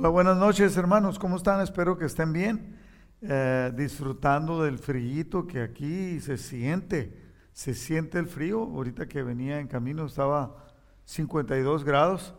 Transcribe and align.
Hola, 0.00 0.08
buenas 0.08 0.38
noches 0.38 0.74
hermanos, 0.78 1.18
¿cómo 1.18 1.36
están? 1.36 1.60
Espero 1.60 1.98
que 1.98 2.06
estén 2.06 2.32
bien, 2.32 2.74
eh, 3.20 3.70
disfrutando 3.76 4.62
del 4.62 4.78
frío 4.78 5.46
que 5.46 5.60
aquí 5.60 6.20
se 6.20 6.38
siente, 6.38 7.20
se 7.52 7.74
siente 7.74 8.18
el 8.18 8.26
frío. 8.26 8.62
Ahorita 8.62 9.06
que 9.06 9.22
venía 9.22 9.60
en 9.60 9.68
camino 9.68 10.06
estaba 10.06 10.56
52 11.04 11.84
grados, 11.84 12.34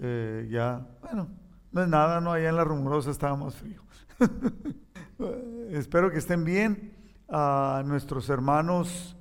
eh, 0.00 0.48
ya, 0.50 0.86
bueno, 1.02 1.28
no 1.70 1.82
es 1.82 1.88
nada, 1.88 2.18
no, 2.22 2.32
allá 2.32 2.48
en 2.48 2.56
la 2.56 2.64
rumorosa 2.64 3.10
estaba 3.10 3.36
más 3.36 3.56
frío. 3.56 3.82
Espero 5.68 6.10
que 6.10 6.16
estén 6.16 6.44
bien. 6.44 6.94
A 7.28 7.82
nuestros 7.84 8.30
hermanos 8.30 9.18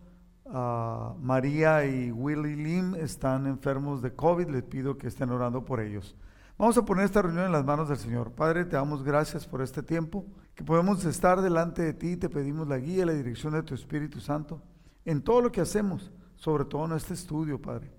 María 1.20 1.86
y 1.86 2.10
Willy 2.10 2.56
Lim 2.56 2.96
están 2.96 3.48
enfermos 3.48 4.02
de 4.02 4.16
COVID, 4.16 4.48
les 4.48 4.64
pido 4.64 4.98
que 4.98 5.08
estén 5.08 5.30
orando 5.30 5.66
por 5.66 5.82
ellos. 5.82 6.16
Vamos 6.62 6.78
a 6.78 6.86
poner 6.86 7.06
esta 7.06 7.24
reunión 7.24 7.46
en 7.46 7.52
las 7.52 7.66
manos 7.66 7.90
del 7.90 7.98
Señor. 7.98 8.34
Padre, 8.34 8.66
te 8.66 8.76
damos 8.76 9.02
gracias 9.02 9.48
por 9.48 9.64
este 9.64 9.82
tiempo, 9.82 10.28
que 10.54 10.64
podemos 10.64 11.04
estar 11.06 11.42
delante 11.42 11.82
de 11.82 11.92
ti, 11.92 12.18
te 12.18 12.30
pedimos 12.30 12.68
la 12.68 12.78
guía 12.78 13.02
y 13.02 13.06
la 13.08 13.14
dirección 13.14 13.54
de 13.54 13.64
tu 13.64 13.74
Espíritu 13.74 14.20
Santo 14.20 14.62
en 15.04 15.24
todo 15.24 15.42
lo 15.42 15.52
que 15.52 15.60
hacemos, 15.60 16.12
sobre 16.36 16.66
todo 16.66 16.86
en 16.86 16.92
este 16.92 17.16
estudio, 17.16 17.60
Padre. 17.60 17.92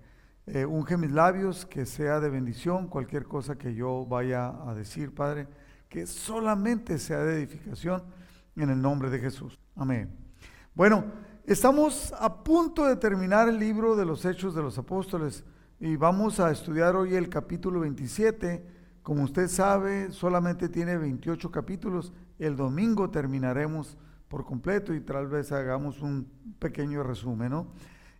Eh, 0.47 0.65
unge 0.65 0.95
mis 0.95 1.11
labios, 1.11 1.65
que 1.65 1.85
sea 1.85 2.21
de 2.21 2.29
bendición 2.29 2.87
cualquier 2.87 3.25
cosa 3.25 3.57
que 3.57 3.75
yo 3.75 4.05
vaya 4.05 4.53
a 4.65 4.73
decir, 4.73 5.13
Padre, 5.13 5.49
que 5.89 6.07
solamente 6.07 6.99
sea 6.99 7.19
de 7.19 7.39
edificación 7.39 8.01
en 8.55 8.69
el 8.69 8.81
nombre 8.81 9.09
de 9.09 9.19
Jesús. 9.19 9.59
Amén. 9.75 10.09
Bueno, 10.73 11.03
estamos 11.45 12.13
a 12.17 12.41
punto 12.45 12.85
de 12.85 12.95
terminar 12.95 13.49
el 13.49 13.59
libro 13.59 13.97
de 13.97 14.05
los 14.05 14.23
Hechos 14.23 14.55
de 14.55 14.61
los 14.61 14.77
Apóstoles. 14.77 15.43
Y 15.85 15.97
vamos 15.97 16.39
a 16.39 16.49
estudiar 16.49 16.95
hoy 16.95 17.13
el 17.13 17.27
capítulo 17.27 17.81
27. 17.81 18.65
Como 19.01 19.23
usted 19.23 19.49
sabe, 19.49 20.13
solamente 20.13 20.69
tiene 20.69 20.97
28 20.97 21.51
capítulos. 21.51 22.13
El 22.39 22.55
domingo 22.55 23.09
terminaremos 23.09 23.97
por 24.29 24.45
completo 24.45 24.93
y 24.93 25.01
tal 25.01 25.27
vez 25.27 25.51
hagamos 25.51 26.01
un 26.01 26.25
pequeño 26.57 27.03
resumen, 27.03 27.49
¿no? 27.49 27.67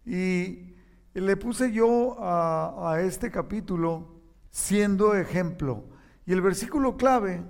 Y 0.05 0.73
le 1.14 1.38
puse 1.38 1.72
yo 1.72 2.17
a, 2.20 3.00
este 3.00 3.31
capítulo 3.31 4.20
siendo 4.50 5.16
ejemplo. 5.16 5.86
Y 6.25 6.33
el 6.33 6.42
versículo 6.42 6.98
clave 6.98 7.45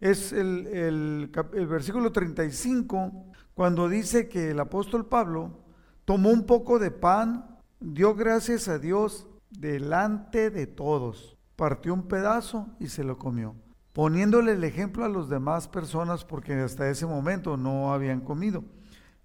es 0.00 0.32
el, 0.32 0.66
el 1.52 1.66
versículo 1.68 2.10
35, 2.10 3.26
cuando 3.54 3.88
dice 3.88 4.28
que 4.28 4.50
el 4.50 4.58
apóstol 4.58 5.06
Pablo 5.06 5.56
tomó 6.04 6.30
un 6.30 6.46
poco 6.46 6.80
de 6.80 6.90
pan, 6.90 7.60
dio 7.78 8.16
gracias 8.16 8.66
a 8.66 8.80
Dios 8.80 9.28
delante 9.58 10.50
de 10.50 10.66
todos. 10.66 11.36
Partió 11.56 11.94
un 11.94 12.08
pedazo 12.08 12.68
y 12.80 12.88
se 12.88 13.04
lo 13.04 13.18
comió, 13.18 13.54
poniéndole 13.92 14.52
el 14.52 14.64
ejemplo 14.64 15.04
a 15.04 15.08
las 15.08 15.28
demás 15.28 15.68
personas 15.68 16.24
porque 16.24 16.54
hasta 16.54 16.88
ese 16.88 17.06
momento 17.06 17.56
no 17.56 17.92
habían 17.92 18.20
comido. 18.20 18.64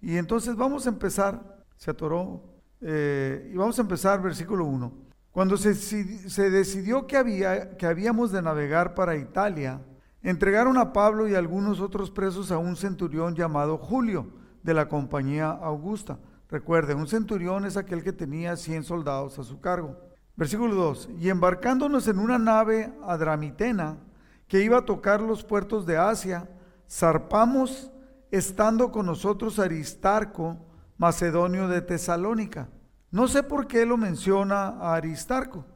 Y 0.00 0.16
entonces 0.16 0.54
vamos 0.56 0.86
a 0.86 0.90
empezar, 0.90 1.64
se 1.76 1.90
atoró, 1.90 2.44
eh, 2.80 3.50
y 3.52 3.56
vamos 3.56 3.78
a 3.78 3.82
empezar 3.82 4.22
versículo 4.22 4.64
1. 4.66 4.92
Cuando 5.32 5.56
se, 5.56 5.74
se 5.74 6.50
decidió 6.50 7.06
que, 7.06 7.16
había, 7.16 7.76
que 7.76 7.86
habíamos 7.86 8.30
de 8.32 8.42
navegar 8.42 8.94
para 8.94 9.16
Italia, 9.16 9.80
entregaron 10.22 10.76
a 10.78 10.92
Pablo 10.92 11.28
y 11.28 11.34
algunos 11.34 11.80
otros 11.80 12.10
presos 12.10 12.50
a 12.50 12.58
un 12.58 12.76
centurión 12.76 13.34
llamado 13.34 13.78
Julio 13.78 14.32
de 14.62 14.74
la 14.74 14.88
compañía 14.88 15.50
Augusta. 15.50 16.18
Recuerde, 16.50 16.94
un 16.94 17.06
centurión 17.06 17.66
es 17.66 17.76
aquel 17.76 18.02
que 18.02 18.12
tenía 18.12 18.56
100 18.56 18.84
soldados 18.84 19.38
a 19.38 19.44
su 19.44 19.60
cargo. 19.60 20.07
Versículo 20.38 20.76
2. 20.76 21.08
Y 21.18 21.30
embarcándonos 21.30 22.06
en 22.06 22.20
una 22.20 22.38
nave 22.38 22.94
adramitena 23.02 23.98
que 24.46 24.62
iba 24.62 24.78
a 24.78 24.84
tocar 24.84 25.20
los 25.20 25.42
puertos 25.42 25.84
de 25.84 25.98
Asia, 25.98 26.48
zarpamos 26.88 27.90
estando 28.30 28.92
con 28.92 29.06
nosotros 29.06 29.58
Aristarco, 29.58 30.56
macedonio 30.96 31.66
de 31.66 31.82
Tesalónica. 31.82 32.68
No 33.10 33.26
sé 33.26 33.42
por 33.42 33.66
qué 33.66 33.84
lo 33.84 33.96
menciona 33.96 34.68
a 34.68 34.94
Aristarco, 34.94 35.66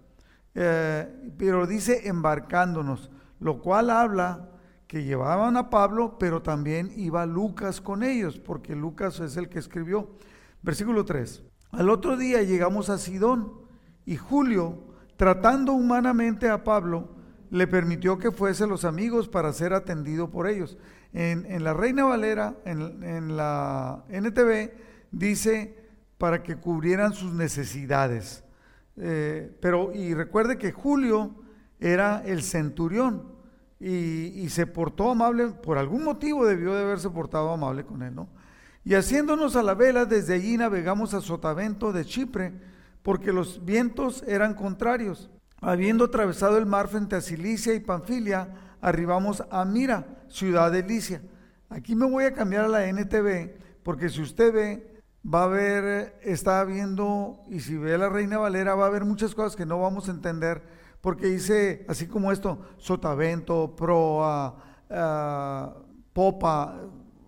eh, 0.55 1.33
pero 1.37 1.67
dice 1.67 2.07
embarcándonos, 2.07 3.11
lo 3.41 3.61
cual 3.61 3.91
habla 3.91 4.49
que 4.87 5.03
llevaban 5.03 5.57
a 5.57 5.71
Pablo, 5.71 6.19
pero 6.21 6.41
también 6.41 6.93
iba 6.95 7.27
Lucas 7.27 7.81
con 7.81 8.05
ellos, 8.05 8.39
porque 8.39 8.77
Lucas 8.77 9.19
es 9.19 9.37
el 9.37 9.49
que 9.49 9.59
escribió. 9.59 10.19
Versículo 10.63 11.05
3. 11.05 11.43
Al 11.73 11.91
otro 11.91 12.17
día 12.17 12.43
llegamos 12.43 12.91
a 12.91 12.99
Sidón 12.99 13.63
y 14.05 14.17
Julio, 14.17 14.79
tratando 15.17 15.73
humanamente 15.73 16.49
a 16.49 16.65
Pablo, 16.65 17.09
le 17.51 17.67
permitió 17.67 18.19
que 18.19 18.33
fuese 18.33 18.67
los 18.67 18.85
amigos 18.85 19.29
para 19.29 19.53
ser 19.53 19.75
atendido 19.75 20.31
por 20.31 20.49
ellos. 20.49 20.79
En, 21.13 21.63
la 21.63 21.75
Reina 21.75 22.05
Valera, 22.05 22.57
en, 22.65 23.37
la 23.37 24.05
NTV, 24.09 24.73
dice 25.11 25.77
para 26.17 26.43
que 26.43 26.57
cubrieran 26.57 27.13
sus 27.13 27.35
necesidades. 27.35 28.45
Eh, 28.97 29.55
pero, 29.61 29.93
y 29.93 30.15
recuerde 30.15 30.57
que 30.57 30.73
Julio 30.73 31.35
era 31.79 32.23
el 32.25 32.43
centurión 32.43 33.33
y, 33.79 34.41
y, 34.41 34.49
se 34.49 34.67
portó 34.67 35.11
amable, 35.11 35.49
por 35.49 35.77
algún 35.77 36.05
motivo 36.05 36.47
debió 36.47 36.75
de 36.75 36.83
haberse 36.83 37.11
portado 37.11 37.51
amable 37.51 37.85
con 37.85 38.03
él, 38.03 38.15
¿no? 38.15 38.29
Y 38.85 38.95
haciéndonos 38.95 39.57
a 39.57 39.63
la 39.63 39.75
vela, 39.75 40.05
desde 40.07 40.35
allí 40.35 40.57
navegamos 40.57 41.15
a 41.15 41.21
Sotavento 41.21 41.93
de 41.93 42.05
Chipre, 42.05 42.53
porque 43.03 43.33
los 43.33 43.65
vientos 43.65 44.23
eran 44.27 44.55
contrarios. 44.55 45.31
Habiendo 45.61 46.07
atravesado 46.07 46.59
el 46.59 46.67
mar 46.67 46.89
frente 46.89 47.17
a 47.17 47.21
Cilicia 47.21 47.75
y 47.75 47.81
Panfilia, 47.81 48.49
arribamos 48.81 49.45
a 49.51 49.65
Mira, 49.65 50.25
ciudad 50.29 50.73
de 50.73 50.83
Licia. 50.83 51.23
Aquí 51.69 51.95
me 51.95 52.07
voy 52.07 52.25
a 52.25 52.35
cambiar 52.35 52.65
a 52.65 52.69
la 52.69 52.87
NTV, 52.87 53.55
porque 53.83 54.09
si 54.09 54.21
usted 54.21 54.53
ve, 54.53 55.03
va 55.23 55.45
a 55.45 55.49
ver, 55.49 56.19
está 56.23 56.65
viendo, 56.65 57.45
y 57.49 57.61
si 57.61 57.77
ve 57.77 57.95
a 57.95 57.99
la 57.99 58.09
Reina 58.09 58.39
Valera, 58.39 58.75
va 58.75 58.87
a 58.87 58.91
ver 58.91 59.05
muchas 59.05 59.35
cosas 59.35 59.57
que 59.57 59.67
no 59.67 59.81
vamos 59.81 60.09
a 60.09 60.13
entender, 60.13 60.63
porque 61.01 61.27
dice, 61.27 61.85
así 61.89 62.07
como 62.07 62.31
esto, 62.31 62.61
sotavento, 62.77 63.75
proa, 63.75 64.57
ah, 64.91 65.75
popa, 66.13 66.81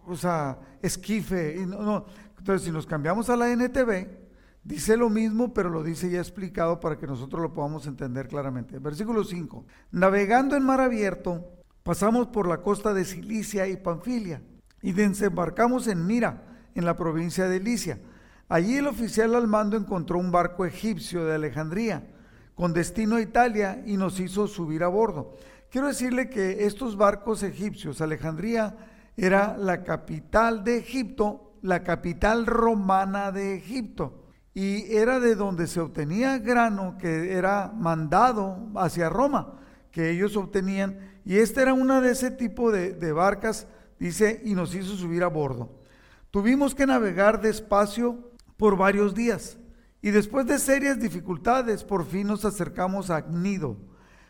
o 0.07 0.17
sea, 0.17 0.59
esquife. 0.83 1.57
Y. 1.57 1.63
Entonces, 1.63 2.63
si 2.63 2.71
nos 2.71 2.87
cambiamos 2.87 3.31
a 3.31 3.37
la 3.37 3.51
NTV, 3.51 4.24
Dice 4.65 4.97
lo 4.97 5.11
mismo, 5.11 5.53
pero 5.53 5.69
lo 5.69 5.83
dice 5.83 6.11
ya 6.11 6.21
explicado 6.21 6.81
para 6.81 6.97
que 6.97 7.07
nosotros 7.07 7.43
lo 7.43 7.53
podamos 7.53 7.87
entender 7.87 8.29
claramente. 8.29 8.79
Versículo 8.79 9.23
5. 9.23 9.67
Navegando 9.93 10.57
en 10.57 10.65
mar 10.65 10.81
abierto, 10.81 11.45
pasamos 11.83 12.29
por 12.29 12.49
la 12.49 12.63
costa 12.63 12.95
de 12.95 13.05
Cilicia 13.05 13.69
y 13.69 13.77
Panfilia 13.77 14.41
y 14.81 14.93
desembarcamos 14.93 15.87
en 15.87 16.07
Mira, 16.07 16.71
en 16.75 16.87
la 16.87 16.97
provincia 16.97 17.47
de 17.47 17.61
Licia. 17.61 18.01
Allí 18.49 18.77
el 18.77 18.87
oficial 18.87 19.35
al 19.35 19.49
mando 19.49 19.77
encontró 19.77 20.19
un 20.19 20.33
barco 20.33 20.65
egipcio 20.65 21.27
de 21.27 21.35
Alejandría 21.35 22.07
con 22.55 22.73
destino 22.73 23.17
a 23.17 23.21
Italia 23.21 23.83
y 23.85 23.99
nos 23.99 24.19
hizo 24.19 24.47
subir 24.47 24.83
a 24.83 24.89
bordo. 24.89 25.37
Quiero 25.71 25.89
decirle 25.89 26.31
que 26.31 26.65
estos 26.65 26.97
barcos 26.97 27.43
egipcios, 27.43 28.01
Alejandría 28.01 28.77
era 29.15 29.59
la 29.59 29.85
capital 29.85 30.65
de 30.65 30.79
Egipto, 30.79 31.59
la 31.61 31.83
capital 31.83 32.47
romana 32.47 33.31
de 33.31 33.57
Egipto 33.57 34.24
y 34.55 34.95
era 34.95 35.19
de 35.19 35.35
donde 35.35 35.67
se 35.67 35.81
obtenía 35.81 36.39
grano 36.39 36.97
que 36.97 37.33
era 37.33 37.73
mandado 37.75 38.71
hacia 38.77 39.09
Roma, 39.09 39.59
que 39.91 40.11
ellos 40.11 40.37
obtenían, 40.37 40.99
y 41.25 41.39
esta 41.39 41.63
era 41.63 41.75
una 41.75 42.01
de 42.01 42.13
ese 42.13 42.31
tipo 42.31 42.71
de, 42.71 43.13
barcas, 43.13 43.67
dice, 43.99 44.41
y 44.45 44.55
nos 44.55 44.75
hizo 44.75 44.95
subir 44.95 45.25
a 45.25 45.29
bordo. 45.29 45.83
Tuvimos 46.31 46.75
que 46.75 46.87
navegar 46.87 47.41
despacio 47.41 48.31
por 48.57 48.77
varios 48.77 49.15
días, 49.15 49.59
y 50.01 50.11
después 50.11 50.47
de 50.47 50.59
serias 50.61 51.01
dificultades, 51.01 51.83
por 51.83 52.07
fin 52.07 52.29
nos 52.29 52.45
acercamos 52.45 53.11
a 53.11 53.23
Nido, 53.23 53.77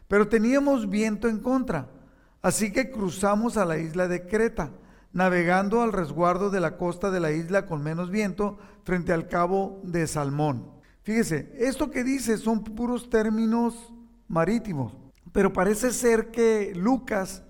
pero 0.08 0.28
teníamos 0.28 0.88
viento 0.88 1.28
en 1.28 1.38
contra, 1.38 1.90
así 2.40 2.72
que 2.72 2.90
cruzamos 2.90 3.58
a 3.58 3.66
la 3.66 3.76
isla 3.76 4.08
de 4.08 4.26
Creta 4.26 4.70
navegando 5.14 5.80
al 5.80 5.92
resguardo 5.92 6.50
de 6.50 6.60
la 6.60 6.76
costa 6.76 7.10
de 7.10 7.20
la 7.20 7.30
isla 7.30 7.66
con 7.66 7.82
menos 7.82 8.10
viento 8.10 8.58
frente 8.82 9.12
al 9.12 9.28
cabo 9.28 9.80
de 9.84 10.06
Salmón. 10.06 10.72
Fíjese, 11.02 11.54
esto 11.56 11.90
que 11.90 12.02
dice 12.02 12.36
son 12.36 12.64
puros 12.64 13.08
términos 13.08 13.94
marítimos, 14.26 14.96
pero 15.32 15.52
parece 15.52 15.92
ser 15.92 16.30
que 16.30 16.72
Lucas 16.74 17.44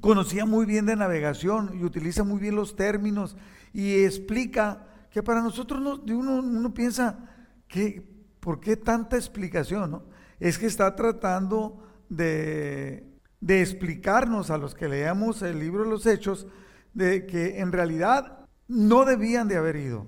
conocía 0.00 0.46
muy 0.46 0.64
bien 0.64 0.86
de 0.86 0.94
navegación 0.94 1.72
y 1.74 1.84
utiliza 1.84 2.22
muy 2.22 2.38
bien 2.38 2.54
los 2.54 2.76
términos 2.76 3.36
y 3.72 4.04
explica 4.04 4.86
que 5.10 5.22
para 5.22 5.42
nosotros 5.42 5.80
no, 5.80 6.00
uno, 6.16 6.72
piensa 6.72 7.18
que 7.66 8.06
¿por 8.38 8.60
qué 8.60 8.76
tanta 8.76 9.16
explicación? 9.16 9.90
No? 9.90 10.02
Es 10.38 10.56
que 10.56 10.66
está 10.66 10.94
tratando 10.94 11.82
de, 12.08 13.08
de 13.40 13.60
explicarnos 13.60 14.50
a 14.50 14.58
los 14.58 14.74
que 14.76 14.88
leamos 14.88 15.42
el 15.42 15.58
libro 15.58 15.82
de 15.82 15.90
los 15.90 16.06
Hechos 16.06 16.46
de 16.94 17.26
que 17.26 17.60
en 17.60 17.72
realidad 17.72 18.46
no 18.66 19.04
debían 19.04 19.48
de 19.48 19.56
haber 19.56 19.76
ido. 19.76 20.06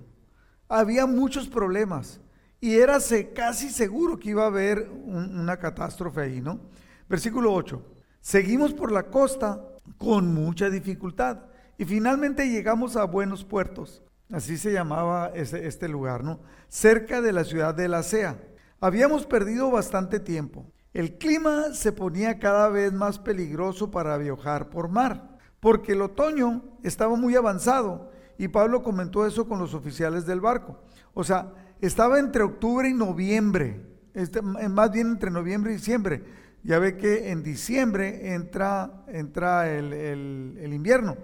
Había 0.69 1.07
muchos 1.07 1.49
problemas 1.49 2.21
y 2.61 2.77
era 2.77 2.99
casi 3.35 3.71
seguro 3.71 4.19
que 4.19 4.31
iba 4.31 4.45
a 4.45 4.49
haber 4.49 4.91
una 5.05 5.57
catástrofe 5.57 6.21
ahí, 6.21 6.41
¿no? 6.41 6.61
Versículo 7.09 7.53
8. 7.53 7.83
Seguimos 8.21 8.75
por 8.75 8.93
la 8.93 9.05
costa 9.05 9.65
con 9.97 10.35
mucha 10.35 10.69
dificultad 10.69 11.39
y 11.79 11.85
finalmente 11.87 12.49
llegamos 12.49 12.97
a 12.97 13.05
Buenos 13.05 13.45
Puertos, 13.45 14.03
así 14.31 14.59
se 14.59 14.73
llamaba 14.73 15.33
este 15.35 15.89
lugar, 15.89 16.23
¿no? 16.23 16.41
Cerca 16.69 17.23
de 17.23 17.33
la 17.33 17.45
ciudad 17.45 17.75
de 17.75 17.89
La 17.89 18.03
Sea. 18.03 18.39
Habíamos 18.81 19.27
perdido 19.27 19.71
bastante 19.71 20.21
tiempo. 20.21 20.71
El 20.93 21.19
clima 21.19 21.73
se 21.73 21.93
ponía 21.93 22.39
cada 22.39 22.69
vez 22.69 22.93
más 22.93 23.19
peligroso 23.19 23.91
para 23.91 24.19
viajar 24.19 24.69
por 24.69 24.89
mar, 24.89 25.30
porque 25.61 25.93
el 25.93 26.03
otoño 26.03 26.63
estaba 26.83 27.17
muy 27.17 27.37
avanzado 27.37 28.11
y 28.39 28.49
Pablo 28.49 28.83
comentó 28.83 29.27
eso 29.27 29.47
con 29.47 29.59
los 29.59 29.75
oficiales 29.75 30.25
del 30.25 30.41
barco. 30.41 30.81
O 31.13 31.23
sea, 31.23 31.53
estaba 31.81 32.19
entre 32.19 32.43
octubre 32.43 32.89
y 32.89 32.95
noviembre, 32.95 33.87
este, 34.15 34.41
más 34.43 34.91
bien 34.91 35.09
entre 35.09 35.31
noviembre 35.31 35.73
y 35.73 35.77
diciembre. 35.77 36.25
Ya 36.63 36.79
ve 36.79 36.97
que 36.97 37.31
en 37.31 37.43
diciembre 37.43 38.35
entra, 38.35 39.05
entra 39.09 39.71
el, 39.71 40.73
invierno. 40.73 41.17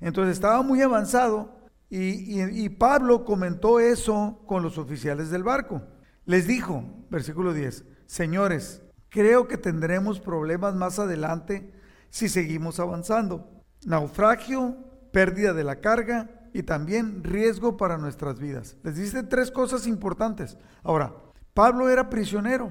Entonces 0.00 0.34
estaba 0.34 0.62
muy 0.62 0.82
avanzado 0.82 1.56
y, 1.88 2.42
y 2.42 2.68
Pablo 2.68 3.24
comentó 3.24 3.80
eso 3.80 4.42
con 4.46 4.62
los 4.62 4.78
oficiales 4.78 5.30
del 5.30 5.44
barco. 5.44 5.82
Les 6.26 6.46
dijo, 6.46 6.84
versículo 7.10 7.52
10, 7.52 7.84
señores, 8.06 8.82
creo 9.10 9.46
que 9.46 9.58
tendremos 9.58 10.20
problemas 10.20 10.74
más 10.74 10.98
adelante 10.98 11.72
si 12.10 12.28
seguimos 12.28 12.80
avanzando. 12.80 13.53
Naufragio, 13.86 14.76
pérdida 15.12 15.52
de 15.52 15.64
la 15.64 15.80
carga 15.80 16.30
y 16.52 16.62
también 16.62 17.22
riesgo 17.24 17.76
para 17.76 17.98
nuestras 17.98 18.38
vidas. 18.38 18.76
Les 18.82 18.96
dice 18.96 19.22
tres 19.22 19.50
cosas 19.50 19.86
importantes. 19.86 20.56
Ahora, 20.82 21.14
Pablo 21.52 21.88
era 21.88 22.10
prisionero, 22.10 22.70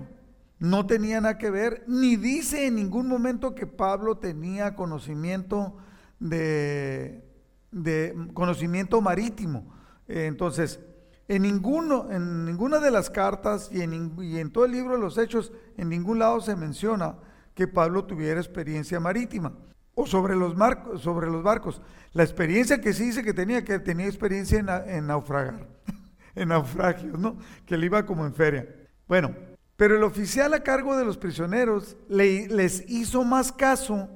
no 0.60 0.86
tenía 0.86 1.22
nada 1.22 1.38
que 1.38 1.50
ver, 1.50 1.84
ni 1.88 2.16
dice 2.16 2.68
en 2.68 2.76
ningún 2.76 3.08
momento 3.08 3.56
que 3.56 3.68
Pablo 3.68 4.18
tenía 4.18 4.76
conocimiento 4.76 5.78
de, 6.20 7.24
de 7.72 8.16
conocimiento 8.34 9.02
marítimo. 9.02 9.74
Entonces, 10.08 10.80
en, 11.28 11.42
ninguno, 11.42 12.12
en 12.12 12.46
ninguna 12.46 12.80
de 12.80 12.92
las 12.92 13.10
cartas 13.10 13.70
y 13.72 13.82
en, 13.82 14.16
y 14.22 14.40
en 14.40 14.52
todo 14.52 14.66
el 14.66 14.72
libro 14.72 14.96
de 14.96 15.02
los 15.02 15.18
Hechos, 15.18 15.52
en 15.78 15.90
ningún 15.90 16.20
lado 16.20 16.40
se 16.42 16.56
menciona 16.56 17.18
que 17.54 17.68
Pablo 17.68 18.06
tuviera 18.06 18.40
experiencia 18.40 19.00
marítima 19.00 19.54
o 19.96 20.06
sobre 20.06 20.36
los, 20.36 20.56
barcos. 20.56 21.82
La 22.14 22.24
experiencia 22.24 22.82
que 22.82 22.94
sí 22.94 23.06
dice 23.06 23.24
que 23.24 23.34
tenía, 23.34 23.64
que 23.64 23.80
tenía 23.80 24.08
experiencia 24.08 24.60
en, 24.88 25.08
naufragar, 25.08 25.68
en 26.36 26.50
naufragios, 26.50 27.20
¿no? 27.20 27.38
Que 27.66 27.76
él 27.76 27.84
iba 27.84 28.06
como 28.06 28.26
en 28.26 28.34
feria. 28.34 28.68
Bueno, 29.08 29.36
pero 29.76 29.96
el 29.96 30.04
oficial 30.04 30.54
a 30.54 30.64
cargo 30.64 30.96
de 30.96 31.06
los 31.06 31.18
prisioneros 31.18 31.98
le, 32.08 32.48
les 32.48 32.90
hizo 32.90 33.24
más 33.24 33.52
caso 33.52 34.10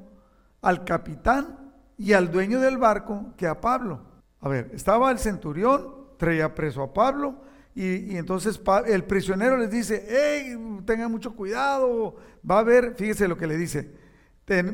al 0.61 0.83
capitán 0.83 1.73
y 1.97 2.13
al 2.13 2.31
dueño 2.31 2.59
del 2.59 2.77
barco 2.77 3.33
que 3.37 3.47
a 3.47 3.59
Pablo. 3.59 4.01
A 4.39 4.49
ver, 4.49 4.71
estaba 4.73 5.11
el 5.11 5.19
centurión, 5.19 5.95
traía 6.17 6.53
preso 6.53 6.83
a 6.83 6.93
Pablo, 6.93 7.41
y, 7.77 8.17
entonces 8.17 8.59
el 8.87 9.03
prisionero 9.03 9.55
les 9.55 9.69
dice, 9.69 10.03
hey, 10.09 10.57
tengan 10.83 11.11
mucho 11.11 11.35
cuidado, 11.35 12.15
va 12.49 12.55
a 12.55 12.59
haber, 12.61 12.95
fíjese 12.95 13.27
lo 13.27 13.37
que 13.37 13.45
le 13.45 13.55
dice, 13.55 13.91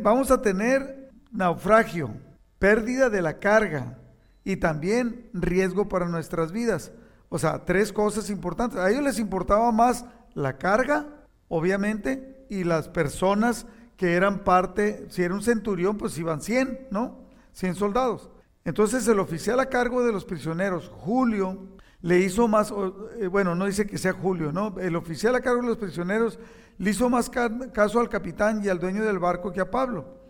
vamos 0.02 0.32
a 0.32 0.42
tener 0.42 1.12
naufragio, 1.32 2.12
pérdida 2.60 3.10
de 3.10 3.22
la 3.22 3.40
carga 3.40 3.98
y 4.44 4.58
también 4.58 5.30
riesgo 5.34 5.90
para 5.90 6.08
nuestras 6.08 6.52
vidas. 6.52 6.92
O 7.30 7.40
sea, 7.40 7.66
tres 7.66 7.92
cosas 7.92 8.30
importantes. 8.30 8.78
A 8.78 8.90
ellos 8.92 9.04
les 9.04 9.20
importaba 9.20 9.72
más 9.72 10.06
la 10.36 10.58
carga, 10.58 11.08
obviamente, 11.48 12.46
y 12.50 12.64
las 12.64 12.88
personas 12.88 13.66
que 13.98 14.14
eran 14.14 14.44
parte, 14.44 15.08
si 15.10 15.24
era 15.24 15.34
un 15.34 15.42
centurión, 15.42 15.98
pues 15.98 16.18
iban 16.18 16.42
100, 16.42 16.88
¿no? 16.92 17.20
100 17.54 17.76
soldados. 17.76 18.30
Entonces 18.66 19.08
el 19.08 19.20
oficial 19.20 19.60
a 19.60 19.68
cargo 19.68 20.06
de 20.06 20.12
los 20.12 20.26
prisioneros, 20.26 20.90
Julio, 20.90 21.68
le 22.02 22.20
hizo 22.20 22.48
más, 22.48 22.74
eh, 23.20 23.28
bueno, 23.28 23.56
no 23.56 23.66
dice 23.66 23.88
que 23.88 23.98
sea 23.98 24.14
Julio, 24.14 24.52
¿no? 24.52 24.76
El 24.80 24.96
oficial 24.96 25.36
a 25.36 25.42
cargo 25.42 25.62
de 25.62 25.70
los 25.70 25.78
prisioneros 25.78 26.38
le 26.78 26.92
hizo 26.92 27.10
más 27.10 27.30
caso 27.30 28.00
al 28.00 28.10
capitán 28.10 28.64
y 28.64 28.70
al 28.70 28.80
dueño 28.80 29.04
del 29.04 29.20
barco 29.20 29.52
que 29.52 29.62
a 29.62 29.72
Pablo. 29.72 30.22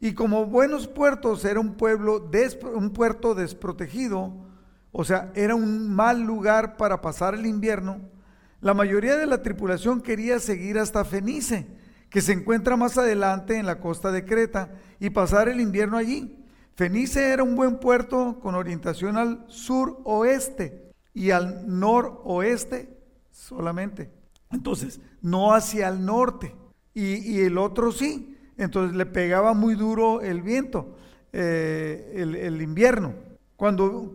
Y 0.00 0.14
como 0.14 0.46
buenos 0.46 0.88
puertos 0.88 1.44
era 1.44 1.60
un 1.60 1.74
pueblo, 1.74 2.30
un 2.74 2.90
puerto 2.90 3.34
desprotegido, 3.34 4.32
o 4.92 5.04
sea, 5.04 5.30
era 5.34 5.54
un 5.54 5.94
mal 5.94 6.22
lugar 6.22 6.76
para 6.76 7.00
pasar 7.00 7.34
el 7.34 7.46
invierno, 7.46 8.00
la 8.60 8.74
mayoría 8.74 9.16
de 9.16 9.26
la 9.26 9.42
tripulación 9.42 10.02
quería 10.02 10.38
seguir 10.38 10.78
hasta 10.78 11.04
Fenice, 11.04 11.66
que 12.10 12.20
se 12.20 12.32
encuentra 12.32 12.76
más 12.76 12.98
adelante 12.98 13.56
en 13.56 13.64
la 13.64 13.80
costa 13.80 14.12
de 14.12 14.26
Creta, 14.26 14.70
y 14.98 15.10
pasar 15.10 15.48
el 15.48 15.60
invierno 15.60 15.96
allí. 15.96 16.44
Fenice 16.74 17.30
era 17.30 17.42
un 17.42 17.56
buen 17.56 17.78
puerto 17.78 18.38
con 18.40 18.54
orientación 18.54 19.16
al 19.16 19.44
sur-oeste 19.48 20.92
y 21.14 21.30
al 21.30 21.64
noroeste 21.66 22.98
solamente. 23.30 24.10
Entonces, 24.50 25.00
no 25.22 25.54
hacia 25.54 25.88
el 25.88 26.04
norte. 26.04 26.54
Y, 26.94 27.40
el 27.40 27.58
otro 27.58 27.92
sí. 27.92 28.36
Entonces 28.56 28.96
le 28.96 29.06
pegaba 29.06 29.54
muy 29.54 29.74
duro 29.74 30.20
el 30.20 30.42
viento, 30.42 30.96
eh, 31.32 32.12
el, 32.16 32.60
invierno. 32.60 33.14
Cuando, 33.56 34.12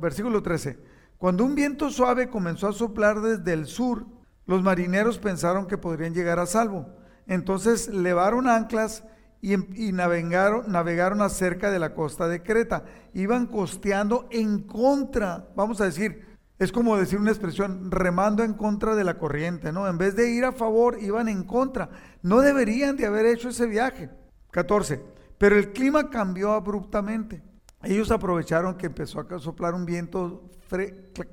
versículo 0.00 0.42
13. 0.42 0.78
Cuando 1.18 1.44
un 1.44 1.54
viento 1.54 1.90
suave 1.90 2.28
comenzó 2.28 2.68
a 2.68 2.72
soplar 2.72 3.20
desde 3.20 3.52
el 3.52 3.66
sur, 3.66 4.06
los 4.46 4.62
marineros 4.62 5.18
pensaron 5.18 5.66
que 5.66 5.76
podrían 5.76 6.14
llegar 6.14 6.38
a 6.38 6.46
salvo. 6.46 6.86
Entonces 7.26 7.88
levaron 7.88 8.48
anclas 8.48 9.04
y, 9.42 9.54
y, 9.54 9.92
navegaron, 9.92 10.70
navegaron 10.70 11.20
acerca 11.20 11.70
de 11.70 11.78
la 11.78 11.94
costa 11.94 12.28
de 12.28 12.42
Creta. 12.42 12.84
Iban 13.12 13.46
costeando 13.46 14.28
en 14.30 14.62
contra, 14.62 15.48
vamos 15.54 15.80
a 15.80 15.84
decir, 15.84 16.27
es 16.58 16.72
como 16.72 16.96
decir 16.96 17.18
una 17.18 17.30
expresión, 17.30 17.90
remando 17.90 18.42
en 18.42 18.54
contra 18.54 18.96
de 18.96 19.04
la 19.04 19.18
corriente, 19.18 19.72
¿no? 19.72 19.86
En 19.88 19.96
vez 19.96 20.16
de 20.16 20.30
ir 20.30 20.44
a 20.44 20.52
favor, 20.52 20.98
iban 21.00 21.28
en 21.28 21.44
contra. 21.44 21.88
No 22.22 22.40
deberían 22.40 22.96
de 22.96 23.06
haber 23.06 23.26
hecho 23.26 23.50
ese 23.50 23.66
viaje. 23.66 24.10
14. 24.50 25.00
Pero 25.38 25.56
el 25.56 25.72
clima 25.72 26.10
cambió 26.10 26.52
abruptamente. 26.52 27.42
Ellos 27.82 28.10
aprovecharon 28.10 28.76
que 28.76 28.86
empezó 28.86 29.20
a 29.20 29.38
soplar 29.38 29.74
un 29.74 29.86
viento 29.86 30.50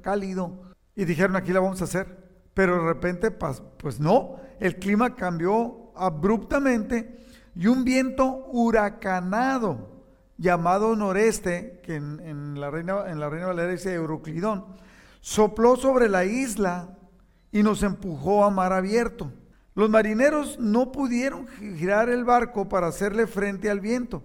cálido 0.01 0.61
y 0.95 1.05
dijeron, 1.05 1.35
aquí 1.35 1.51
la 1.51 1.59
vamos 1.59 1.81
a 1.81 1.85
hacer. 1.85 2.23
Pero 2.53 2.75
de 2.75 2.93
repente, 2.93 3.31
pues 3.31 3.99
no, 3.99 4.37
el 4.59 4.77
clima 4.77 5.15
cambió 5.15 5.91
abruptamente 5.95 7.25
y 7.55 7.67
un 7.67 7.83
viento 7.83 8.45
huracanado 8.51 9.95
llamado 10.37 10.95
noreste, 10.95 11.79
que 11.83 11.95
en, 11.95 12.59
la, 12.59 12.69
Reina, 12.69 13.09
en 13.09 13.19
la 13.19 13.29
Reina 13.29 13.47
Valera 13.47 13.71
dice 13.71 13.93
Euroclidón, 13.93 14.65
sopló 15.25 15.75
sobre 15.75 16.07
la 16.07 16.23
isla 16.23 16.99
y 17.51 17.63
nos 17.63 17.81
empujó 17.81 18.45
a 18.45 18.51
mar 18.51 18.71
abierto. 18.73 19.33
Los 19.73 19.89
marineros 19.89 20.59
no 20.59 20.91
pudieron 20.91 21.47
girar 21.47 22.09
el 22.09 22.23
barco 22.23 22.69
para 22.69 22.85
hacerle 22.85 23.25
frente 23.25 23.71
al 23.71 23.79
viento, 23.79 24.21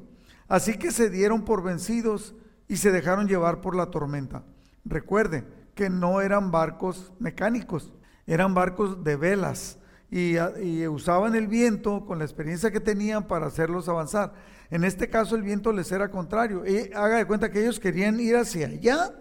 así 0.46 0.76
que 0.76 0.90
se 0.90 1.08
dieron 1.08 1.46
por 1.46 1.62
vencidos 1.62 2.34
y 2.68 2.76
se 2.76 2.92
dejaron 2.92 3.28
llevar 3.28 3.62
por 3.62 3.74
la 3.74 3.86
tormenta. 3.86 4.44
Recuerde 4.84 5.46
que 5.74 5.88
no 5.88 6.20
eran 6.20 6.50
barcos 6.50 7.14
mecánicos, 7.18 7.94
eran 8.26 8.52
barcos 8.52 9.02
de 9.02 9.16
velas 9.16 9.78
y, 10.10 10.36
y, 10.62 10.86
usaban 10.86 11.34
el 11.34 11.48
viento 11.48 12.04
con 12.04 12.18
la 12.18 12.26
experiencia 12.26 12.70
que 12.70 12.78
tenían 12.78 13.26
para 13.26 13.46
hacerlos 13.46 13.88
avanzar. 13.88 14.34
En 14.68 14.84
este 14.84 15.08
caso 15.08 15.34
el 15.34 15.44
viento 15.44 15.72
les 15.72 15.90
era 15.92 16.10
contrario. 16.10 16.62
Y 16.66 16.92
haga 16.92 17.16
de 17.16 17.24
cuenta 17.24 17.50
que 17.50 17.62
ellos 17.62 17.80
querían 17.80 18.20
ir 18.20 18.36
hacia 18.36 18.66
allá 18.66 19.14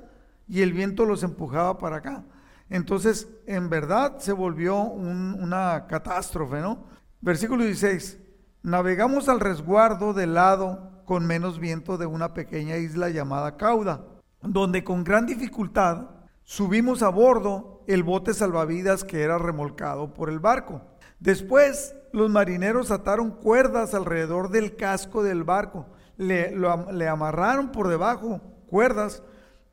y 0.50 0.62
el 0.64 0.74
viento 0.74 1.06
los 1.06 1.24
empujaba 1.24 1.78
para 1.78 1.98
acá. 1.98 2.26
Entonces, 2.70 3.28
en 3.46 3.70
verdad 3.70 4.18
se 4.18 4.34
volvió 4.34 4.82
una 4.82 5.86
catástrofe, 5.88 6.60
¿no? 6.60 6.86
Versículo 7.22 7.64
16. 7.64 8.20
Navegamos 8.64 9.30
al 9.30 9.40
resguardo 9.40 10.14
del 10.14 10.34
lado 10.34 11.04
con 11.06 11.26
menos 11.26 11.60
viento 11.60 11.98
de 11.98 12.06
una 12.06 12.34
pequeña 12.34 12.78
isla 12.78 13.10
llamada 13.10 13.58
Cauda, 13.58 14.06
donde 14.42 14.84
con 14.84 15.04
gran 15.04 15.26
dificultad 15.26 16.08
subimos 16.44 17.02
a 17.04 17.10
bordo 17.10 17.84
el 17.88 18.04
bote 18.04 18.34
salvavidas 18.34 19.04
que 19.04 19.22
era 19.22 19.38
remolcado 19.38 20.14
por 20.14 20.30
el 20.30 20.40
barco. 20.40 20.82
Después, 21.20 21.96
los 22.12 22.30
marineros 22.30 22.92
ataron 22.92 23.32
cuerdas 23.32 23.94
alrededor 23.94 24.50
del 24.50 24.76
casco 24.76 25.24
del 25.24 25.44
barco, 25.44 25.88
le, 26.18 26.56
le 26.92 27.08
amarraron 27.08 27.72
por 27.72 27.88
debajo 27.88 28.42
cuerdas 28.68 29.24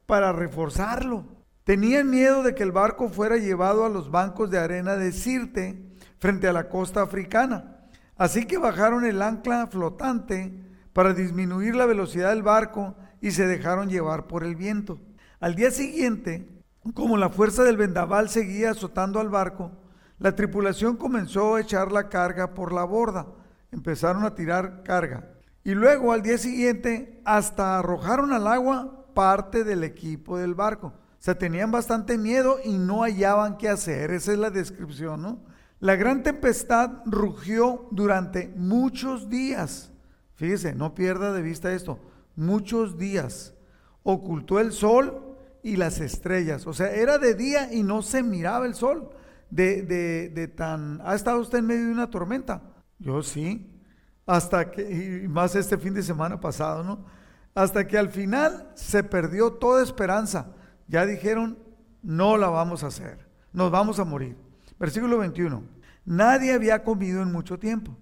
para 0.06 0.32
reforzarlo. 0.32 1.24
Tenían 1.64 2.08
miedo 2.08 2.42
de 2.42 2.54
que 2.54 2.62
el 2.62 2.72
barco 2.72 3.08
fuera 3.08 3.36
llevado 3.36 3.84
a 3.84 3.88
los 3.88 4.10
bancos 4.10 4.50
de 4.50 4.58
arena 4.58 4.96
de 4.96 5.12
Sirte 5.12 5.84
frente 6.18 6.46
a 6.46 6.52
la 6.52 6.68
costa 6.68 7.02
africana. 7.02 7.88
Así 8.16 8.46
que 8.46 8.56
bajaron 8.56 9.04
el 9.04 9.20
ancla 9.20 9.66
flotante 9.66 10.62
para 10.92 11.12
disminuir 11.12 11.74
la 11.74 11.86
velocidad 11.86 12.30
del 12.30 12.42
barco 12.42 12.96
y 13.20 13.32
se 13.32 13.46
dejaron 13.46 13.88
llevar 13.88 14.26
por 14.26 14.44
el 14.44 14.56
viento. 14.56 15.00
Al 15.40 15.54
día 15.54 15.70
siguiente, 15.70 16.48
como 16.94 17.16
la 17.16 17.28
fuerza 17.28 17.64
del 17.64 17.76
vendaval 17.76 18.28
seguía 18.28 18.70
azotando 18.70 19.20
al 19.20 19.28
barco, 19.28 19.72
la 20.18 20.34
tripulación 20.34 20.96
comenzó 20.96 21.56
a 21.56 21.60
echar 21.60 21.92
la 21.92 22.08
carga 22.08 22.54
por 22.54 22.72
la 22.72 22.84
borda. 22.84 23.26
empezaron 23.72 24.24
a 24.24 24.34
tirar 24.34 24.82
carga. 24.84 25.32
Y 25.64 25.74
luego 25.74 26.12
al 26.12 26.22
día 26.22 26.38
siguiente 26.38 27.20
hasta 27.24 27.78
arrojaron 27.78 28.32
al 28.32 28.46
agua 28.46 28.95
parte 29.16 29.64
del 29.64 29.82
equipo 29.82 30.36
del 30.36 30.54
barco. 30.54 30.88
O 30.88 31.22
sea, 31.26 31.38
tenían 31.38 31.72
bastante 31.72 32.18
miedo 32.18 32.58
y 32.62 32.76
no 32.76 33.00
hallaban 33.00 33.56
qué 33.56 33.70
hacer. 33.70 34.10
Esa 34.10 34.32
es 34.32 34.38
la 34.38 34.50
descripción, 34.50 35.22
¿no? 35.22 35.40
La 35.80 35.96
gran 35.96 36.22
tempestad 36.22 37.02
rugió 37.06 37.88
durante 37.90 38.52
muchos 38.56 39.30
días. 39.30 39.90
Fíjese, 40.34 40.74
no 40.74 40.94
pierda 40.94 41.32
de 41.32 41.40
vista 41.40 41.72
esto. 41.72 41.98
Muchos 42.36 42.98
días. 42.98 43.54
Ocultó 44.02 44.60
el 44.60 44.72
sol 44.72 45.36
y 45.62 45.76
las 45.76 46.00
estrellas. 46.00 46.66
O 46.66 46.74
sea, 46.74 46.90
era 46.94 47.16
de 47.16 47.34
día 47.34 47.72
y 47.72 47.82
no 47.82 48.02
se 48.02 48.22
miraba 48.22 48.66
el 48.66 48.74
sol. 48.74 49.08
De, 49.48 49.82
de, 49.82 50.48
tan... 50.48 51.00
¿Ha 51.04 51.14
estado 51.14 51.40
usted 51.40 51.58
en 51.58 51.66
medio 51.66 51.86
de 51.86 51.92
una 51.92 52.10
tormenta? 52.10 52.62
Yo 52.98 53.22
sí. 53.22 53.80
Hasta 54.26 54.70
que, 54.70 55.22
y 55.24 55.28
más 55.28 55.54
este 55.56 55.78
fin 55.78 55.94
de 55.94 56.02
semana 56.02 56.38
pasado, 56.38 56.84
¿no? 56.84 57.15
Hasta 57.56 57.88
que 57.88 57.96
al 57.96 58.10
final 58.10 58.70
se 58.74 59.02
perdió 59.02 59.54
toda 59.54 59.82
esperanza. 59.82 60.52
Ya 60.88 61.06
dijeron, 61.06 61.58
no 62.02 62.36
la 62.36 62.48
vamos 62.50 62.84
a 62.84 62.88
hacer. 62.88 63.26
Nos 63.52 63.70
vamos 63.70 63.98
a 63.98 64.04
morir. 64.04 64.36
Versículo 64.78 65.18
21. 65.18 65.62
Nadie 66.04 66.52
había 66.52 66.84
comido 66.84 67.22
en 67.22 67.32
mucho 67.32 67.58
tiempo. 67.58 67.96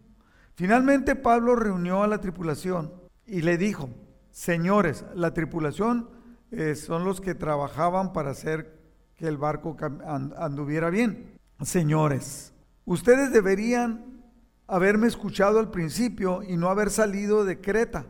Finalmente 0.56 1.14
Pablo 1.14 1.54
reunió 1.54 2.02
a 2.02 2.08
la 2.08 2.20
tripulación 2.20 2.92
y 3.26 3.42
le 3.42 3.56
dijo, 3.56 3.88
señores, 4.32 5.04
la 5.14 5.32
tripulación 5.32 6.10
eh, 6.50 6.74
son 6.74 7.04
los 7.04 7.20
que 7.20 7.36
trabajaban 7.36 8.12
para 8.12 8.32
hacer 8.32 8.80
que 9.14 9.28
el 9.28 9.38
barco 9.38 9.76
anduviera 10.36 10.90
bien. 10.90 11.38
Señores, 11.62 12.52
ustedes 12.84 13.32
deberían 13.32 14.20
haberme 14.66 15.06
escuchado 15.06 15.60
al 15.60 15.70
principio 15.70 16.42
y 16.42 16.56
no 16.56 16.70
haber 16.70 16.90
salido 16.90 17.44
de 17.44 17.60
Creta. 17.60 18.04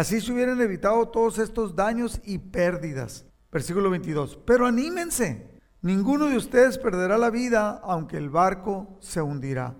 Así 0.00 0.18
se 0.22 0.32
hubieran 0.32 0.58
evitado 0.62 1.08
todos 1.08 1.38
estos 1.38 1.76
daños 1.76 2.22
y 2.24 2.38
pérdidas. 2.38 3.26
Versículo 3.52 3.90
22. 3.90 4.38
Pero 4.46 4.66
anímense, 4.66 5.60
ninguno 5.82 6.24
de 6.24 6.38
ustedes 6.38 6.78
perderá 6.78 7.18
la 7.18 7.28
vida 7.28 7.82
aunque 7.84 8.16
el 8.16 8.30
barco 8.30 8.96
se 9.00 9.20
hundirá. 9.20 9.74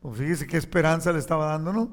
Pues 0.00 0.18
fíjese 0.18 0.46
qué 0.46 0.58
esperanza 0.58 1.10
le 1.10 1.20
estaba 1.20 1.46
dando, 1.46 1.72
¿no? 1.72 1.88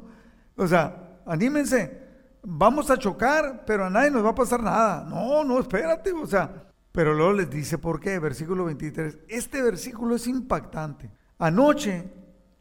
O 0.58 0.68
sea, 0.68 1.22
anímense, 1.26 2.02
vamos 2.42 2.92
a 2.92 2.98
chocar, 2.98 3.64
pero 3.66 3.86
a 3.86 3.90
nadie 3.90 4.12
nos 4.12 4.26
va 4.26 4.32
a 4.32 4.36
pasar 4.36 4.62
nada. 4.62 5.06
No, 5.06 5.46
no, 5.46 5.58
espérate, 5.58 6.12
o 6.12 6.28
sea, 6.28 6.70
pero 6.92 7.14
luego 7.14 7.32
les 7.32 7.50
dice 7.50 7.78
por 7.78 8.02
qué, 8.02 8.20
versículo 8.20 8.66
23. 8.66 9.20
Este 9.30 9.62
versículo 9.62 10.18
es 10.18 10.28
impactante. 10.28 11.10
Anoche, 11.38 12.12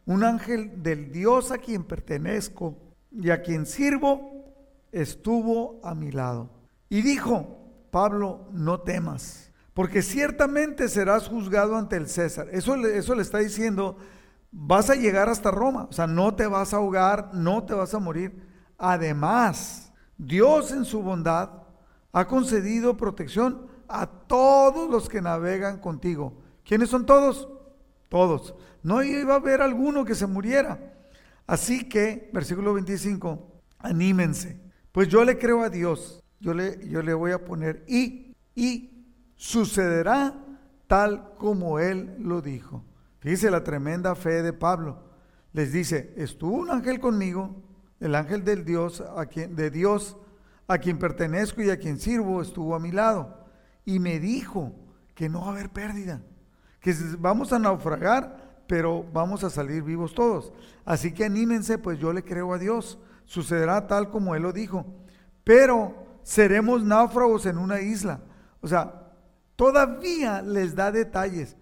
un 0.07 0.23
ángel 0.23 0.81
del 0.81 1.11
Dios 1.11 1.51
a 1.51 1.59
quien 1.59 1.83
pertenezco 1.83 2.79
y 3.11 3.31
a 3.31 3.43
quien 3.43 3.67
sirvo 3.67 4.42
estuvo 4.93 5.81
a 5.83 5.95
mi 5.95 6.13
lado. 6.13 6.51
Y 6.89 7.03
dijo, 7.03 7.59
Pablo, 7.91 8.47
no 8.53 8.81
temas, 8.81 9.51
porque 9.75 10.03
ciertamente 10.03 10.89
serás 10.89 11.29
juzgado 11.29 11.77
ante 11.77 11.97
el 11.97 12.09
César. 12.09 12.49
Eso, 12.53 12.77
eso 12.77 13.15
le 13.15 13.23
está 13.23 13.39
diciendo 13.39 13.97
vas 14.53 14.91
a 14.91 14.95
llegar 14.95 15.31
hasta 15.31 15.51
Roma, 15.51 15.89
o 15.91 15.93
sea, 15.93 16.07
no 16.07 16.35
te 16.35 16.47
vas 16.47 16.73
a 16.73 16.77
ahogar, 16.77 17.31
no 17.33 17.65
te 17.65 17.75
vas 17.75 17.95
a 17.95 17.99
morir. 17.99 18.47
Además, 18.79 19.93
Dios 20.19 20.71
en 20.73 20.85
su 20.85 21.03
bondad 21.03 21.51
ha 22.13 22.27
concedido 22.27 22.97
protección 22.97 23.67
a 23.89 24.07
todos 24.07 24.91
los 24.91 25.09
que 25.09 25.23
navegan 25.23 25.79
contigo. 25.79 26.35
¿Quiénes 26.65 26.91
son 26.91 27.07
todos? 27.07 27.49
Todos. 28.09 28.55
No 28.83 29.03
iba 29.03 29.35
a 29.35 29.39
haber 29.39 29.63
alguno 29.63 30.05
que 30.05 30.15
se 30.15 30.27
muriera. 30.27 30.79
Así 31.47 31.89
que, 31.89 32.31
versículo 32.33 32.75
25, 32.75 33.63
anímense. 33.79 34.61
Pues 34.93 35.09
yo 35.09 35.25
le 35.25 35.39
creo 35.39 35.63
a 35.63 35.71
Dios. 35.71 36.23
Yo 36.41 36.55
le, 36.55 36.87
yo 36.89 37.03
le 37.03 37.15
voy 37.15 37.33
a 37.33 37.45
poner 37.45 37.85
y, 37.87 38.35
y 38.55 39.07
sucederá 39.37 40.35
tal 40.87 41.35
como 41.39 41.79
Él 41.79 42.17
lo 42.19 42.43
dijo. 42.43 42.85
Fíjese 43.21 43.51
la 43.51 43.63
tremenda 43.63 44.15
fe 44.15 44.43
de 44.43 44.53
Pablo. 44.53 45.05
Les 45.53 45.73
dice, 45.73 46.13
estuvo 46.17 46.57
un 46.57 46.71
ángel 46.71 46.99
conmigo, 46.99 47.63
el 48.01 48.15
ángel 48.17 48.45
del 48.45 48.65
Dios, 48.65 49.01
a 49.17 49.27
quien, 49.27 49.55
de 49.55 49.71
Dios, 49.71 50.17
a 50.67 50.79
quien 50.79 50.99
pertenezco 50.99 51.63
y 51.63 51.71
a 51.71 51.79
quien 51.79 51.99
sirvo, 51.99 52.43
estuvo 52.43 52.75
a 52.75 52.81
mi 52.81 52.91
lado. 52.91 53.47
Y 53.85 54.01
me 54.01 54.19
dijo 54.19 54.73
que 55.15 55.29
no 55.29 55.43
va 55.43 55.49
a 55.49 55.51
haber 55.53 55.71
pérdida, 55.71 56.23
que 56.81 56.95
vamos 57.19 57.53
a 57.53 57.59
naufragar, 57.61 58.65
pero 58.67 59.05
vamos 59.13 59.45
a 59.45 59.51
salir 59.51 59.83
vivos 59.83 60.15
todos. 60.15 60.53
Así 60.85 61.13
que 61.13 61.25
anímense, 61.25 61.79
pues 61.79 61.99
yo 62.01 62.13
le 62.13 62.25
creo 62.25 62.53
a 62.53 62.59
Dios. 62.59 62.99
Sucederá 63.25 63.87
tal 63.87 64.11
como 64.11 64.35
Él 64.35 64.43
lo 64.43 64.53
dijo. 64.53 64.87
Pero 65.45 65.95
seremos 66.23 66.85
náufragos 66.85 67.47
en 67.47 67.59
una 67.59 67.81
isla. 67.81 68.21
O 68.61 68.69
sea, 68.69 69.11
todavía 69.57 70.43
les 70.43 70.75
da 70.75 70.93
detalles 70.93 71.57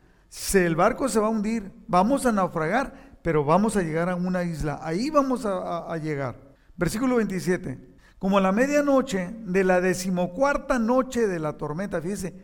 el 0.55 0.76
barco 0.76 1.09
se 1.09 1.19
va 1.19 1.26
a 1.26 1.31
hundir, 1.31 1.73
vamos 1.87 2.25
a 2.25 2.33
naufragar, 2.33 3.19
pero 3.23 3.45
vamos 3.45 3.76
a 3.76 3.83
llegar 3.83 4.09
a 4.09 4.14
una 4.14 4.45
isla. 4.45 4.79
Ahí 4.83 5.11
vamos 5.11 5.45
a, 5.45 5.97
llegar. 5.99 6.37
Versículo 6.76 7.17
27. 7.17 7.90
Como 8.19 8.38
a 8.38 8.40
la 8.40 8.52
medianoche 8.52 9.35
de 9.45 9.64
la 9.64 9.81
decimocuarta 9.81 10.79
noche 10.79 11.26
de 11.26 11.38
la 11.38 11.55
tormenta, 11.55 12.00
fíjese, 12.00 12.35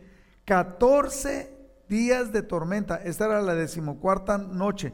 14 0.45 1.55
días 1.87 2.31
de 2.31 2.41
tormenta, 2.41 2.97
esta 2.97 3.25
era 3.25 3.41
la 3.41 3.55
decimocuarta 3.55 4.37
noche. 4.37 4.93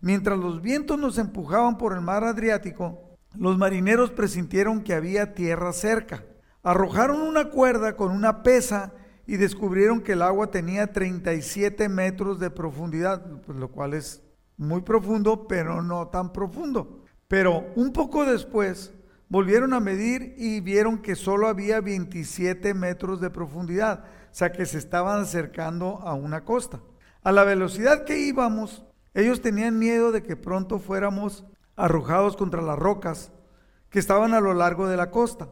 Mientras 0.00 0.38
los 0.38 0.62
vientos 0.62 0.98
nos 0.98 1.18
empujaban 1.18 1.76
por 1.76 1.92
el 1.92 2.00
mar 2.00 2.24
Adriático, 2.24 3.07
los 3.36 3.58
marineros 3.58 4.10
presintieron 4.10 4.82
que 4.82 4.94
había 4.94 5.34
tierra 5.34 5.72
cerca. 5.72 6.24
Arrojaron 6.62 7.20
una 7.20 7.50
cuerda 7.50 7.96
con 7.96 8.12
una 8.12 8.42
pesa 8.42 8.92
y 9.26 9.36
descubrieron 9.36 10.00
que 10.00 10.12
el 10.12 10.22
agua 10.22 10.50
tenía 10.50 10.92
37 10.92 11.88
metros 11.88 12.40
de 12.40 12.50
profundidad, 12.50 13.42
pues, 13.42 13.58
lo 13.58 13.68
cual 13.70 13.94
es 13.94 14.22
muy 14.56 14.80
profundo, 14.80 15.46
pero 15.46 15.82
no 15.82 16.08
tan 16.08 16.32
profundo. 16.32 17.04
Pero 17.28 17.66
un 17.76 17.92
poco 17.92 18.24
después 18.24 18.92
volvieron 19.28 19.74
a 19.74 19.80
medir 19.80 20.34
y 20.38 20.60
vieron 20.60 20.98
que 20.98 21.14
solo 21.14 21.48
había 21.48 21.80
27 21.80 22.72
metros 22.74 23.20
de 23.20 23.30
profundidad, 23.30 24.04
o 24.04 24.34
sea 24.34 24.50
que 24.50 24.64
se 24.64 24.78
estaban 24.78 25.20
acercando 25.20 26.00
a 26.02 26.14
una 26.14 26.44
costa. 26.44 26.80
A 27.22 27.30
la 27.30 27.44
velocidad 27.44 28.04
que 28.04 28.18
íbamos, 28.18 28.84
ellos 29.12 29.42
tenían 29.42 29.78
miedo 29.78 30.12
de 30.12 30.22
que 30.22 30.36
pronto 30.36 30.78
fuéramos 30.78 31.44
arrojados 31.78 32.36
contra 32.36 32.60
las 32.60 32.78
rocas 32.78 33.30
que 33.88 34.00
estaban 34.00 34.34
a 34.34 34.40
lo 34.40 34.52
largo 34.52 34.88
de 34.88 34.96
la 34.96 35.10
costa. 35.10 35.48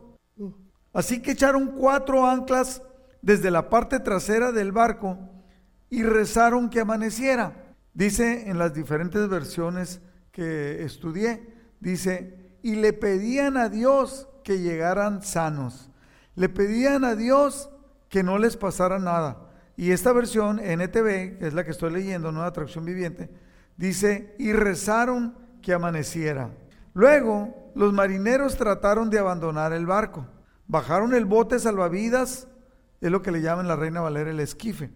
Así 0.93 1.23
que 1.23 1.31
echaron 1.31 1.69
cuatro 1.69 2.27
anclas 2.27 2.83
desde 3.23 3.51
la 3.51 3.71
parte 3.71 4.01
trasera 4.01 4.53
del 4.53 4.73
barco 4.73 5.19
y 5.89 6.03
rezaron 6.03 6.69
que 6.69 6.81
amaneciera. 6.81 7.75
Dice 7.95 8.51
en 8.51 8.59
las 8.59 8.75
diferentes 8.75 9.29
versiones 9.29 10.01
que 10.33 10.83
estudié, 10.85 11.55
dice, 11.81 12.59
y 12.63 12.75
le 12.75 12.93
pedían 12.93 13.57
a 13.57 13.69
Dios 13.69 14.29
que 14.43 14.59
llegaran 14.59 15.23
sanos. 15.23 15.91
Le 16.35 16.49
pedían 16.49 17.05
a 17.05 17.15
Dios 17.15 17.71
que 18.09 18.23
no 18.23 18.39
les 18.39 18.57
pasara 18.57 18.99
nada. 18.99 19.51
Y 19.77 19.93
esta 19.93 20.13
versión, 20.13 20.59
NTV, 20.59 21.39
que 21.39 21.47
es 21.47 21.55
la 21.55 21.65
que 21.65 21.71
estoy 21.71 21.93
leyendo, 21.93 22.33
Nueva 22.33 22.49
Atracción 22.49 22.85
Viviente, 22.85 23.31
dice, 23.77 24.35
y 24.39 24.53
rezaron 24.53 25.46
que 25.67 25.75
amaneciera. 25.75 26.53
Luego, 26.95 27.73
los 27.75 27.93
marineros 27.93 28.57
trataron 28.57 29.11
de 29.11 29.19
abandonar 29.19 29.73
el 29.73 29.85
barco. 29.85 30.25
Bajaron 30.69 31.13
el 31.13 31.25
bote 31.25 31.59
salvavidas 31.59 32.47
es 33.01 33.11
lo 33.11 33.21
que 33.21 33.33
le 33.33 33.43
llaman 33.43 33.67
la 33.67 33.75
Reina 33.75 34.01
Valera 34.01 34.31
el 34.31 34.39
esquife. 34.39 34.93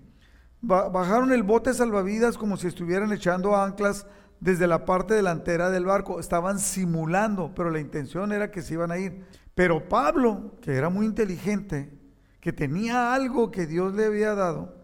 Bajaron 0.61 1.33
el 1.33 1.43
bote 1.43 1.75
salvavidas 1.75 2.39
como 2.39 2.57
si 2.57 2.69
estuvieran 2.69 3.13
echando 3.13 3.57
anclas 3.57 4.07
desde 4.39 4.69
la 4.69 4.85
parte 4.85 5.15
delantera 5.15 5.71
del 5.71 5.87
barco. 5.87 6.21
Estaban 6.21 6.61
simulando, 6.61 7.53
pero 7.53 7.71
la 7.71 7.81
intención 7.81 8.31
era 8.31 8.53
que 8.53 8.63
se 8.63 8.75
iban 8.75 8.93
a 8.93 8.99
ir. 8.99 9.25
Pero 9.57 9.89
Pablo, 9.89 10.55
que 10.63 10.77
era 10.77 10.89
muy 10.89 11.05
inteligente, 11.05 11.99
que 12.41 12.53
tenía 12.53 13.13
algo 13.13 13.51
que 13.51 13.67
Dios 13.67 13.93
le 13.95 14.05
había 14.05 14.37
dado, 14.37 14.77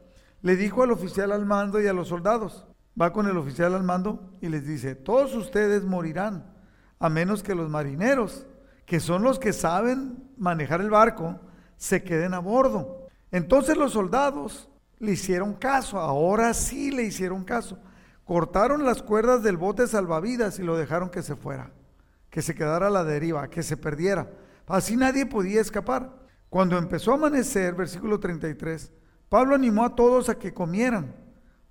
le 0.43 0.57
dijo 0.57 0.83
al 0.83 0.91
oficial 0.91 1.31
al 1.31 1.47
mando 1.47 1.81
y 1.81 1.87
a 1.87 1.93
los 1.93 2.09
soldados, 2.09 2.67
va 3.01 3.13
con 3.13 3.27
el 3.27 3.37
oficial 3.37 3.75
al 3.75 3.83
mando 3.83 4.33
y 4.41 4.49
les 4.49 4.67
dice, 4.67 4.95
todos 4.95 5.35
ustedes 5.35 5.85
morirán, 5.85 6.53
a 6.99 7.09
menos 7.09 7.43
que 7.43 7.55
los 7.55 7.69
marineros, 7.69 8.47
que 8.87 9.01
son 9.01 9.23
los 9.23 9.39
que 9.39 9.53
saben 9.53 10.31
manejar 10.37 10.81
el 10.81 10.91
barco, 10.91 11.41
se 11.77 12.03
queden 12.03 12.35
a 12.35 12.39
bordo. 12.39 13.09
Entonces 13.31 13.77
los 13.77 13.93
soldados 13.93 14.71
le 14.99 15.13
hicieron 15.13 15.55
caso, 15.55 15.99
ahora 15.99 16.55
sí 16.55 16.91
le 16.91 17.03
hicieron 17.03 17.45
caso. 17.45 17.79
Cortaron 18.25 18.85
las 18.85 19.03
cuerdas 19.03 19.43
del 19.43 19.57
bote 19.57 19.87
salvavidas 19.87 20.59
y 20.59 20.63
lo 20.63 20.77
dejaron 20.77 21.11
que 21.11 21.23
se 21.23 21.37
fuera, 21.37 21.71
que 22.31 22.43
se 22.43 22.55
quedara 22.55 22.87
a 22.87 22.91
la 22.91 23.05
deriva, 23.05 23.49
que 23.49 23.63
se 23.63 23.77
perdiera. 23.77 24.31
Así 24.67 24.97
nadie 24.97 25.27
podía 25.27 25.61
escapar. 25.61 26.13
Cuando 26.49 26.79
empezó 26.79 27.13
a 27.13 27.17
amanecer, 27.17 27.75
versículo 27.75 28.19
33, 28.19 28.91
Pablo 29.29 29.55
animó 29.55 29.85
a 29.85 29.95
todos 29.95 30.29
a 30.29 30.39
que 30.39 30.55
comieran. 30.55 31.26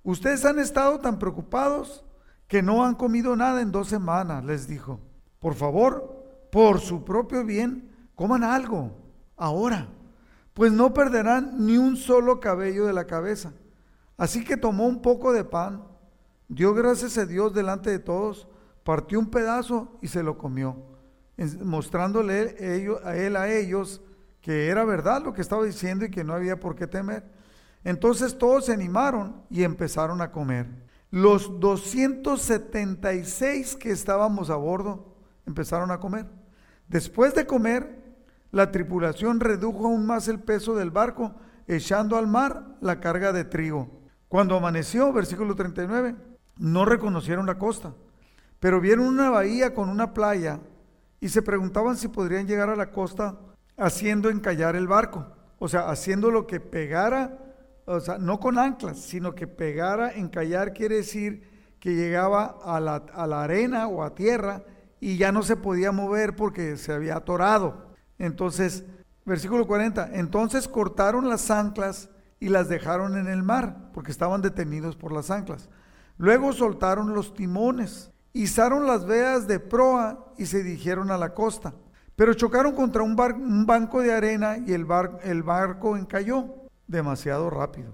Ustedes 0.06 0.44
han 0.44 0.60
estado 0.60 1.00
tan 1.00 1.18
preocupados 1.18 2.04
que 2.46 2.62
no 2.62 2.84
han 2.84 2.94
comido 2.94 3.34
nada 3.34 3.60
en 3.60 3.72
dos 3.72 3.88
semanas, 3.88 4.44
les 4.44 4.68
dijo. 4.68 5.00
Por 5.40 5.56
favor, 5.56 6.48
por 6.52 6.78
su 6.78 7.04
propio 7.04 7.44
bien, 7.44 7.90
coman 8.14 8.44
algo 8.44 8.92
ahora, 9.36 9.88
pues 10.54 10.70
no 10.70 10.94
perderán 10.94 11.66
ni 11.66 11.76
un 11.76 11.96
solo 11.96 12.38
cabello 12.38 12.86
de 12.86 12.92
la 12.92 13.08
cabeza. 13.08 13.52
Así 14.16 14.44
que 14.44 14.56
tomó 14.56 14.86
un 14.86 15.02
poco 15.02 15.32
de 15.32 15.42
pan, 15.42 15.82
dio 16.46 16.72
gracias 16.72 17.18
a 17.18 17.26
Dios 17.26 17.52
delante 17.52 17.90
de 17.90 17.98
todos, 17.98 18.46
partió 18.84 19.18
un 19.18 19.28
pedazo 19.28 19.98
y 20.00 20.06
se 20.06 20.22
lo 20.22 20.38
comió, 20.38 20.76
mostrándole 21.64 22.54
a 23.02 23.16
él 23.16 23.34
a 23.34 23.50
ellos 23.50 24.00
que 24.40 24.68
era 24.68 24.84
verdad 24.84 25.20
lo 25.24 25.32
que 25.32 25.42
estaba 25.42 25.64
diciendo 25.64 26.04
y 26.04 26.12
que 26.12 26.22
no 26.22 26.32
había 26.32 26.60
por 26.60 26.76
qué 26.76 26.86
temer. 26.86 27.35
Entonces 27.86 28.36
todos 28.36 28.66
se 28.66 28.72
animaron 28.72 29.42
y 29.48 29.62
empezaron 29.62 30.20
a 30.20 30.32
comer. 30.32 30.66
Los 31.12 31.60
276 31.60 33.76
que 33.76 33.92
estábamos 33.92 34.50
a 34.50 34.56
bordo 34.56 35.14
empezaron 35.46 35.92
a 35.92 36.00
comer. 36.00 36.26
Después 36.88 37.32
de 37.36 37.46
comer, 37.46 38.02
la 38.50 38.72
tripulación 38.72 39.38
redujo 39.38 39.86
aún 39.86 40.04
más 40.04 40.26
el 40.26 40.40
peso 40.40 40.74
del 40.74 40.90
barco, 40.90 41.36
echando 41.68 42.16
al 42.16 42.26
mar 42.26 42.76
la 42.80 42.98
carga 42.98 43.32
de 43.32 43.44
trigo. 43.44 43.88
Cuando 44.26 44.56
amaneció, 44.56 45.12
versículo 45.12 45.54
39, 45.54 46.16
no 46.56 46.86
reconocieron 46.86 47.46
la 47.46 47.56
costa, 47.56 47.94
pero 48.58 48.80
vieron 48.80 49.06
una 49.06 49.30
bahía 49.30 49.74
con 49.74 49.90
una 49.90 50.12
playa 50.12 50.58
y 51.20 51.28
se 51.28 51.40
preguntaban 51.40 51.96
si 51.96 52.08
podrían 52.08 52.48
llegar 52.48 52.68
a 52.68 52.74
la 52.74 52.90
costa 52.90 53.38
haciendo 53.76 54.28
encallar 54.28 54.74
el 54.74 54.88
barco, 54.88 55.24
o 55.60 55.68
sea, 55.68 55.88
haciendo 55.88 56.32
lo 56.32 56.48
que 56.48 56.58
pegara 56.58 57.45
o 57.86 58.00
sea, 58.00 58.18
no 58.18 58.40
con 58.40 58.58
anclas, 58.58 58.98
sino 58.98 59.34
que 59.34 59.46
pegara, 59.46 60.12
encallar 60.12 60.72
quiere 60.72 60.96
decir 60.96 61.48
que 61.78 61.94
llegaba 61.94 62.58
a 62.64 62.80
la, 62.80 62.96
a 63.14 63.26
la 63.26 63.44
arena 63.44 63.86
o 63.86 64.02
a 64.02 64.14
tierra 64.14 64.64
y 65.00 65.16
ya 65.16 65.30
no 65.30 65.42
se 65.42 65.56
podía 65.56 65.92
mover 65.92 66.34
porque 66.34 66.76
se 66.76 66.92
había 66.92 67.16
atorado. 67.16 67.94
Entonces, 68.18 68.84
versículo 69.24 69.66
40, 69.66 70.10
entonces 70.14 70.66
cortaron 70.66 71.28
las 71.28 71.50
anclas 71.50 72.10
y 72.40 72.48
las 72.48 72.68
dejaron 72.68 73.16
en 73.16 73.28
el 73.28 73.42
mar, 73.42 73.90
porque 73.94 74.10
estaban 74.10 74.42
detenidos 74.42 74.96
por 74.96 75.12
las 75.12 75.30
anclas. 75.30 75.68
Luego 76.18 76.52
soltaron 76.52 77.14
los 77.14 77.34
timones, 77.34 78.10
izaron 78.32 78.86
las 78.86 79.06
veas 79.06 79.46
de 79.46 79.60
proa 79.60 80.32
y 80.36 80.46
se 80.46 80.62
dirigieron 80.62 81.10
a 81.12 81.18
la 81.18 81.34
costa. 81.34 81.72
Pero 82.16 82.34
chocaron 82.34 82.74
contra 82.74 83.02
un, 83.02 83.18
un 83.18 83.66
banco 83.66 84.00
de 84.00 84.12
arena 84.12 84.56
y 84.58 84.72
el, 84.72 84.86
bar 84.86 85.20
el 85.22 85.42
barco 85.42 85.96
encalló 85.96 86.65
demasiado 86.86 87.50
rápido. 87.50 87.92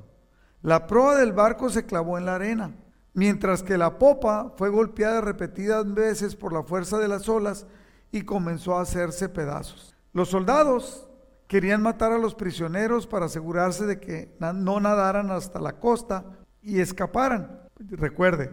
La 0.62 0.86
proa 0.86 1.16
del 1.16 1.32
barco 1.32 1.70
se 1.70 1.86
clavó 1.86 2.18
en 2.18 2.26
la 2.26 2.36
arena, 2.36 2.74
mientras 3.14 3.62
que 3.62 3.78
la 3.78 3.98
popa 3.98 4.54
fue 4.56 4.68
golpeada 4.68 5.20
repetidas 5.20 5.92
veces 5.92 6.36
por 6.36 6.52
la 6.52 6.62
fuerza 6.62 6.98
de 6.98 7.08
las 7.08 7.28
olas 7.28 7.66
y 8.10 8.22
comenzó 8.22 8.76
a 8.76 8.82
hacerse 8.82 9.28
pedazos. 9.28 9.96
Los 10.12 10.28
soldados 10.28 11.08
querían 11.48 11.82
matar 11.82 12.12
a 12.12 12.18
los 12.18 12.34
prisioneros 12.34 13.06
para 13.06 13.26
asegurarse 13.26 13.86
de 13.86 13.98
que 13.98 14.36
no 14.38 14.80
nadaran 14.80 15.30
hasta 15.30 15.60
la 15.60 15.78
costa 15.78 16.24
y 16.62 16.80
escaparan. 16.80 17.60
Recuerde 17.78 18.52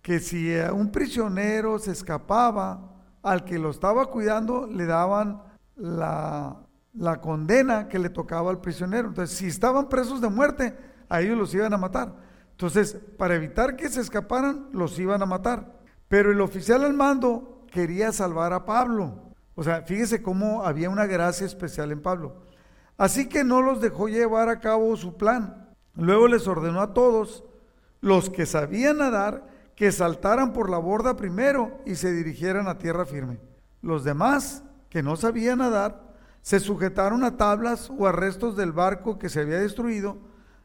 que 0.00 0.18
si 0.18 0.52
un 0.72 0.90
prisionero 0.90 1.78
se 1.78 1.92
escapaba, 1.92 2.88
al 3.22 3.44
que 3.44 3.58
lo 3.58 3.70
estaba 3.70 4.06
cuidando 4.06 4.66
le 4.66 4.86
daban 4.86 5.42
la 5.76 6.56
la 6.94 7.20
condena 7.20 7.88
que 7.88 7.98
le 7.98 8.10
tocaba 8.10 8.50
al 8.50 8.60
prisionero. 8.60 9.08
Entonces, 9.08 9.36
si 9.36 9.46
estaban 9.46 9.88
presos 9.88 10.20
de 10.20 10.28
muerte, 10.28 10.76
a 11.08 11.20
ellos 11.20 11.38
los 11.38 11.54
iban 11.54 11.72
a 11.72 11.78
matar. 11.78 12.14
Entonces, 12.52 12.96
para 13.18 13.34
evitar 13.34 13.76
que 13.76 13.88
se 13.88 14.00
escaparan, 14.00 14.68
los 14.72 14.98
iban 14.98 15.22
a 15.22 15.26
matar. 15.26 15.80
Pero 16.08 16.30
el 16.30 16.40
oficial 16.40 16.84
al 16.84 16.92
mando 16.92 17.66
quería 17.70 18.12
salvar 18.12 18.52
a 18.52 18.64
Pablo. 18.64 19.34
O 19.54 19.62
sea, 19.62 19.82
fíjese 19.82 20.22
cómo 20.22 20.64
había 20.64 20.90
una 20.90 21.06
gracia 21.06 21.46
especial 21.46 21.92
en 21.92 22.02
Pablo. 22.02 22.42
Así 22.96 23.28
que 23.28 23.44
no 23.44 23.62
los 23.62 23.80
dejó 23.80 24.08
llevar 24.08 24.48
a 24.48 24.60
cabo 24.60 24.96
su 24.96 25.16
plan. 25.16 25.70
Luego 25.94 26.28
les 26.28 26.46
ordenó 26.46 26.80
a 26.80 26.94
todos, 26.94 27.44
los 28.00 28.30
que 28.30 28.46
sabían 28.46 28.98
nadar, 28.98 29.46
que 29.74 29.92
saltaran 29.92 30.52
por 30.52 30.70
la 30.70 30.78
borda 30.78 31.16
primero 31.16 31.80
y 31.84 31.94
se 31.96 32.12
dirigieran 32.12 32.68
a 32.68 32.78
tierra 32.78 33.04
firme. 33.04 33.40
Los 33.80 34.04
demás, 34.04 34.62
que 34.88 35.02
no 35.02 35.16
sabían 35.16 35.58
nadar, 35.58 36.11
se 36.42 36.58
sujetaron 36.58 37.24
a 37.24 37.36
tablas 37.36 37.90
o 37.96 38.06
a 38.06 38.12
restos 38.12 38.56
del 38.56 38.72
barco 38.72 39.18
que 39.18 39.28
se 39.28 39.40
había 39.40 39.60
destruido, 39.60 40.18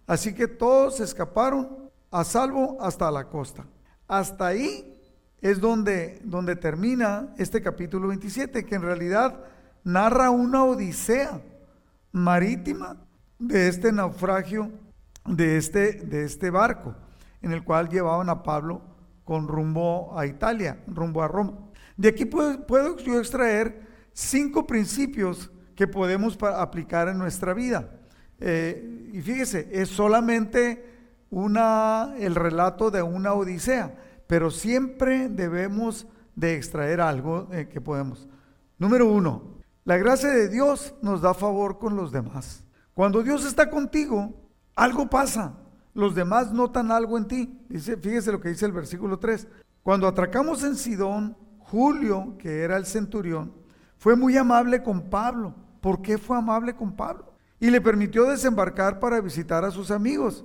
así 0.07 0.33
que 0.33 0.47
todos 0.47 0.99
escaparon 0.99 1.89
a 2.11 2.23
salvo 2.23 2.77
hasta 2.81 3.11
la 3.11 3.29
costa. 3.29 3.65
Hasta 4.07 4.47
ahí 4.47 4.99
es 5.39 5.61
donde, 5.61 6.19
donde 6.23 6.55
termina 6.55 7.33
este 7.37 7.61
capítulo 7.61 8.07
27, 8.07 8.65
que 8.65 8.75
en 8.75 8.81
realidad 8.81 9.39
narra 9.83 10.31
una 10.31 10.63
odisea 10.63 11.41
marítima 12.11 12.97
de 13.37 13.67
este 13.67 13.91
naufragio 13.91 14.71
de 15.25 15.57
este, 15.57 15.93
de 15.93 16.23
este 16.23 16.49
barco, 16.49 16.95
en 17.41 17.51
el 17.51 17.63
cual 17.63 17.87
llevaban 17.89 18.29
a 18.29 18.41
Pablo 18.41 18.81
con 19.23 19.47
rumbo 19.47 20.17
a 20.17 20.25
Italia, 20.25 20.83
rumbo 20.87 21.21
a 21.21 21.27
Roma. 21.27 21.53
De 21.95 22.09
aquí 22.09 22.25
puedo, 22.25 22.65
puedo 22.65 22.97
yo 22.97 23.19
extraer 23.19 23.85
cinco 24.13 24.65
principios 24.65 25.51
que 25.77 25.87
podemos 25.87 26.37
aplicar 26.41 27.07
en 27.07 27.19
nuestra 27.19 27.53
vida. 27.53 27.91
Eh, 28.39 29.11
y 29.13 29.21
fíjese, 29.21 29.69
es 29.71 29.89
solamente 29.89 30.83
una, 31.29 32.15
el 32.17 32.33
relato 32.33 32.89
de 32.89 33.03
una 33.03 33.33
odisea, 33.33 33.95
pero 34.25 34.49
siempre 34.49 35.29
debemos 35.29 36.07
de 36.35 36.55
extraer 36.55 36.99
algo 36.99 37.47
eh, 37.51 37.69
que 37.69 37.79
podemos. 37.79 38.27
Número 38.79 39.09
uno, 39.11 39.59
la 39.85 39.97
gracia 39.97 40.29
de 40.29 40.49
Dios 40.49 40.95
nos 41.03 41.21
da 41.21 41.35
favor 41.35 41.77
con 41.77 41.95
los 41.95 42.11
demás. 42.11 42.63
Cuando 42.95 43.21
Dios 43.21 43.45
está 43.45 43.69
contigo, 43.69 44.33
algo 44.75 45.07
pasa. 45.07 45.57
Los 45.93 46.15
demás 46.15 46.51
notan 46.51 46.91
algo 46.91 47.19
en 47.19 47.27
ti. 47.27 47.59
Dice, 47.69 47.97
fíjese 47.97 48.31
lo 48.31 48.41
que 48.41 48.49
dice 48.49 48.65
el 48.65 48.71
versículo 48.71 49.19
3. 49.19 49.47
Cuando 49.83 50.07
atracamos 50.07 50.63
en 50.63 50.75
Sidón, 50.75 51.37
Julio, 51.59 52.35
que 52.39 52.63
era 52.63 52.77
el 52.77 52.87
centurión, 52.87 53.53
fue 53.97 54.15
muy 54.15 54.35
amable 54.37 54.81
con 54.81 55.09
Pablo 55.09 55.66
¿Por 55.87 56.01
qué 56.01 56.17
fue 56.17 56.37
amable 56.37 56.75
con 56.75 56.97
Pablo? 56.97 57.31
Y 57.61 57.69
le 57.69 57.79
permitió 57.79 58.25
desembarcar 58.25 58.99
para 58.99 59.21
visitar 59.21 59.63
a 59.63 59.71
sus 59.71 59.89
amigos, 59.89 60.43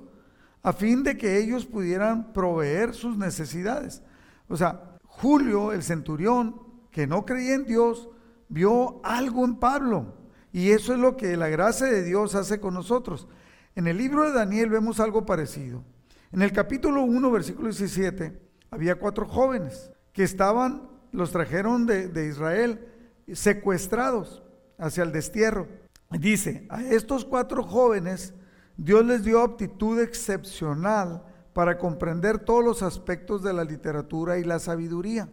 a 0.63 0.73
fin 0.73 1.03
de 1.03 1.19
que 1.19 1.37
ellos 1.37 1.67
pudieran 1.67 2.33
proveer 2.33 2.95
sus 2.95 3.17
necesidades. 3.17 4.05
O 4.47 4.57
sea, 4.57 4.99
Julio, 5.03 5.73
el 5.73 5.83
centurión, 5.83 6.63
que 6.93 7.09
no 7.09 7.27
creía 7.27 7.55
en 7.55 7.65
Dios, 7.65 8.09
vio 8.49 9.01
algo 9.03 9.45
en 9.45 9.57
Pablo. 9.57 10.15
Y 10.53 10.71
eso 10.71 10.93
es 10.93 11.01
lo 11.01 11.17
que 11.17 11.37
la 11.37 11.49
gracia 11.49 11.89
de 11.89 12.05
Dios 12.05 12.37
hace 12.37 12.61
con 12.61 12.75
nosotros. 12.75 13.27
En 13.75 13.89
el 13.89 13.99
libro 13.99 14.23
de 14.23 14.31
Daniel 14.31 14.71
vemos 14.71 15.01
algo 15.01 15.27
parecido. 15.27 15.83
En 16.31 16.43
el 16.43 16.53
capítulo 16.53 17.03
1, 17.03 17.31
versículo 17.33 17.69
17, 17.69 18.41
había 18.71 18.95
cuatro 18.95 19.27
jóvenes 19.27 19.91
que 20.13 20.23
estaban, 20.23 20.89
los 21.11 21.33
trajeron 21.33 21.85
de, 21.85 22.07
de 22.07 22.29
Israel, 22.29 22.87
secuestrados 23.33 24.45
hacia 24.83 25.05
el 25.05 25.13
destierro. 25.13 25.69
Dice, 26.11 26.67
a 26.69 26.83
estos 26.83 27.25
cuatro 27.25 27.63
jóvenes 27.63 28.35
Dios 28.77 29.05
les 29.05 29.25
dio 29.25 29.41
aptitud 29.41 30.01
excepcional 30.01 31.23
para 31.53 31.79
comprender 31.79 32.39
todos 32.39 32.65
los 32.65 32.83
aspectos 32.83 33.43
de 33.43 33.53
la 33.53 33.65
literatura 33.65 34.39
y 34.39 34.45
la 34.45 34.59
sabiduría. 34.59 35.29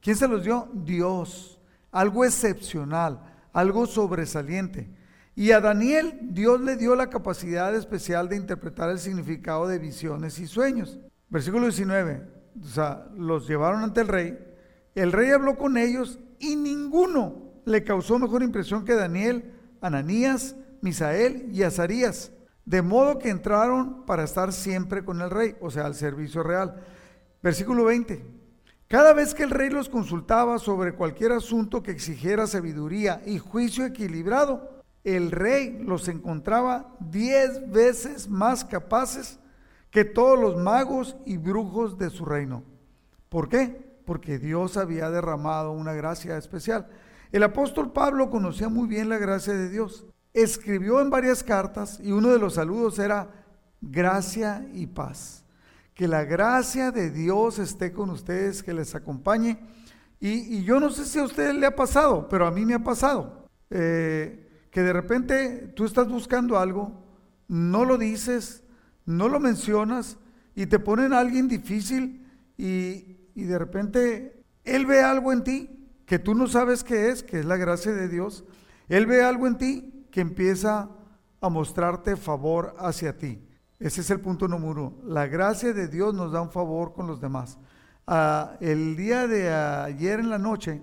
¿Quién 0.00 0.16
se 0.16 0.26
los 0.26 0.42
dio? 0.42 0.68
Dios. 0.72 1.60
Algo 1.92 2.24
excepcional, 2.24 3.20
algo 3.52 3.86
sobresaliente. 3.86 4.90
Y 5.36 5.52
a 5.52 5.60
Daniel 5.60 6.18
Dios 6.32 6.60
le 6.60 6.76
dio 6.76 6.96
la 6.96 7.08
capacidad 7.08 7.74
especial 7.74 8.28
de 8.28 8.36
interpretar 8.36 8.90
el 8.90 8.98
significado 8.98 9.68
de 9.68 9.78
visiones 9.78 10.38
y 10.40 10.46
sueños. 10.46 10.98
Versículo 11.28 11.66
19. 11.66 12.28
O 12.60 12.66
sea, 12.66 13.06
los 13.16 13.46
llevaron 13.46 13.82
ante 13.82 14.00
el 14.00 14.08
rey. 14.08 14.38
El 14.94 15.12
rey 15.12 15.30
habló 15.30 15.56
con 15.56 15.76
ellos 15.76 16.18
y 16.40 16.56
ninguno 16.56 17.47
le 17.68 17.84
causó 17.84 18.18
mejor 18.18 18.42
impresión 18.42 18.84
que 18.84 18.94
Daniel, 18.94 19.54
Ananías, 19.80 20.56
Misael 20.80 21.48
y 21.52 21.62
Azarías, 21.62 22.32
de 22.64 22.82
modo 22.82 23.18
que 23.18 23.30
entraron 23.30 24.04
para 24.04 24.24
estar 24.24 24.52
siempre 24.52 25.04
con 25.04 25.20
el 25.20 25.30
rey, 25.30 25.56
o 25.60 25.70
sea, 25.70 25.86
al 25.86 25.94
servicio 25.94 26.42
real. 26.42 26.82
Versículo 27.42 27.84
20. 27.84 28.38
Cada 28.88 29.12
vez 29.12 29.34
que 29.34 29.42
el 29.42 29.50
rey 29.50 29.68
los 29.68 29.88
consultaba 29.88 30.58
sobre 30.58 30.94
cualquier 30.94 31.32
asunto 31.32 31.82
que 31.82 31.90
exigiera 31.90 32.46
sabiduría 32.46 33.22
y 33.26 33.38
juicio 33.38 33.84
equilibrado, 33.84 34.82
el 35.04 35.30
rey 35.30 35.78
los 35.82 36.08
encontraba 36.08 36.94
diez 36.98 37.70
veces 37.70 38.28
más 38.28 38.64
capaces 38.64 39.38
que 39.90 40.04
todos 40.04 40.38
los 40.38 40.56
magos 40.56 41.16
y 41.24 41.36
brujos 41.36 41.98
de 41.98 42.10
su 42.10 42.24
reino. 42.24 42.62
¿Por 43.28 43.48
qué? 43.48 43.98
Porque 44.04 44.38
Dios 44.38 44.76
había 44.76 45.10
derramado 45.10 45.72
una 45.72 45.92
gracia 45.92 46.36
especial. 46.36 46.88
El 47.30 47.42
apóstol 47.42 47.92
Pablo 47.92 48.30
conocía 48.30 48.68
muy 48.68 48.88
bien 48.88 49.08
la 49.08 49.18
gracia 49.18 49.52
de 49.52 49.68
Dios. 49.68 50.06
Escribió 50.32 51.00
en 51.00 51.10
varias 51.10 51.42
cartas 51.42 52.00
y 52.02 52.12
uno 52.12 52.30
de 52.30 52.38
los 52.38 52.54
saludos 52.54 52.98
era 52.98 53.28
gracia 53.80 54.66
y 54.72 54.86
paz. 54.86 55.44
Que 55.94 56.08
la 56.08 56.24
gracia 56.24 56.90
de 56.90 57.10
Dios 57.10 57.58
esté 57.58 57.92
con 57.92 58.10
ustedes, 58.10 58.62
que 58.62 58.72
les 58.72 58.94
acompañe 58.94 59.58
Y, 60.20 60.64
yo 60.64 60.80
no 60.80 60.90
sé 60.90 61.04
si 61.04 61.18
a 61.18 61.24
usted 61.24 61.52
le 61.54 61.66
ha 61.66 61.76
pasado, 61.76 62.28
pero 62.28 62.46
a 62.46 62.50
mí 62.50 62.64
me 62.64 62.74
ha 62.74 62.82
pasado. 62.82 63.46
Eh, 63.70 64.68
que 64.70 64.82
de 64.82 64.92
repente 64.92 65.72
tú 65.76 65.84
estás 65.84 66.08
buscando 66.08 66.58
algo, 66.58 67.04
no 67.46 67.84
lo 67.84 67.98
dices, 67.98 68.62
no 69.04 69.28
lo 69.28 69.40
mencionas 69.40 70.18
y 70.54 70.66
te 70.66 70.78
ponen 70.78 71.12
a 71.12 71.18
alguien 71.18 71.48
difícil 71.48 72.26
y, 72.56 73.30
y 73.34 73.44
de 73.44 73.58
repente 73.58 74.44
él 74.64 74.86
ve 74.86 75.02
algo 75.02 75.32
en 75.32 75.44
ti 75.44 75.77
que 76.08 76.18
tú 76.18 76.34
no 76.34 76.46
sabes 76.46 76.82
qué 76.82 77.10
es, 77.10 77.22
que 77.22 77.40
es 77.40 77.44
la 77.44 77.58
gracia 77.58 77.92
de 77.92 78.08
Dios. 78.08 78.42
Él 78.88 79.04
ve 79.04 79.22
algo 79.22 79.46
en 79.46 79.58
ti 79.58 80.06
que 80.10 80.22
empieza 80.22 80.88
a 81.38 81.48
mostrarte 81.50 82.16
favor 82.16 82.74
hacia 82.78 83.18
ti. 83.18 83.46
Ese 83.78 84.00
es 84.00 84.10
el 84.10 84.18
punto 84.20 84.48
número 84.48 84.70
uno. 84.70 84.94
La 85.04 85.26
gracia 85.26 85.74
de 85.74 85.86
Dios 85.86 86.14
nos 86.14 86.32
da 86.32 86.40
un 86.40 86.50
favor 86.50 86.94
con 86.94 87.06
los 87.06 87.20
demás. 87.20 87.58
Ah, 88.06 88.54
el 88.60 88.96
día 88.96 89.26
de 89.26 89.52
ayer 89.52 90.18
en 90.18 90.30
la 90.30 90.38
noche, 90.38 90.82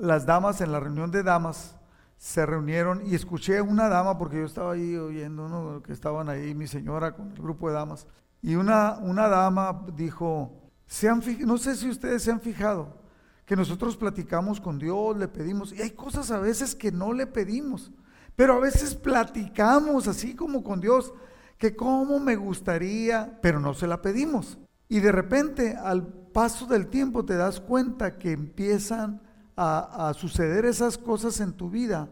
las 0.00 0.24
damas 0.24 0.62
en 0.62 0.72
la 0.72 0.80
reunión 0.80 1.10
de 1.10 1.22
damas 1.22 1.76
se 2.16 2.46
reunieron 2.46 3.06
y 3.06 3.14
escuché 3.14 3.58
a 3.58 3.62
una 3.62 3.90
dama, 3.90 4.16
porque 4.16 4.38
yo 4.38 4.46
estaba 4.46 4.72
ahí 4.72 4.96
oyendo 4.96 5.82
que 5.84 5.92
estaban 5.92 6.30
ahí, 6.30 6.54
mi 6.54 6.66
señora 6.66 7.14
con 7.14 7.30
el 7.30 7.42
grupo 7.42 7.68
de 7.68 7.74
damas, 7.74 8.06
y 8.40 8.54
una, 8.54 8.96
una 9.02 9.28
dama 9.28 9.84
dijo, 9.94 10.62
¿se 10.86 11.10
han 11.10 11.22
no 11.40 11.58
sé 11.58 11.76
si 11.76 11.90
ustedes 11.90 12.22
se 12.22 12.30
han 12.30 12.40
fijado, 12.40 13.01
que 13.44 13.56
nosotros 13.56 13.96
platicamos 13.96 14.60
con 14.60 14.78
Dios, 14.78 15.16
le 15.16 15.28
pedimos, 15.28 15.72
y 15.72 15.82
hay 15.82 15.90
cosas 15.90 16.30
a 16.30 16.38
veces 16.38 16.74
que 16.74 16.92
no 16.92 17.12
le 17.12 17.26
pedimos, 17.26 17.92
pero 18.36 18.54
a 18.54 18.60
veces 18.60 18.94
platicamos 18.94 20.08
así 20.08 20.34
como 20.34 20.62
con 20.62 20.80
Dios, 20.80 21.12
que 21.58 21.76
cómo 21.76 22.18
me 22.18 22.36
gustaría, 22.36 23.38
pero 23.40 23.60
no 23.60 23.74
se 23.74 23.86
la 23.86 24.02
pedimos. 24.02 24.58
Y 24.88 25.00
de 25.00 25.12
repente, 25.12 25.76
al 25.76 26.06
paso 26.06 26.66
del 26.66 26.88
tiempo, 26.88 27.24
te 27.24 27.36
das 27.36 27.60
cuenta 27.60 28.18
que 28.18 28.32
empiezan 28.32 29.22
a, 29.56 30.12
suceder 30.14 30.64
esas 30.64 30.98
cosas 30.98 31.40
en 31.40 31.52
tu 31.52 31.70
vida. 31.70 32.08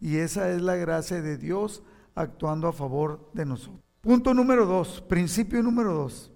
Y 0.00 0.16
esa 0.16 0.50
es 0.50 0.62
la 0.62 0.76
gracia 0.76 1.20
de 1.20 1.36
Dios 1.36 1.82
actuando 2.14 2.68
a 2.68 2.72
favor 2.72 3.30
de 3.34 3.44
nosotros. 3.44 3.82
Punto 4.00 4.34
número 4.34 4.66
dos, 4.66 5.02
principio 5.02 5.62
número 5.62 5.92
dos. 5.94 6.32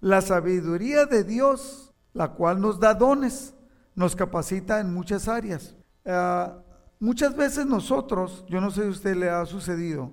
La 0.00 0.20
sabiduría 0.20 1.06
de 1.06 1.24
Dios, 1.24 1.92
la 2.12 2.32
cual 2.32 2.60
nos 2.60 2.80
da 2.80 2.94
dones, 2.94 3.54
nos 4.00 4.16
capacita 4.16 4.80
en 4.80 4.94
muchas 4.94 5.28
áreas. 5.28 5.76
Ah, 6.06 6.56
muchas 6.98 7.36
veces 7.36 7.66
nosotros, 7.66 8.46
yo 8.48 8.58
no 8.58 8.70
sé 8.70 8.80
si 8.80 8.86
a 8.86 8.90
usted 8.90 9.14
le 9.14 9.28
ha 9.28 9.44
sucedido, 9.44 10.10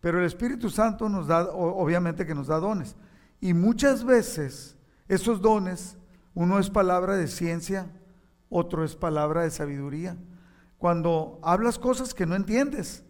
pero 0.00 0.18
el 0.18 0.24
Espíritu 0.24 0.70
Santo 0.70 1.08
nos 1.08 1.28
da, 1.28 1.48
obviamente 1.52 2.26
que 2.26 2.34
nos 2.34 2.48
da 2.48 2.58
dones. 2.58 2.96
Y 3.40 3.54
muchas 3.54 4.02
veces 4.02 4.76
esos 5.06 5.40
dones, 5.40 5.96
uno 6.34 6.58
es 6.58 6.68
palabra 6.68 7.14
de 7.14 7.28
ciencia, 7.28 7.86
otro 8.50 8.84
es 8.84 8.96
palabra 8.96 9.42
de 9.42 9.52
sabiduría. 9.52 10.16
Cuando 10.76 11.38
hablas 11.40 11.78
cosas 11.78 12.14
que 12.14 12.26
no 12.26 12.34
entiendes 12.34 13.04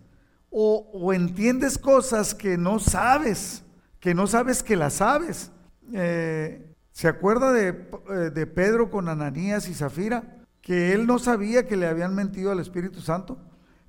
o, 0.50 1.10
entiendes 1.14 1.78
cosas 1.78 2.34
que 2.34 2.58
no 2.58 2.80
sabes, 2.80 3.64
que 3.98 4.12
no 4.12 4.26
sabes 4.26 4.62
que 4.62 4.76
las 4.76 4.92
sabes. 4.92 5.50
Eh, 5.94 6.67
¿Se 6.98 7.06
acuerda 7.06 7.52
de, 7.52 7.68
eh, 8.10 8.12
de 8.34 8.46
Pedro 8.48 8.90
con 8.90 9.08
Ananías 9.08 9.68
y 9.68 9.74
Zafira? 9.74 10.42
Que 10.60 10.92
él 10.94 11.06
no 11.06 11.20
sabía 11.20 11.68
que 11.68 11.76
le 11.76 11.86
habían 11.86 12.12
mentido 12.12 12.50
al 12.50 12.58
Espíritu 12.58 13.00
Santo, 13.00 13.38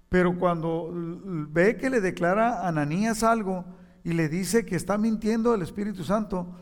pero 0.09 0.37
cuando 0.37 0.91
ve 0.93 1.75
que 1.77 1.89
le 1.89 2.01
declara 2.01 2.61
a 2.61 2.67
Ananías 2.67 3.23
algo 3.23 3.65
y 4.03 4.13
le 4.13 4.29
dice 4.29 4.63
que 4.63 4.75
está 4.75 4.99
mintiendo 4.99 5.53
al 5.53 5.63
Espíritu 5.63 6.03
Santo, 6.03 6.55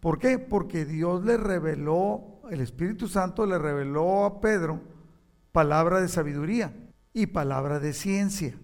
¿Por 0.00 0.18
qué? 0.18 0.38
Porque 0.38 0.84
Dios 0.84 1.24
le 1.24 1.36
reveló, 1.36 2.40
el 2.50 2.60
Espíritu 2.60 3.08
Santo 3.08 3.46
le 3.46 3.58
reveló 3.58 4.24
a 4.24 4.40
Pedro 4.40 4.80
palabra 5.50 6.00
de 6.00 6.08
sabiduría 6.08 6.72
y 7.12 7.26
palabra 7.26 7.80
de 7.80 7.92
ciencia. 7.92 8.54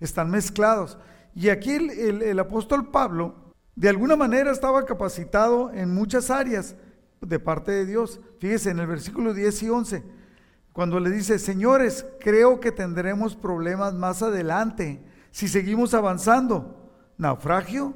Están 0.00 0.30
mezclados. 0.30 0.98
Y 1.34 1.48
aquí 1.48 1.70
el, 1.70 2.38
apóstol 2.38 2.90
Pablo, 2.90 3.36
de 3.74 3.88
alguna 3.88 4.16
manera, 4.16 4.50
estaba 4.50 4.84
capacitado 4.84 5.72
en 5.72 5.94
muchas 5.94 6.30
áreas 6.30 6.76
de 7.20 7.38
parte 7.38 7.72
de 7.72 7.86
Dios. 7.86 8.20
Fíjese 8.38 8.70
en 8.70 8.78
el 8.78 8.86
versículo 8.86 9.32
10 9.32 9.62
y 9.62 9.68
11, 9.70 10.04
cuando 10.72 11.00
le 11.00 11.10
dice, 11.10 11.38
señores, 11.38 12.06
creo 12.20 12.60
que 12.60 12.72
tendremos 12.72 13.36
problemas 13.36 13.94
más 13.94 14.22
adelante 14.22 15.02
si 15.30 15.48
seguimos 15.48 15.94
avanzando. 15.94 16.78
Naufragio, 17.18 17.94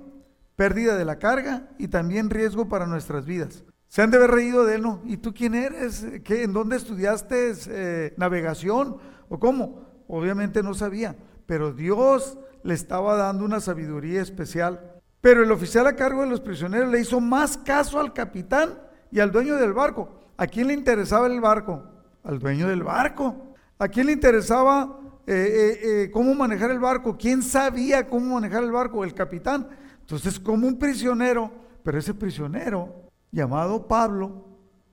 pérdida 0.56 0.96
de 0.96 1.04
la 1.04 1.18
carga 1.18 1.68
y 1.78 1.88
también 1.88 2.30
riesgo 2.30 2.68
para 2.68 2.86
nuestras 2.86 3.26
vidas. 3.26 3.64
Se 3.88 4.02
han 4.02 4.10
de 4.10 4.18
haber 4.18 4.30
reído 4.30 4.64
de 4.64 4.76
él, 4.76 4.82
¿no? 4.82 5.00
¿Y 5.04 5.18
tú 5.18 5.32
quién 5.32 5.54
eres? 5.54 6.04
¿Qué, 6.24 6.42
¿En 6.42 6.52
dónde 6.52 6.76
estudiaste 6.76 7.52
eh, 7.68 8.14
navegación? 8.16 8.98
¿O 9.28 9.38
cómo? 9.38 9.86
Obviamente 10.08 10.62
no 10.62 10.74
sabía, 10.74 11.16
pero 11.46 11.72
Dios 11.72 12.38
le 12.62 12.74
estaba 12.74 13.16
dando 13.16 13.44
una 13.44 13.60
sabiduría 13.60 14.22
especial. 14.22 14.95
Pero 15.26 15.42
el 15.42 15.50
oficial 15.50 15.88
a 15.88 15.96
cargo 15.96 16.22
de 16.22 16.28
los 16.28 16.40
prisioneros 16.40 16.88
le 16.88 17.00
hizo 17.00 17.18
más 17.18 17.58
caso 17.58 17.98
al 17.98 18.12
capitán 18.12 18.78
y 19.10 19.18
al 19.18 19.32
dueño 19.32 19.56
del 19.56 19.72
barco. 19.72 20.20
¿A 20.36 20.46
quién 20.46 20.68
le 20.68 20.72
interesaba 20.72 21.26
el 21.26 21.40
barco? 21.40 21.82
Al 22.22 22.38
dueño 22.38 22.68
del 22.68 22.84
barco. 22.84 23.56
¿A 23.76 23.88
quién 23.88 24.06
le 24.06 24.12
interesaba 24.12 25.00
eh, 25.26 25.80
eh, 25.82 26.10
cómo 26.12 26.32
manejar 26.32 26.70
el 26.70 26.78
barco? 26.78 27.16
¿Quién 27.18 27.42
sabía 27.42 28.06
cómo 28.06 28.34
manejar 28.34 28.62
el 28.62 28.70
barco? 28.70 29.02
El 29.02 29.14
capitán. 29.14 29.66
Entonces, 29.98 30.38
como 30.38 30.68
un 30.68 30.78
prisionero, 30.78 31.50
pero 31.82 31.98
ese 31.98 32.14
prisionero 32.14 33.10
llamado 33.32 33.88
Pablo 33.88 34.46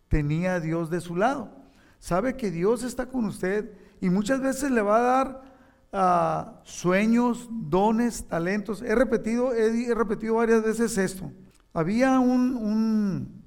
tenía 0.08 0.56
a 0.56 0.60
Dios 0.60 0.90
de 0.90 1.00
su 1.00 1.16
lado. 1.16 1.52
Sabe 2.00 2.36
que 2.38 2.50
Dios 2.50 2.82
está 2.82 3.06
con 3.06 3.26
usted 3.26 3.72
y 4.02 4.10
muchas 4.10 4.42
veces 4.42 4.72
le 4.72 4.82
va 4.82 4.98
a 4.98 5.02
dar 5.02 5.42
ah, 5.94 6.62
sueños, 6.64 7.48
dones, 7.50 8.28
talentos. 8.28 8.82
He 8.82 8.96
repetido, 8.96 9.54
he, 9.54 9.94
repetido 9.94 10.36
varias 10.36 10.64
veces 10.64 10.98
esto. 10.98 11.32
Había 11.74 12.20
un, 12.20 13.42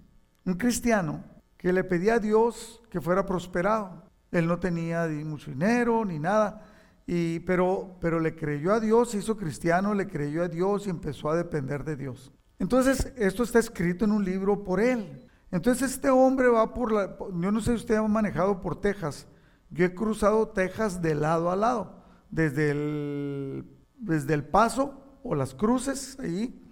un, 0.44 0.54
cristiano 0.56 1.22
que 1.56 1.72
le 1.72 1.84
pedía 1.84 2.14
a 2.14 2.18
Dios 2.18 2.82
que 2.90 3.00
fuera 3.00 3.26
prosperado. 3.26 4.04
Él 4.30 4.46
no 4.46 4.58
tenía 4.58 5.06
ni 5.06 5.24
mucho 5.24 5.50
dinero 5.50 6.04
ni 6.04 6.18
nada. 6.18 6.64
Y, 7.06 7.40
pero, 7.40 7.96
pero 8.00 8.18
le 8.18 8.34
creyó 8.34 8.72
a 8.72 8.80
Dios, 8.80 9.10
se 9.10 9.18
hizo 9.18 9.36
cristiano, 9.36 9.94
le 9.94 10.08
creyó 10.08 10.42
a 10.42 10.48
Dios 10.48 10.86
y 10.86 10.90
empezó 10.90 11.30
a 11.30 11.36
depender 11.36 11.84
de 11.84 11.96
Dios. 11.96 12.32
Entonces, 12.58 13.12
esto 13.16 13.42
está 13.42 13.58
escrito 13.58 14.04
en 14.04 14.12
un 14.12 14.24
libro 14.24 14.64
por 14.64 14.80
él. 14.80 15.28
Entonces, 15.50 15.92
este 15.92 16.10
hombre 16.10 16.48
va 16.48 16.74
por 16.74 16.90
la... 16.92 17.16
Yo 17.18 17.52
no 17.52 17.60
sé 17.60 17.72
si 17.72 17.76
usted 17.76 17.94
ha 17.96 18.02
manejado 18.02 18.60
por 18.60 18.80
Texas. 18.80 19.28
Yo 19.70 19.84
he 19.84 19.94
cruzado 19.94 20.48
Texas 20.48 21.00
de 21.02 21.14
lado 21.14 21.50
a 21.50 21.56
lado. 21.56 22.05
Desde 22.36 22.70
el, 22.70 23.64
desde 23.96 24.34
el 24.34 24.44
Paso 24.44 25.00
o 25.22 25.34
las 25.34 25.54
Cruces, 25.54 26.18
ahí. 26.20 26.62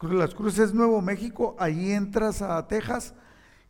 Las 0.00 0.34
Cruces 0.34 0.74
Nuevo 0.74 1.00
México, 1.00 1.54
ahí 1.60 1.92
entras 1.92 2.42
a 2.42 2.66
Texas. 2.66 3.14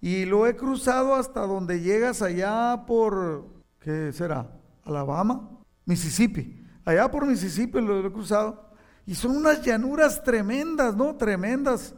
Y 0.01 0.25
lo 0.25 0.47
he 0.47 0.57
cruzado 0.57 1.15
hasta 1.15 1.43
donde 1.43 1.83
llegas 1.83 2.23
allá 2.23 2.85
por... 2.87 3.45
¿Qué 3.81 4.13
será? 4.15 4.51
Alabama 4.83 5.51
Mississippi. 5.85 6.65
Allá 6.87 7.11
por 7.11 7.27
Mississippi 7.27 7.83
lo, 7.83 8.01
he 8.01 8.11
cruzado. 8.11 8.71
Y 9.05 9.15
son 9.15 9.37
unas 9.37 9.61
llanuras 9.61 10.23
tremendas, 10.23 10.97
¿no? 10.97 11.17
Tremendas. 11.17 11.95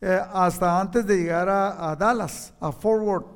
Eh, 0.00 0.20
hasta 0.32 0.80
antes 0.80 1.06
de 1.06 1.18
llegar 1.18 1.50
a, 1.50 1.94
Dallas, 1.96 2.54
a 2.60 2.72
Fort 2.72 3.02
Worth. 3.02 3.26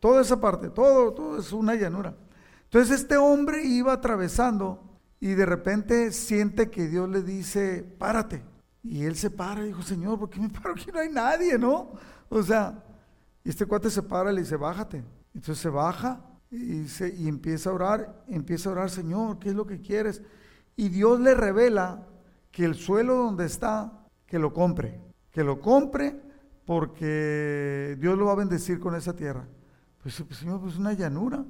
Toda 0.00 0.22
esa 0.22 0.40
parte, 0.40 0.70
todo, 0.70 1.12
todo 1.14 1.38
es 1.38 1.52
una 1.52 1.76
llanura. 1.76 2.16
Entonces 2.64 3.00
este 3.00 3.16
hombre 3.16 3.64
iba 3.64 3.92
atravesando 3.92 4.83
y 5.24 5.32
de 5.32 5.46
repente 5.46 6.12
siente 6.12 6.68
que 6.68 6.86
Dios 6.86 7.08
le 7.08 7.22
dice, 7.22 7.82
párate. 7.82 8.42
Y 8.82 9.04
él 9.04 9.16
se 9.16 9.30
para 9.30 9.62
y 9.62 9.68
dijo, 9.68 9.80
Señor, 9.80 10.18
¿por 10.18 10.28
qué 10.28 10.38
me 10.38 10.50
paro? 10.50 10.72
Aquí 10.72 10.90
no 10.92 10.98
hay 11.00 11.08
nadie, 11.08 11.56
¿no? 11.56 11.92
O 12.28 12.42
sea, 12.42 12.84
y 13.42 13.48
este 13.48 13.64
cuate 13.64 13.88
se 13.88 14.02
para 14.02 14.30
y 14.30 14.34
le 14.34 14.42
dice, 14.42 14.56
bájate. 14.56 15.02
Entonces 15.34 15.60
se 15.60 15.70
baja 15.70 16.20
y, 16.50 16.86
empieza 17.26 17.70
a 17.70 17.72
orar, 17.72 18.22
empieza 18.28 18.68
a 18.68 18.72
orar, 18.72 18.90
Señor, 18.90 19.38
¿qué 19.38 19.48
es 19.48 19.54
lo 19.54 19.66
que 19.66 19.80
quieres? 19.80 20.20
Y 20.76 20.90
Dios 20.90 21.18
le 21.20 21.34
revela 21.34 22.06
que 22.50 22.66
el 22.66 22.74
suelo 22.74 23.16
donde 23.16 23.46
está, 23.46 24.04
que 24.26 24.38
lo 24.38 24.52
compre, 24.52 25.00
que 25.30 25.42
lo 25.42 25.58
compre 25.58 26.20
porque 26.66 27.96
Dios 27.98 28.18
lo 28.18 28.26
va 28.26 28.32
a 28.32 28.36
bendecir 28.36 28.78
con 28.78 28.94
esa 28.94 29.16
tierra. 29.16 29.48
Pues, 30.02 30.20
pues 30.20 30.38
Señor, 30.38 30.60
pues 30.60 30.76
una 30.76 30.92
llanura. 30.92 31.46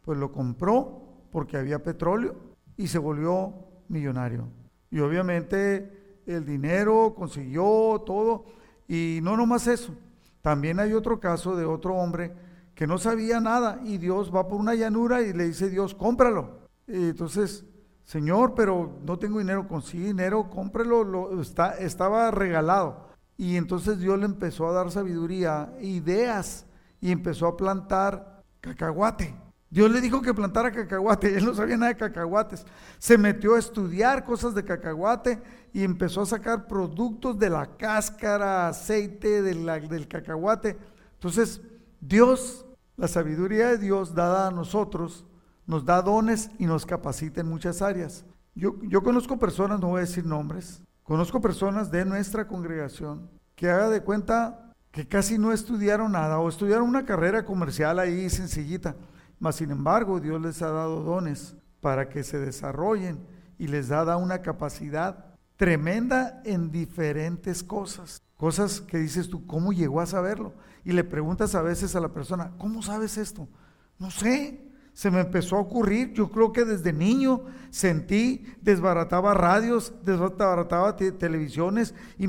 Pues 0.00 0.18
lo 0.18 0.32
compró 0.32 1.28
porque 1.30 1.56
había 1.56 1.84
petróleo 1.84 2.50
y 2.76 2.86
se 2.88 2.98
volvió 2.98 3.54
millonario. 3.88 4.48
Y 4.90 5.00
obviamente 5.00 6.20
el 6.26 6.44
dinero 6.44 7.14
consiguió 7.16 8.02
todo. 8.04 8.44
Y 8.88 9.20
no 9.22 9.36
nomás 9.36 9.66
eso. 9.66 9.94
También 10.40 10.80
hay 10.80 10.92
otro 10.92 11.20
caso 11.20 11.56
de 11.56 11.64
otro 11.64 11.94
hombre 11.94 12.32
que 12.74 12.86
no 12.86 12.98
sabía 12.98 13.40
nada 13.40 13.80
y 13.84 13.98
Dios 13.98 14.34
va 14.34 14.48
por 14.48 14.58
una 14.60 14.74
llanura 14.74 15.22
y 15.22 15.32
le 15.32 15.44
dice 15.44 15.70
Dios, 15.70 15.94
cómpralo. 15.94 16.62
Y 16.86 17.10
entonces, 17.10 17.64
Señor, 18.04 18.54
pero 18.54 18.98
no 19.04 19.18
tengo 19.18 19.38
dinero, 19.38 19.68
consigue 19.68 20.06
dinero, 20.06 20.50
cómprelo, 20.50 21.04
lo, 21.04 21.40
está, 21.40 21.78
estaba 21.78 22.30
regalado. 22.30 23.12
Y 23.36 23.56
entonces 23.56 23.98
Dios 23.98 24.18
le 24.18 24.24
empezó 24.24 24.68
a 24.68 24.72
dar 24.72 24.90
sabiduría, 24.90 25.72
ideas, 25.80 26.66
y 27.00 27.10
empezó 27.10 27.46
a 27.46 27.56
plantar 27.56 28.42
cacahuate. 28.60 29.34
Dios 29.72 29.90
le 29.90 30.02
dijo 30.02 30.20
que 30.20 30.34
plantara 30.34 30.70
cacahuate, 30.70 31.34
él 31.34 31.46
no 31.46 31.54
sabía 31.54 31.78
nada 31.78 31.94
de 31.94 31.98
cacahuates. 31.98 32.66
Se 32.98 33.16
metió 33.16 33.54
a 33.54 33.58
estudiar 33.58 34.22
cosas 34.22 34.54
de 34.54 34.66
cacahuate 34.66 35.42
y 35.72 35.82
empezó 35.82 36.20
a 36.20 36.26
sacar 36.26 36.66
productos 36.66 37.38
de 37.38 37.48
la 37.48 37.78
cáscara, 37.78 38.68
aceite 38.68 39.40
del 39.40 40.08
cacahuate. 40.08 40.76
Entonces, 41.14 41.62
Dios, 42.02 42.66
la 42.98 43.08
sabiduría 43.08 43.68
de 43.68 43.78
Dios 43.78 44.14
dada 44.14 44.48
a 44.48 44.50
nosotros, 44.50 45.24
nos 45.66 45.86
da 45.86 46.02
dones 46.02 46.50
y 46.58 46.66
nos 46.66 46.84
capacita 46.84 47.40
en 47.40 47.48
muchas 47.48 47.80
áreas. 47.80 48.26
Yo, 48.54 48.76
yo 48.82 49.02
conozco 49.02 49.38
personas, 49.38 49.80
no 49.80 49.88
voy 49.88 50.00
a 50.00 50.04
decir 50.04 50.26
nombres, 50.26 50.82
conozco 51.02 51.40
personas 51.40 51.90
de 51.90 52.04
nuestra 52.04 52.46
congregación 52.46 53.30
que 53.56 53.70
haga 53.70 53.88
de 53.88 54.02
cuenta 54.02 54.74
que 54.90 55.08
casi 55.08 55.38
no 55.38 55.50
estudiaron 55.50 56.12
nada 56.12 56.40
o 56.40 56.50
estudiaron 56.50 56.86
una 56.86 57.06
carrera 57.06 57.46
comercial 57.46 57.98
ahí 57.98 58.28
sencillita 58.28 58.96
mas 59.42 59.56
sin 59.56 59.72
embargo, 59.72 60.20
Dios 60.20 60.40
les 60.40 60.62
ha 60.62 60.70
dado 60.70 61.02
dones 61.02 61.56
para 61.80 62.08
que 62.08 62.22
se 62.22 62.38
desarrollen 62.38 63.18
y 63.58 63.66
les 63.66 63.88
dado 63.88 64.16
una 64.18 64.40
capacidad 64.40 65.34
tremenda 65.56 66.40
en 66.44 66.70
diferentes 66.70 67.64
cosas. 67.64 68.22
Cosas 68.36 68.80
que 68.80 68.98
dices 68.98 69.28
tú, 69.28 69.44
¿cómo 69.44 69.72
llegó 69.72 70.00
a 70.00 70.06
saberlo? 70.06 70.52
Y 70.84 70.92
le 70.92 71.02
preguntas 71.02 71.56
a 71.56 71.62
veces 71.62 71.96
a 71.96 72.00
la 72.00 72.10
persona, 72.10 72.52
¿cómo 72.56 72.82
sabes 72.82 73.18
esto? 73.18 73.48
No 73.98 74.12
sé, 74.12 74.70
se 74.92 75.10
me 75.10 75.18
empezó 75.18 75.56
a 75.56 75.62
ocurrir. 75.62 76.12
Yo 76.12 76.30
creo 76.30 76.52
que 76.52 76.64
desde 76.64 76.92
niño 76.92 77.42
sentí, 77.70 78.46
desbarataba 78.60 79.34
radios, 79.34 79.92
desbarataba 80.04 80.94
televisiones 80.94 81.96
y 82.16 82.28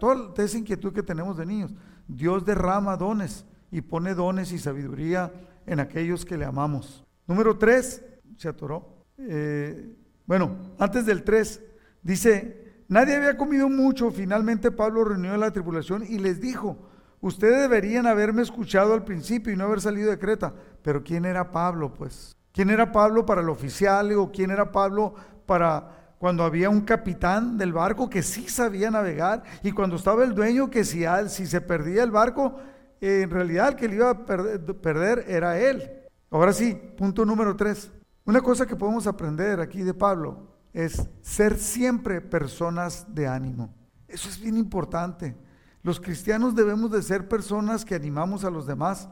toda 0.00 0.44
esa 0.44 0.58
inquietud 0.58 0.92
que 0.92 1.04
tenemos 1.04 1.36
de 1.36 1.46
niños. 1.46 1.72
Dios 2.08 2.44
derrama 2.44 2.96
dones 2.96 3.44
y 3.70 3.80
pone 3.80 4.14
dones 4.14 4.50
y 4.50 4.58
sabiduría 4.58 5.32
en 5.68 5.80
aquellos 5.80 6.24
que 6.24 6.36
le 6.36 6.44
amamos. 6.44 7.04
Número 7.26 7.56
tres, 7.58 8.04
se 8.36 8.48
atoró. 8.48 9.04
Eh, 9.18 9.94
bueno, 10.26 10.56
antes 10.78 11.06
del 11.06 11.22
tres, 11.24 11.60
dice, 12.02 12.82
nadie 12.88 13.16
había 13.16 13.36
comido 13.36 13.68
mucho. 13.68 14.10
Finalmente 14.10 14.70
Pablo 14.70 15.04
reunió 15.04 15.34
a 15.34 15.38
la 15.38 15.52
tripulación 15.52 16.04
y 16.08 16.18
les 16.18 16.40
dijo, 16.40 16.78
ustedes 17.20 17.60
deberían 17.60 18.06
haberme 18.06 18.42
escuchado 18.42 18.94
al 18.94 19.04
principio 19.04 19.52
y 19.52 19.56
no 19.56 19.64
haber 19.64 19.80
salido 19.80 20.10
de 20.10 20.18
Creta. 20.18 20.54
Pero 20.82 21.02
¿quién 21.02 21.24
era 21.24 21.50
Pablo? 21.50 21.92
Pues, 21.92 22.36
¿quién 22.52 22.70
era 22.70 22.92
Pablo 22.92 23.26
para 23.26 23.40
el 23.40 23.48
oficial 23.48 24.12
o 24.12 24.30
quién 24.30 24.50
era 24.50 24.72
Pablo 24.72 25.14
para 25.46 26.14
cuando 26.18 26.42
había 26.44 26.68
un 26.68 26.80
capitán 26.80 27.56
del 27.56 27.72
barco 27.72 28.10
que 28.10 28.22
sí 28.22 28.48
sabía 28.48 28.90
navegar 28.90 29.44
y 29.62 29.72
cuando 29.72 29.96
estaba 29.96 30.24
el 30.24 30.34
dueño 30.34 30.68
que 30.68 30.84
si, 30.84 31.04
si 31.28 31.46
se 31.46 31.60
perdía 31.60 32.02
el 32.02 32.10
barco, 32.10 32.58
en 33.00 33.30
realidad 33.30 33.68
el 33.68 33.76
que 33.76 33.88
le 33.88 33.96
iba 33.96 34.10
a 34.10 34.24
perder, 34.26 35.24
era 35.28 35.58
él. 35.58 35.90
Ahora 36.30 36.52
sí, 36.52 36.78
punto 36.96 37.24
número 37.24 37.56
tres. 37.56 37.90
Una 38.24 38.40
cosa 38.40 38.66
que 38.66 38.76
podemos 38.76 39.06
aprender 39.06 39.60
aquí 39.60 39.82
de 39.82 39.94
Pablo 39.94 40.48
es 40.72 41.08
ser 41.22 41.56
siempre 41.56 42.20
personas 42.20 43.06
de 43.14 43.26
ánimo. 43.26 43.74
Eso 44.06 44.28
es 44.28 44.40
bien 44.40 44.56
importante. 44.56 45.36
Los 45.82 46.00
cristianos 46.00 46.54
debemos 46.54 46.90
de 46.90 47.02
ser 47.02 47.28
personas 47.28 47.84
que 47.84 47.94
animamos 47.94 48.44
a 48.44 48.50
los 48.50 48.66
demás. 48.66 49.08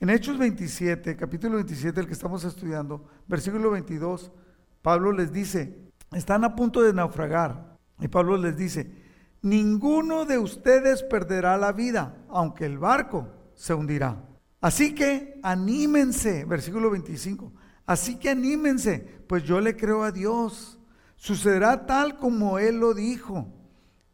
En 0.00 0.10
Hechos 0.10 0.38
27, 0.38 1.16
capítulo 1.16 1.56
27, 1.56 2.00
el 2.00 2.06
que 2.06 2.12
estamos 2.12 2.44
estudiando, 2.44 3.04
versículo 3.26 3.70
22, 3.70 4.30
Pablo 4.82 5.10
les 5.12 5.32
dice, 5.32 5.90
están 6.12 6.44
a 6.44 6.54
punto 6.54 6.82
de 6.82 6.92
naufragar. 6.92 7.76
Y 7.98 8.08
Pablo 8.08 8.36
les 8.36 8.56
dice, 8.56 9.05
ninguno 9.46 10.24
de 10.24 10.38
ustedes 10.38 11.02
perderá 11.04 11.56
la 11.56 11.72
vida, 11.72 12.16
aunque 12.28 12.66
el 12.66 12.78
barco 12.78 13.28
se 13.54 13.74
hundirá. 13.74 14.24
Así 14.60 14.94
que 14.94 15.38
anímense, 15.42 16.44
versículo 16.44 16.90
25, 16.90 17.52
así 17.86 18.18
que 18.18 18.30
anímense, 18.30 18.98
pues 19.28 19.44
yo 19.44 19.60
le 19.60 19.76
creo 19.76 20.02
a 20.02 20.10
Dios. 20.10 20.80
Sucederá 21.14 21.86
tal 21.86 22.18
como 22.18 22.58
Él 22.58 22.80
lo 22.80 22.92
dijo. 22.92 23.46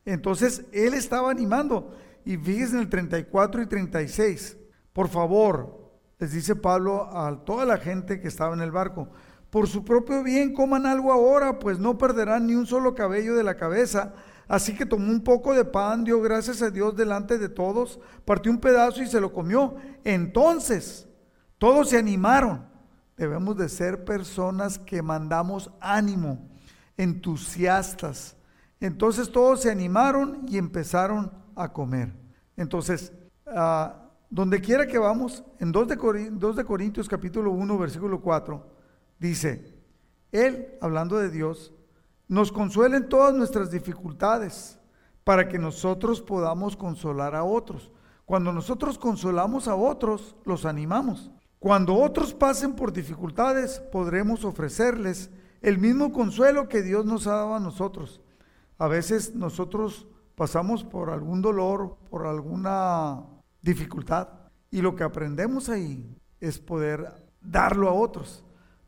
Entonces 0.05 0.67
Él 0.73 0.95
estaba 0.95 1.31
animando. 1.31 1.97
Y 2.25 2.37
fíjense 2.37 2.77
en 2.77 2.83
el 2.83 2.89
34 2.89 3.63
y 3.63 3.67
36, 3.67 4.57
por 4.93 5.09
favor, 5.09 5.93
les 6.19 6.33
dice 6.33 6.55
Pablo 6.55 7.09
a 7.17 7.45
toda 7.45 7.65
la 7.65 7.79
gente 7.79 8.21
que 8.21 8.29
estaba 8.29 8.55
en 8.55 8.61
el 8.61 8.71
barco, 8.71 9.09
por 9.51 9.67
su 9.67 9.85
propio 9.85 10.23
bien 10.23 10.55
coman 10.55 10.87
algo 10.87 11.13
ahora, 11.13 11.59
pues 11.59 11.79
no 11.79 11.99
perderán 11.99 12.47
ni 12.47 12.55
un 12.55 12.67
solo 12.67 12.95
cabello 12.95 13.35
de 13.35 13.43
la 13.43 13.57
cabeza 13.57 14.15
Así 14.49 14.75
que 14.75 14.87
tomó 14.87 15.11
un 15.11 15.23
poco 15.23 15.55
de 15.55 15.65
pan, 15.65 16.05
dio 16.05 16.21
gracias 16.21 16.63
a 16.63 16.71
Dios 16.71 16.97
delante 16.97 17.39
de 17.39 17.49
todos, 17.49 17.99
partió 18.25 18.51
un 18.53 18.59
pedazo 18.59 19.03
y 19.03 19.07
se 19.07 19.21
lo 19.21 19.33
comió. 19.33 19.77
Entonces, 20.05 21.09
todos 21.59 21.91
se 21.91 21.99
animaron. 21.99 22.67
Debemos 23.17 23.57
de 23.57 23.69
ser 23.69 24.05
personas 24.05 24.79
que 24.79 25.01
mandamos 25.03 25.71
ánimo, 25.81 26.51
entusiastas. 26.97 28.37
Entonces 28.81 29.31
todos 29.31 29.63
se 29.63 29.71
animaron 29.71 30.45
y 30.49 30.59
empezaron 30.59 31.33
a 31.55 31.73
comer. 31.73 32.13
Entonces, 32.57 33.13
uh, 33.47 33.93
donde 34.29 34.61
quiera 34.61 34.87
que 34.87 34.99
vamos, 34.99 35.45
en 35.61 35.71
2 35.71 35.89
de, 35.89 36.31
2 36.33 36.57
de 36.57 36.65
Corintios 36.65 37.09
capítulo 37.09 37.53
1, 37.53 37.79
versículo 37.79 38.21
4, 38.21 38.67
dice, 39.19 39.73
Él, 40.33 40.75
hablando 40.81 41.19
de 41.19 41.31
Dios, 41.31 41.73
nos 42.33 42.51
consuelen 42.51 43.11
todas 43.11 43.35
nuestras 43.35 43.71
dificultades 43.71 44.79
para 45.23 45.51
que 45.51 45.59
nosotros 45.59 46.23
podamos 46.23 46.79
consolar 46.79 47.35
a 47.35 47.45
otros. 47.45 47.91
Cuando 48.25 48.55
nosotros 48.55 48.97
consolamos 48.97 49.69
a 49.69 49.75
otros, 49.75 50.35
los 50.47 50.65
animamos. 50.65 51.31
Cuando 51.59 51.95
otros 51.95 52.33
pasen 52.33 52.73
por 52.75 52.91
dificultades, 52.91 53.81
podremos 53.93 54.47
ofrecerles 54.47 55.29
el 55.61 55.77
mismo 55.77 56.11
consuelo 56.11 56.71
que 56.71 56.81
Dios 56.81 57.05
nos 57.05 57.27
ha 57.27 57.33
dado 57.33 57.55
a 57.55 57.61
nosotros. 57.61 58.23
A 58.79 58.89
veces 58.89 59.35
nosotros 59.35 60.07
pasamos 60.35 60.85
por 60.85 61.11
algún 61.11 61.43
dolor, 61.43 61.99
por 62.09 62.27
alguna 62.27 63.27
dificultad, 63.61 64.29
y 64.71 64.81
lo 64.81 64.97
que 64.97 65.05
aprendemos 65.05 65.69
ahí 65.69 66.17
es 66.41 66.59
poder 66.59 67.13
darlo 67.43 67.91
a 67.91 67.93
otros, 67.93 68.43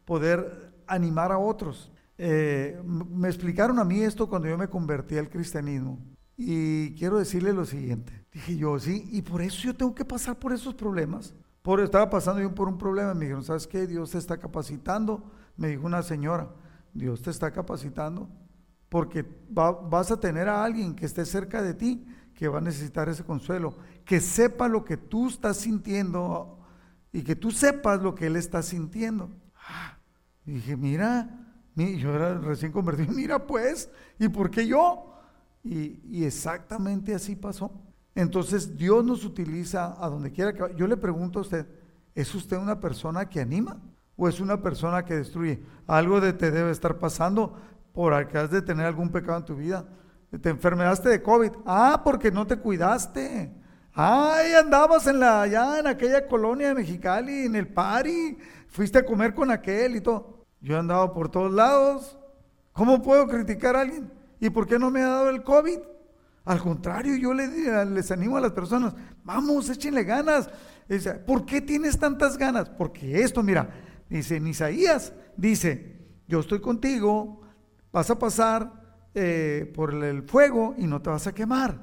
poder 0.06 0.72
animar 0.86 1.30
a 1.30 1.36
otros. 1.36 1.90
Eh, 2.16 2.80
me 2.84 3.28
explicaron 3.28 3.78
a 3.78 3.84
mí 3.84 4.00
esto 4.02 4.28
cuando 4.28 4.48
yo 4.48 4.56
me 4.56 4.68
convertí 4.68 5.16
al 5.18 5.28
cristianismo. 5.28 5.98
Y 6.36 6.94
quiero 6.94 7.18
decirle 7.18 7.52
lo 7.52 7.64
siguiente. 7.64 8.24
Dije 8.32 8.56
yo, 8.56 8.78
sí, 8.78 9.08
y 9.12 9.22
por 9.22 9.42
eso 9.42 9.62
yo 9.62 9.74
tengo 9.74 9.94
que 9.94 10.04
pasar 10.04 10.38
por 10.38 10.52
esos 10.52 10.74
problemas. 10.74 11.34
Por, 11.62 11.80
estaba 11.80 12.10
pasando 12.10 12.40
yo 12.42 12.54
por 12.54 12.68
un 12.68 12.78
problema. 12.78 13.14
Me 13.14 13.26
dijeron, 13.26 13.44
¿sabes 13.44 13.66
qué? 13.66 13.86
Dios 13.86 14.10
te 14.10 14.18
está 14.18 14.38
capacitando. 14.38 15.30
Me 15.56 15.68
dijo 15.68 15.86
una 15.86 16.02
señora, 16.02 16.50
Dios 16.92 17.22
te 17.22 17.30
está 17.30 17.52
capacitando 17.52 18.28
porque 18.88 19.24
vas 19.48 20.10
a 20.12 20.20
tener 20.20 20.48
a 20.48 20.64
alguien 20.64 20.94
que 20.94 21.06
esté 21.06 21.24
cerca 21.24 21.62
de 21.62 21.74
ti 21.74 22.06
que 22.34 22.48
va 22.48 22.58
a 22.58 22.60
necesitar 22.60 23.08
ese 23.08 23.24
consuelo, 23.24 23.76
que 24.04 24.20
sepa 24.20 24.68
lo 24.68 24.84
que 24.84 24.96
tú 24.96 25.28
estás 25.28 25.56
sintiendo 25.56 26.58
y 27.12 27.22
que 27.22 27.36
tú 27.36 27.50
sepas 27.50 28.02
lo 28.02 28.14
que 28.14 28.26
él 28.26 28.36
está 28.36 28.62
sintiendo. 28.62 29.30
Ah, 29.68 29.98
dije, 30.44 30.76
mira, 30.76 31.43
yo 31.76 32.14
era 32.14 32.38
recién 32.38 32.72
convertido, 32.72 33.12
mira 33.14 33.46
pues, 33.46 33.90
¿y 34.18 34.28
por 34.28 34.50
qué 34.50 34.66
yo? 34.66 35.10
Y, 35.62 36.24
exactamente 36.24 37.14
así 37.14 37.36
pasó. 37.36 37.72
Entonces 38.14 38.76
Dios 38.76 39.04
nos 39.04 39.24
utiliza 39.24 39.96
a 39.98 40.08
donde 40.08 40.30
quiera 40.30 40.52
que 40.52 40.74
Yo 40.76 40.86
le 40.86 40.96
pregunto 40.96 41.40
a 41.40 41.42
usted, 41.42 41.66
¿es 42.14 42.32
usted 42.34 42.56
una 42.58 42.78
persona 42.78 43.28
que 43.28 43.40
anima 43.40 43.80
o 44.16 44.28
es 44.28 44.40
una 44.40 44.62
persona 44.62 45.04
que 45.04 45.14
destruye? 45.14 45.62
Algo 45.86 46.20
de 46.20 46.32
te 46.32 46.50
debe 46.50 46.70
estar 46.70 46.98
pasando 46.98 47.56
por 47.92 48.26
que 48.28 48.38
has 48.38 48.50
de 48.50 48.62
tener 48.62 48.86
algún 48.86 49.10
pecado 49.10 49.38
en 49.38 49.44
tu 49.44 49.56
vida. 49.56 49.88
Te 50.40 50.50
enfermedaste 50.50 51.08
de 51.08 51.22
COVID. 51.22 51.52
Ah, 51.64 52.02
porque 52.04 52.30
no 52.30 52.46
te 52.46 52.58
cuidaste. 52.58 53.52
Ay, 53.92 54.52
andabas 54.54 55.06
en 55.06 55.20
la, 55.20 55.42
allá 55.42 55.78
en 55.78 55.86
aquella 55.86 56.26
colonia 56.26 56.68
de 56.68 56.74
Mexicali, 56.74 57.46
en 57.46 57.54
el 57.54 57.68
party, 57.68 58.36
fuiste 58.66 58.98
a 58.98 59.06
comer 59.06 59.34
con 59.34 59.52
aquel 59.52 59.96
y 59.96 60.00
todo. 60.00 60.33
Yo 60.64 60.76
he 60.76 60.78
andado 60.78 61.12
por 61.12 61.28
todos 61.28 61.52
lados. 61.52 62.16
¿Cómo 62.72 63.02
puedo 63.02 63.28
criticar 63.28 63.76
a 63.76 63.82
alguien? 63.82 64.10
¿Y 64.40 64.48
por 64.48 64.66
qué 64.66 64.78
no 64.78 64.90
me 64.90 65.02
ha 65.02 65.08
dado 65.08 65.28
el 65.28 65.42
COVID? 65.42 65.78
Al 66.46 66.58
contrario, 66.58 67.16
yo 67.16 67.34
les, 67.34 68.10
animo 68.10 68.38
a 68.38 68.40
las 68.40 68.52
personas, 68.52 68.94
vamos, 69.24 69.68
échenle 69.68 70.04
ganas. 70.04 70.48
Dice, 70.88 71.14
¿Por 71.16 71.44
qué 71.44 71.60
tienes 71.60 71.98
tantas 71.98 72.38
ganas? 72.38 72.70
Porque 72.70 73.20
esto, 73.20 73.42
mira, 73.42 73.68
dice 74.08 74.36
en 74.36 74.46
Isaías, 74.46 75.12
dice, 75.36 75.98
yo 76.26 76.40
estoy 76.40 76.60
contigo, 76.62 77.42
vas 77.92 78.08
a 78.08 78.18
pasar 78.18 78.72
eh, 79.14 79.70
por 79.74 79.92
el 79.92 80.22
fuego 80.22 80.74
y 80.78 80.86
no 80.86 81.02
te 81.02 81.10
vas 81.10 81.26
a 81.26 81.34
quemar. 81.34 81.78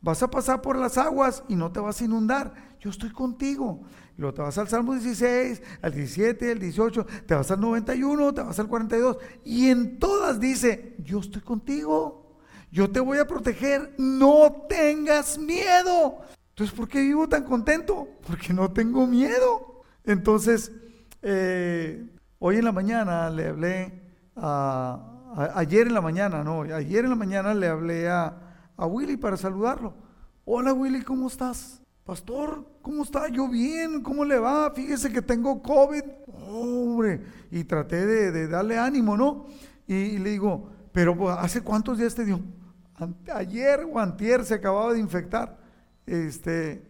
Vas 0.00 0.24
a 0.24 0.30
pasar 0.30 0.60
por 0.60 0.76
las 0.76 0.98
aguas 0.98 1.44
y 1.48 1.54
no 1.54 1.70
te 1.70 1.78
vas 1.78 2.00
a 2.00 2.04
inundar. 2.04 2.52
Yo 2.80 2.90
estoy 2.90 3.10
contigo. 3.10 3.82
Luego 4.16 4.34
te 4.34 4.42
vas 4.42 4.56
al 4.58 4.68
Salmo 4.68 4.92
16, 4.92 5.62
al 5.82 5.92
17, 5.92 6.52
al 6.52 6.58
18, 6.58 7.06
te 7.26 7.34
vas 7.34 7.50
al 7.50 7.60
91, 7.60 8.34
te 8.34 8.42
vas 8.42 8.58
al 8.58 8.68
42. 8.68 9.18
Y 9.44 9.68
en 9.68 9.98
todas 9.98 10.38
dice, 10.38 10.94
yo 10.98 11.18
estoy 11.20 11.42
contigo, 11.42 12.38
yo 12.70 12.90
te 12.90 13.00
voy 13.00 13.18
a 13.18 13.26
proteger, 13.26 13.94
no 13.98 14.66
tengas 14.68 15.38
miedo. 15.38 16.18
Entonces, 16.50 16.76
¿por 16.76 16.88
qué 16.88 17.00
vivo 17.00 17.28
tan 17.28 17.42
contento? 17.44 18.08
Porque 18.26 18.52
no 18.52 18.70
tengo 18.72 19.06
miedo. 19.06 19.82
Entonces, 20.04 20.70
Eh, 21.26 22.04
hoy 22.38 22.56
en 22.58 22.64
la 22.66 22.72
mañana 22.72 23.30
le 23.30 23.48
hablé 23.48 24.02
a, 24.36 25.00
ayer 25.54 25.86
en 25.86 25.94
la 25.94 26.02
mañana, 26.02 26.44
no, 26.44 26.60
ayer 26.62 27.04
en 27.04 27.10
la 27.10 27.16
mañana 27.16 27.54
le 27.54 27.66
hablé 27.66 28.10
a, 28.10 28.36
a 28.76 28.86
Willy 28.86 29.16
para 29.16 29.38
saludarlo. 29.38 29.94
Hola 30.44 30.74
Willy, 30.74 31.02
¿cómo 31.02 31.28
estás? 31.28 31.80
Pastor, 32.04 32.66
¿cómo 32.82 33.02
está? 33.02 33.28
Yo 33.28 33.48
bien, 33.48 34.02
¿cómo 34.02 34.26
le 34.26 34.38
va? 34.38 34.70
Fíjese 34.74 35.10
que 35.10 35.22
tengo 35.22 35.62
COVID. 35.62 36.02
Hombre, 36.48 37.22
y 37.50 37.64
traté 37.64 38.04
de, 38.04 38.46
darle 38.46 38.78
ánimo, 38.78 39.16
¿no? 39.16 39.46
Y, 39.86 40.18
le 40.18 40.30
digo, 40.30 40.68
pero 40.92 41.16
pues, 41.16 41.34
¿hace 41.38 41.62
cuántos 41.62 41.96
días 41.96 42.14
te 42.14 42.26
dio? 42.26 42.40
Ayer 43.34 43.86
o 43.90 43.98
antier 43.98 44.44
se 44.44 44.52
acababa 44.52 44.92
de 44.92 45.00
infectar. 45.00 45.56
Este, 46.04 46.86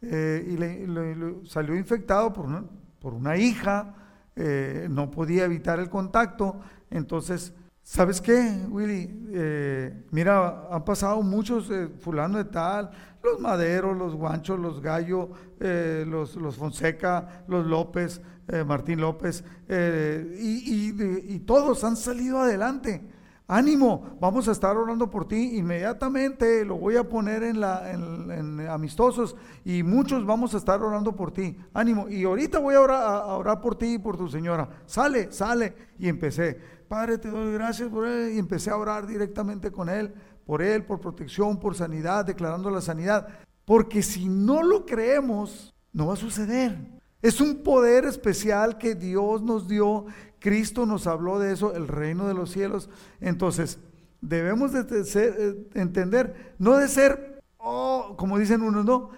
eh, 0.00 0.48
y 0.48 0.56
le, 0.56 1.46
salió 1.46 1.76
infectado 1.76 2.32
por 2.32 3.12
una, 3.12 3.36
hija, 3.36 3.94
eh, 4.34 4.86
no 4.90 5.10
podía 5.10 5.44
evitar 5.44 5.78
el 5.78 5.90
contacto. 5.90 6.60
Entonces, 6.88 7.52
¿sabes 7.82 8.18
qué, 8.18 8.64
Willy? 8.70 9.28
Eh, 9.34 10.06
mira, 10.10 10.68
han 10.70 10.86
pasado 10.86 11.20
muchos, 11.22 11.70
fulano 12.00 12.38
de 12.38 12.44
tal, 12.46 12.90
los 13.24 13.40
Maderos, 13.40 13.96
los 13.96 14.14
Guanchos, 14.14 14.58
los 14.58 14.80
Gallo, 14.80 15.30
eh, 15.58 16.04
los, 16.06 16.36
los, 16.36 16.56
Fonseca, 16.56 17.44
los 17.48 17.66
López, 17.66 18.20
eh, 18.48 18.62
Martín 18.64 19.00
López, 19.00 19.42
eh, 19.68 20.36
y, 20.38 21.38
todos 21.40 21.82
han 21.84 21.96
salido 21.96 22.38
adelante. 22.38 23.02
Ánimo, 23.46 24.16
vamos 24.20 24.48
a 24.48 24.52
estar 24.52 24.74
orando 24.76 25.10
por 25.10 25.28
ti 25.28 25.58
inmediatamente, 25.58 26.64
lo 26.64 26.76
voy 26.76 26.96
a 26.96 27.06
poner 27.06 27.42
en, 27.42 27.60
la, 27.60 27.92
en, 27.92 28.66
amistosos 28.66 29.36
y 29.66 29.82
muchos 29.82 30.24
vamos 30.24 30.54
a 30.54 30.58
estar 30.58 30.82
orando 30.82 31.14
por 31.14 31.30
ti. 31.30 31.56
Ánimo, 31.74 32.08
y 32.08 32.24
ahorita 32.24 32.58
voy 32.58 32.74
a 32.74 32.80
orar, 32.80 33.02
a 33.02 33.36
orar 33.36 33.60
por 33.60 33.76
ti 33.76 33.94
y 33.94 33.98
por 33.98 34.16
tu 34.16 34.28
señora. 34.28 34.68
Sale, 34.86 35.30
sale. 35.30 35.74
Y 35.98 36.08
empecé, 36.08 36.58
Padre, 36.88 37.18
te 37.18 37.28
doy 37.28 37.52
gracias 37.52 37.90
por 37.90 38.06
él. 38.06 38.32
Y 38.34 38.38
empecé 38.38 38.70
a 38.70 38.78
orar 38.78 39.06
directamente 39.06 39.70
con 39.70 39.90
él 39.90 40.14
por 40.44 40.62
él, 40.62 40.84
por 40.84 41.00
protección, 41.00 41.58
por 41.58 41.74
sanidad, 41.74 42.24
declarando 42.24 42.70
la 42.70 42.80
sanidad. 42.80 43.28
Porque 43.64 44.02
si 44.02 44.28
no 44.28 44.62
lo 44.62 44.84
creemos, 44.84 45.74
no 45.92 46.08
va 46.08 46.14
a 46.14 46.16
suceder. 46.16 46.78
Es 47.22 47.40
un 47.40 47.62
poder 47.62 48.04
especial 48.04 48.76
que 48.76 48.94
Dios 48.94 49.42
nos 49.42 49.66
dio. 49.66 50.06
Cristo 50.38 50.84
nos 50.84 51.06
habló 51.06 51.38
de 51.38 51.52
eso, 51.52 51.74
el 51.74 51.88
reino 51.88 52.28
de 52.28 52.34
los 52.34 52.50
cielos. 52.50 52.90
Entonces, 53.20 53.78
debemos 54.20 54.72
de 54.72 54.84
eh, 54.90 55.68
entender, 55.74 56.54
no 56.58 56.76
de 56.76 56.88
ser, 56.88 57.40
oh, 57.56 58.14
como 58.18 58.38
dicen 58.38 58.60
unos, 58.60 58.84
no, 58.84 59.10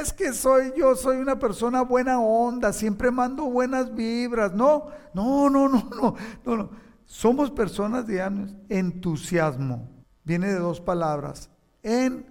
es 0.00 0.12
que 0.14 0.32
soy 0.32 0.72
yo, 0.76 0.96
soy 0.96 1.18
una 1.18 1.38
persona 1.38 1.82
buena 1.82 2.18
onda, 2.20 2.72
siempre 2.72 3.10
mando 3.10 3.44
buenas 3.44 3.94
vibras. 3.94 4.54
No, 4.54 4.86
no, 5.12 5.50
no, 5.50 5.68
no, 5.68 5.90
no, 5.90 6.14
no, 6.46 6.56
no. 6.56 6.70
Somos 7.04 7.50
personas 7.50 8.06
de 8.06 8.22
entusiasmo 8.70 9.91
viene 10.24 10.48
de 10.48 10.58
dos 10.58 10.80
palabras, 10.80 11.50
en 11.82 12.26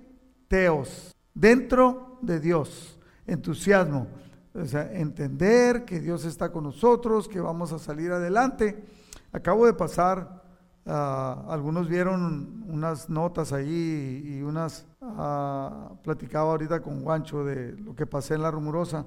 teos, 0.47 1.15
dentro 1.33 2.17
de 2.21 2.39
Dios, 2.39 2.99
entusiasmo, 3.25 4.07
o 4.53 4.65
sea, 4.65 4.91
entender 4.93 5.85
que 5.85 5.99
Dios 5.99 6.25
está 6.25 6.51
con 6.51 6.65
nosotros, 6.65 7.27
que 7.27 7.39
vamos 7.39 7.71
a 7.71 7.79
salir 7.79 8.11
adelante. 8.11 8.83
Acabo 9.31 9.65
de 9.65 9.73
pasar, 9.73 10.43
ah, 10.85 11.45
algunos 11.47 11.87
vieron 11.87 12.65
unas 12.67 13.09
notas 13.09 13.53
ahí 13.53 14.23
y 14.25 14.41
unas, 14.41 14.85
uh, 15.01 15.95
platicaba 16.03 16.51
ahorita 16.51 16.81
con 16.81 17.01
Guancho 17.01 17.45
de 17.45 17.73
lo 17.77 17.95
que 17.95 18.05
pasé 18.05 18.35
en 18.35 18.41
la 18.41 18.51
rumorosa. 18.51 19.05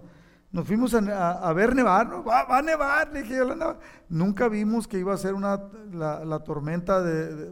Nos 0.54 0.68
fuimos 0.68 0.94
a, 0.94 1.52
ver 1.52 1.74
nevar, 1.74 2.08
¿no? 2.08 2.22
va, 2.22 2.46
a 2.48 2.62
nevar, 2.62 3.12
dije 3.12 3.40
Nunca 4.08 4.48
vimos 4.48 4.86
que 4.86 5.00
iba 5.00 5.12
a 5.12 5.16
ser 5.16 5.34
la, 5.34 6.44
tormenta 6.44 7.02
de, 7.02 7.50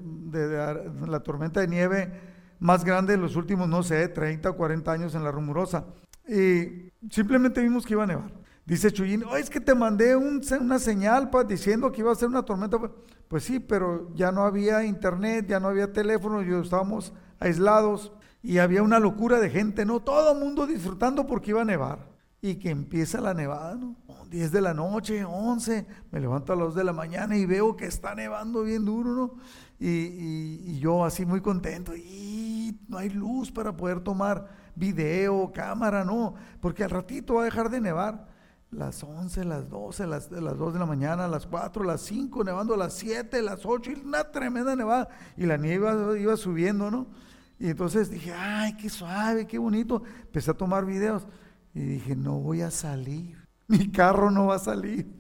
la 1.08 1.66
nieve 1.66 2.12
más 2.60 2.84
grande 2.84 3.14
de 3.14 3.18
los 3.18 3.34
últimos, 3.34 3.68
no 3.68 3.82
sé, 3.82 4.06
30 4.06 4.50
o 4.50 4.56
40 4.56 4.92
años 4.92 5.16
en 5.16 5.24
la 5.24 5.32
rumorosa. 5.32 5.84
Y 6.28 6.92
simplemente 7.10 7.60
vimos 7.60 7.84
que 7.84 7.94
iba 7.94 8.04
a 8.04 8.06
nevar. 8.06 8.30
Dice 8.64 8.92
Chuyín, 8.92 9.24
es 9.36 9.50
que 9.50 9.58
te 9.58 9.74
mandé 9.74 10.14
una 10.14 10.78
señal 10.78 11.28
pa, 11.28 11.42
diciendo 11.42 11.90
que 11.90 12.02
iba 12.02 12.12
a 12.12 12.14
ser 12.14 12.28
una 12.28 12.44
tormenta. 12.44 12.78
Pues 13.26 13.42
sí, 13.42 13.58
pero 13.58 14.14
ya 14.14 14.30
no 14.30 14.44
había 14.44 14.84
internet, 14.84 15.46
ya 15.48 15.58
no 15.58 15.66
había 15.66 15.92
teléfono, 15.92 16.40
yo 16.40 16.60
estábamos 16.60 17.12
aislados 17.40 18.12
y 18.44 18.58
había 18.58 18.84
una 18.84 19.00
locura 19.00 19.40
de 19.40 19.50
gente, 19.50 19.84
¿no? 19.84 19.98
Todo 19.98 20.34
el 20.34 20.38
mundo 20.38 20.68
disfrutando 20.68 21.26
porque 21.26 21.50
iba 21.50 21.62
a 21.62 21.64
nevar 21.64 22.12
y 22.44 22.57
que 22.57 22.70
empieza 22.70 23.20
la 23.20 23.35
nevada, 23.35 23.76
¿no? 23.76 23.94
10 24.28 24.50
de 24.50 24.61
la 24.61 24.74
noche, 24.74 25.24
11, 25.24 25.87
me 26.11 26.18
levanto 26.18 26.52
a 26.52 26.57
las 26.57 26.66
2 26.66 26.74
de 26.74 26.85
la 26.85 26.92
mañana 26.92 27.37
y 27.37 27.46
veo 27.46 27.76
que 27.76 27.87
está 27.87 28.16
nevando 28.16 28.64
bien 28.64 28.85
duro, 28.85 29.11
¿no? 29.14 29.35
Y, 29.78 30.81
yo 30.81 31.05
así 31.05 31.24
muy 31.24 31.40
contento, 31.40 31.94
y 31.94 32.76
no 32.88 32.98
hay 32.98 33.11
luz 33.11 33.52
para 33.52 33.76
poder 33.76 34.00
tomar 34.00 34.48
video, 34.74 35.52
cámara, 35.52 36.05
no, 36.05 36.35
porque 36.61 36.83
al 36.83 36.90
ratito 36.90 37.35
va 37.35 37.42
a 37.42 37.44
dejar 37.44 37.70
de 37.70 37.81
nevar. 37.81 38.26
Las 38.72 39.05
11, 39.05 39.44
las 39.44 39.68
12, 39.68 40.07
las, 40.09 40.31
las 40.33 40.59
2 40.59 40.72
de 40.72 40.81
la 40.81 40.87
mañana, 40.87 41.28
las 41.28 41.46
4, 41.46 41.85
las 41.85 42.00
5, 42.00 42.42
nevando 42.42 42.74
a 42.74 42.76
las 42.76 42.94
7, 42.94 43.40
las 43.42 43.64
8, 43.64 43.92
y 43.92 43.94
una 44.00 44.24
tremenda 44.33 44.74
nevada. 44.74 45.09
Y 45.37 45.46
la 45.46 45.59
nieve 45.59 45.76
iba, 45.76 46.18
iba 46.18 46.37
subiendo, 46.37 46.90
¿no? 46.90 47.07
Y 47.61 47.68
entonces 47.68 48.11
dije, 48.11 48.33
ay, 48.33 48.76
qué 48.76 48.88
suave, 48.88 49.46
qué 49.46 49.59
bonito. 49.59 50.02
Empecé 50.22 50.50
a 50.50 50.55
tomar 50.55 50.85
videos. 50.85 51.28
Y 51.74 51.80
dije, 51.80 52.16
no 52.16 52.38
voy 52.38 52.62
a 52.62 52.70
salir, 52.70 53.37
mi 53.66 53.90
carro 53.90 54.30
no 54.30 54.46
va 54.46 54.56
a 54.56 54.61
salir. 54.61 55.12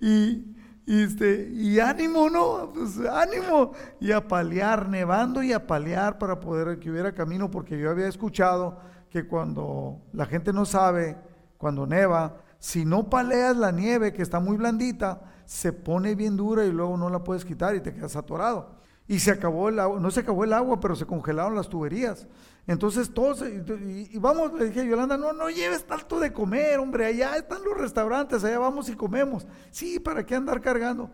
Y, 0.00 0.54
este, 0.86 1.50
y 1.52 1.80
ánimo, 1.80 2.28
¿no? 2.28 2.72
Pues 2.74 2.98
ánimo. 2.98 3.72
Y 4.00 4.12
a 4.12 4.26
paliar, 4.26 4.88
nevando 4.88 5.42
y 5.42 5.52
a 5.52 5.66
paliar 5.66 6.18
para 6.18 6.40
poder 6.40 6.78
que 6.78 6.90
hubiera 6.90 7.12
camino, 7.12 7.50
porque 7.50 7.78
yo 7.78 7.90
había 7.90 8.08
escuchado 8.08 8.78
que 9.08 9.26
cuando 9.26 10.02
la 10.12 10.26
gente 10.26 10.52
no 10.52 10.66
sabe, 10.66 11.16
cuando 11.56 11.86
neva, 11.86 12.36
si 12.58 12.84
no 12.84 13.08
paleas 13.08 13.56
la 13.56 13.70
nieve 13.70 14.12
que 14.12 14.22
está 14.22 14.40
muy 14.40 14.56
blandita, 14.56 15.22
se 15.44 15.72
pone 15.72 16.14
bien 16.14 16.36
dura 16.36 16.64
y 16.64 16.72
luego 16.72 16.96
no 16.96 17.08
la 17.08 17.22
puedes 17.22 17.44
quitar 17.44 17.74
y 17.76 17.80
te 17.80 17.94
quedas 17.94 18.16
atorado. 18.16 18.76
Y 19.06 19.18
se 19.18 19.30
acabó 19.30 19.68
el 19.68 19.78
agua, 19.78 20.00
no 20.00 20.10
se 20.10 20.20
acabó 20.20 20.44
el 20.44 20.52
agua, 20.52 20.80
pero 20.80 20.96
se 20.96 21.06
congelaron 21.06 21.54
las 21.54 21.68
tuberías. 21.68 22.26
Entonces 22.66 23.12
todos, 23.12 23.42
y, 23.42 24.18
vamos, 24.18 24.54
le 24.54 24.66
dije 24.66 24.80
a 24.80 24.84
Yolanda, 24.84 25.16
no, 25.18 25.32
no 25.32 25.50
lleves 25.50 25.84
tanto 25.84 26.18
de 26.18 26.32
comer, 26.32 26.78
hombre, 26.78 27.06
allá 27.06 27.36
están 27.36 27.62
los 27.62 27.76
restaurantes, 27.76 28.42
allá 28.42 28.58
vamos 28.58 28.88
y 28.88 28.94
comemos. 28.94 29.46
Sí, 29.70 30.00
¿para 30.00 30.24
qué 30.24 30.34
andar 30.34 30.60
cargando? 30.60 31.10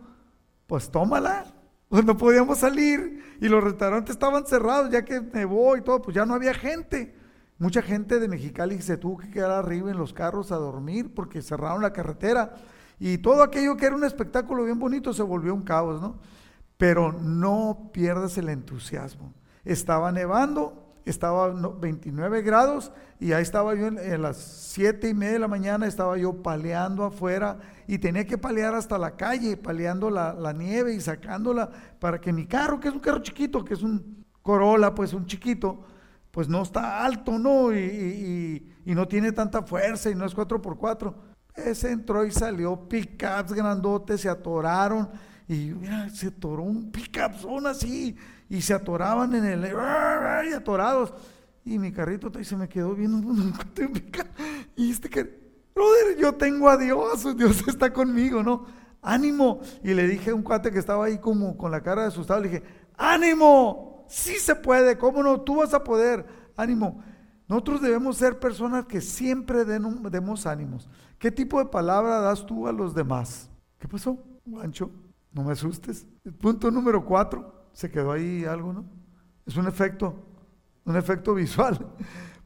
Pues 0.67 0.89
tómala. 0.89 1.45
Pues 1.89 2.05
no 2.05 2.15
podíamos 2.15 2.59
salir 2.59 3.21
y 3.41 3.49
los 3.49 3.61
restaurantes 3.61 4.11
estaban 4.11 4.45
cerrados, 4.45 4.89
ya 4.91 5.03
que 5.03 5.19
nevó 5.19 5.75
y 5.75 5.81
todo, 5.81 6.01
pues 6.01 6.15
ya 6.15 6.25
no 6.25 6.35
había 6.35 6.53
gente. 6.53 7.13
Mucha 7.57 7.81
gente 7.81 8.21
de 8.21 8.29
Mexicali 8.29 8.81
se 8.81 8.95
tuvo 8.95 9.17
que 9.17 9.29
quedar 9.29 9.51
arriba 9.51 9.91
en 9.91 9.97
los 9.97 10.13
carros 10.13 10.53
a 10.53 10.55
dormir 10.55 11.13
porque 11.13 11.41
cerraron 11.41 11.81
la 11.81 11.91
carretera. 11.91 12.55
Y 12.97 13.17
todo 13.17 13.43
aquello 13.43 13.75
que 13.75 13.87
era 13.87 13.95
un 13.95 14.05
espectáculo 14.05 14.63
bien 14.63 14.79
bonito 14.79 15.13
se 15.13 15.21
volvió 15.21 15.53
un 15.53 15.63
caos, 15.63 15.99
¿no? 15.99 16.21
Pero 16.77 17.11
no 17.11 17.89
pierdas 17.91 18.37
el 18.37 18.47
entusiasmo. 18.47 19.33
Estaba 19.65 20.13
nevando, 20.13 20.80
estaba 21.05 21.49
29 21.49 22.41
grados 22.41 22.91
y 23.19 23.33
ahí 23.33 23.41
estaba 23.41 23.75
yo 23.75 23.87
en, 23.87 24.21
las 24.21 24.37
7 24.37 25.09
y 25.09 25.13
media 25.13 25.33
de 25.33 25.39
la 25.39 25.47
mañana, 25.47 25.87
estaba 25.87 26.17
yo 26.17 26.41
paleando 26.41 27.03
afuera 27.03 27.57
y 27.87 27.97
tenía 27.97 28.25
que 28.25 28.37
palear 28.37 28.75
hasta 28.75 28.97
la 28.97 29.15
calle, 29.15 29.57
paleando 29.57 30.09
la, 30.09 30.53
nieve 30.53 30.93
y 30.93 31.01
sacándola 31.01 31.69
para 31.99 32.19
que 32.19 32.31
mi 32.31 32.45
carro, 32.45 32.79
que 32.79 32.87
es 32.87 32.93
un 32.93 32.99
carro 32.99 33.19
chiquito, 33.19 33.63
que 33.63 33.73
es 33.73 33.81
un 33.81 34.25
Corolla, 34.41 34.95
pues 34.95 35.13
un 35.13 35.25
chiquito, 35.25 35.83
pues 36.31 36.47
no 36.47 36.63
está 36.63 37.05
alto, 37.05 37.37
¿no? 37.37 37.73
Y, 37.73 38.67
no 38.85 39.07
tiene 39.07 39.31
tanta 39.31 39.61
fuerza 39.63 40.09
y 40.09 40.15
no 40.15 40.25
es 40.25 40.35
4x4. 40.35 41.13
Ese 41.55 41.91
entró 41.91 42.25
y 42.25 42.31
salió, 42.31 42.87
pickups 42.89 43.53
grandotes, 43.53 44.21
se 44.21 44.29
atoraron 44.29 45.09
y 45.51 45.73
mira, 45.73 46.09
se 46.09 46.27
atoró 46.27 46.63
un 46.63 46.91
pickup 46.93 47.37
son 47.41 47.67
así 47.67 48.15
y 48.47 48.61
se 48.61 48.73
atoraban 48.73 49.35
en 49.35 49.43
el 49.43 49.65
y 50.49 50.53
atorados. 50.53 51.13
Y 51.65 51.77
mi 51.77 51.91
carrito 51.91 52.31
se 52.41 52.55
me 52.55 52.69
quedó 52.69 52.95
viendo 52.95 53.17
y 54.77 54.91
este 54.91 55.09
que, 55.09 55.23
brother, 55.75 56.17
yo 56.17 56.35
tengo 56.35 56.69
a 56.69 56.77
Dios, 56.77 57.35
Dios 57.37 57.67
está 57.67 57.91
conmigo, 57.91 58.41
¿no? 58.41 58.65
Ánimo. 59.01 59.59
Y 59.83 59.93
le 59.93 60.07
dije 60.07 60.29
a 60.29 60.35
un 60.35 60.41
cuate 60.41 60.71
que 60.71 60.79
estaba 60.79 61.05
ahí 61.05 61.17
como 61.17 61.57
con 61.57 61.69
la 61.69 61.81
cara 61.81 62.05
asustado, 62.05 62.39
le 62.39 62.47
dije, 62.47 62.63
ánimo, 62.95 64.05
sí 64.07 64.35
se 64.35 64.55
puede, 64.55 64.97
¿cómo 64.97 65.21
no? 65.21 65.41
Tú 65.41 65.57
vas 65.57 65.73
a 65.73 65.83
poder, 65.83 66.25
ánimo. 66.55 67.03
Nosotros 67.49 67.81
debemos 67.81 68.15
ser 68.15 68.39
personas 68.39 68.85
que 68.85 69.01
siempre 69.01 69.65
demos 69.65 70.45
ánimos. 70.45 70.89
¿Qué 71.19 71.29
tipo 71.29 71.59
de 71.59 71.65
palabra 71.65 72.21
das 72.21 72.45
tú 72.45 72.69
a 72.69 72.71
los 72.71 72.95
demás? 72.95 73.49
¿Qué 73.77 73.89
pasó, 73.89 74.17
Guancho? 74.45 75.00
No 75.33 75.43
me 75.43 75.53
asustes. 75.53 76.05
punto 76.39 76.69
número 76.71 77.05
cuatro 77.05 77.69
se 77.73 77.89
quedó 77.89 78.11
ahí 78.11 78.43
algo, 78.45 78.73
¿no? 78.73 78.85
Es 79.45 79.55
un 79.55 79.67
efecto, 79.67 80.15
un 80.85 80.97
efecto 80.97 81.33
visual. 81.35 81.93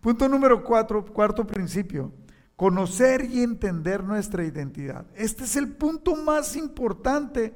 Punto 0.01 0.29
número 0.29 0.63
cuatro, 0.63 1.03
cuarto 1.05 1.45
principio. 1.45 2.13
conocer 2.55 3.25
y 3.25 3.41
entender 3.41 4.03
nuestra 4.03 4.43
identidad. 4.45 5.05
Este 5.15 5.43
es 5.43 5.55
el 5.57 5.73
punto 5.73 6.15
más 6.15 6.55
importante 6.55 7.53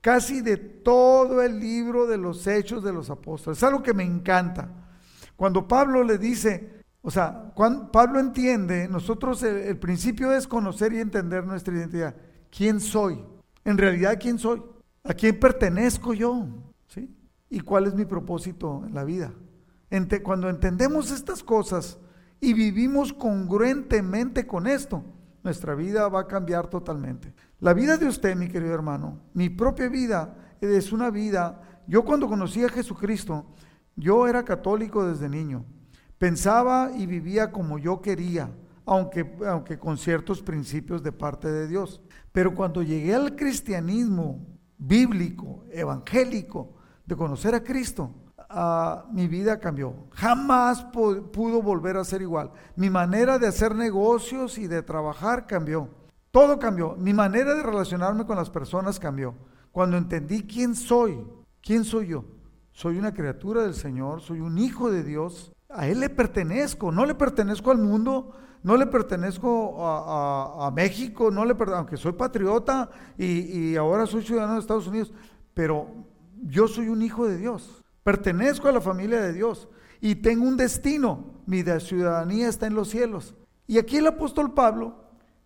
casi 0.00 0.40
de 0.40 0.56
todo 0.56 1.42
el 1.42 1.60
libro 1.60 2.06
de 2.06 2.16
los 2.16 2.46
hechos 2.46 2.82
de 2.82 2.92
los 2.92 3.10
apóstoles. 3.10 3.58
Es 3.58 3.64
algo 3.64 3.82
que 3.82 3.94
me 3.94 4.02
encanta. 4.02 4.68
Cuando 5.36 5.68
Pablo 5.68 6.02
le 6.02 6.18
dice, 6.18 6.82
o 7.02 7.10
sea, 7.10 7.52
cuando 7.54 7.92
Pablo 7.92 8.18
entiende, 8.18 8.88
nosotros 8.88 9.42
el, 9.42 9.56
el 9.58 9.78
principio 9.78 10.32
es 10.32 10.48
conocer 10.48 10.92
y 10.94 10.98
entender 10.98 11.46
nuestra 11.46 11.74
identidad. 11.74 12.16
¿Quién 12.50 12.80
soy? 12.80 13.22
En 13.64 13.78
realidad, 13.78 14.18
¿quién 14.20 14.38
soy? 14.38 14.62
¿A 15.04 15.14
quién 15.14 15.38
pertenezco 15.38 16.14
yo? 16.14 16.46
¿Sí? 16.88 17.14
¿Y 17.48 17.60
cuál 17.60 17.86
es 17.86 17.94
mi 17.94 18.04
propósito 18.04 18.84
en 18.86 18.94
la 18.94 19.04
vida? 19.04 19.32
Cuando 20.22 20.48
entendemos 20.48 21.10
estas 21.10 21.42
cosas 21.42 21.98
y 22.40 22.52
vivimos 22.52 23.12
congruentemente 23.12 24.46
con 24.46 24.66
esto, 24.66 25.02
nuestra 25.42 25.74
vida 25.74 26.08
va 26.08 26.20
a 26.20 26.26
cambiar 26.26 26.68
totalmente. 26.68 27.32
La 27.58 27.74
vida 27.74 27.96
de 27.96 28.06
usted, 28.06 28.36
mi 28.36 28.48
querido 28.48 28.72
hermano, 28.72 29.18
mi 29.34 29.48
propia 29.48 29.88
vida 29.88 30.36
es 30.60 30.92
una 30.92 31.10
vida, 31.10 31.60
yo 31.86 32.04
cuando 32.04 32.28
conocí 32.28 32.62
a 32.62 32.68
Jesucristo, 32.68 33.46
yo 33.96 34.28
era 34.28 34.44
católico 34.44 35.04
desde 35.04 35.28
niño, 35.28 35.64
pensaba 36.18 36.90
y 36.96 37.06
vivía 37.06 37.50
como 37.50 37.78
yo 37.78 38.00
quería, 38.00 38.50
aunque, 38.86 39.36
aunque 39.46 39.78
con 39.78 39.98
ciertos 39.98 40.42
principios 40.42 41.02
de 41.02 41.12
parte 41.12 41.50
de 41.50 41.66
Dios. 41.66 42.00
Pero 42.32 42.54
cuando 42.54 42.82
llegué 42.82 43.14
al 43.14 43.34
cristianismo 43.36 44.46
bíblico, 44.78 45.64
evangélico, 45.70 46.74
de 47.04 47.16
conocer 47.16 47.54
a 47.54 47.64
Cristo, 47.64 48.14
mi 49.12 49.28
vida 49.28 49.58
cambió. 49.58 50.08
Jamás 50.12 50.84
pudo 50.84 51.62
volver 51.62 51.96
a 51.96 52.04
ser 52.04 52.22
igual. 52.22 52.52
Mi 52.76 52.90
manera 52.90 53.38
de 53.38 53.48
hacer 53.48 53.74
negocios 53.74 54.58
y 54.58 54.66
de 54.66 54.82
trabajar 54.82 55.46
cambió. 55.46 55.88
Todo 56.30 56.58
cambió. 56.58 56.96
Mi 56.96 57.12
manera 57.12 57.54
de 57.54 57.62
relacionarme 57.62 58.24
con 58.26 58.36
las 58.36 58.50
personas 58.50 59.00
cambió. 59.00 59.34
Cuando 59.72 59.96
entendí 59.96 60.44
quién 60.44 60.74
soy, 60.74 61.24
quién 61.60 61.84
soy 61.84 62.08
yo. 62.08 62.24
Soy 62.72 62.98
una 62.98 63.12
criatura 63.12 63.62
del 63.62 63.74
Señor, 63.74 64.20
soy 64.20 64.40
un 64.40 64.58
hijo 64.58 64.90
de 64.90 65.02
Dios. 65.02 65.52
A 65.68 65.88
Él 65.88 66.00
le 66.00 66.08
pertenezco, 66.08 66.92
no 66.92 67.04
le 67.04 67.14
pertenezco 67.14 67.70
al 67.70 67.78
mundo, 67.78 68.32
no 68.62 68.76
le 68.76 68.86
pertenezco 68.86 69.76
a, 69.80 70.70
México, 70.74 71.30
no 71.30 71.44
le 71.44 71.54
aunque 71.74 71.96
soy 71.96 72.12
patriota 72.12 72.90
y, 73.16 73.74
ahora 73.76 74.06
soy 74.06 74.22
ciudadano 74.22 74.54
de 74.54 74.60
Estados 74.60 74.86
Unidos, 74.86 75.12
pero 75.54 75.88
yo 76.42 76.68
soy 76.68 76.88
un 76.88 77.02
hijo 77.02 77.26
de 77.26 77.38
Dios. 77.38 77.82
Pertenezco 78.02 78.68
a 78.68 78.72
la 78.72 78.80
familia 78.80 79.20
de 79.20 79.32
Dios 79.32 79.68
y 80.00 80.16
tengo 80.16 80.44
un 80.44 80.56
destino. 80.56 81.42
Mi 81.46 81.62
ciudadanía 81.80 82.48
está 82.48 82.66
en 82.66 82.74
los 82.74 82.88
cielos. 82.88 83.34
Y 83.66 83.78
aquí 83.78 83.96
el 83.96 84.06
apóstol 84.06 84.52
Pablo 84.52 85.04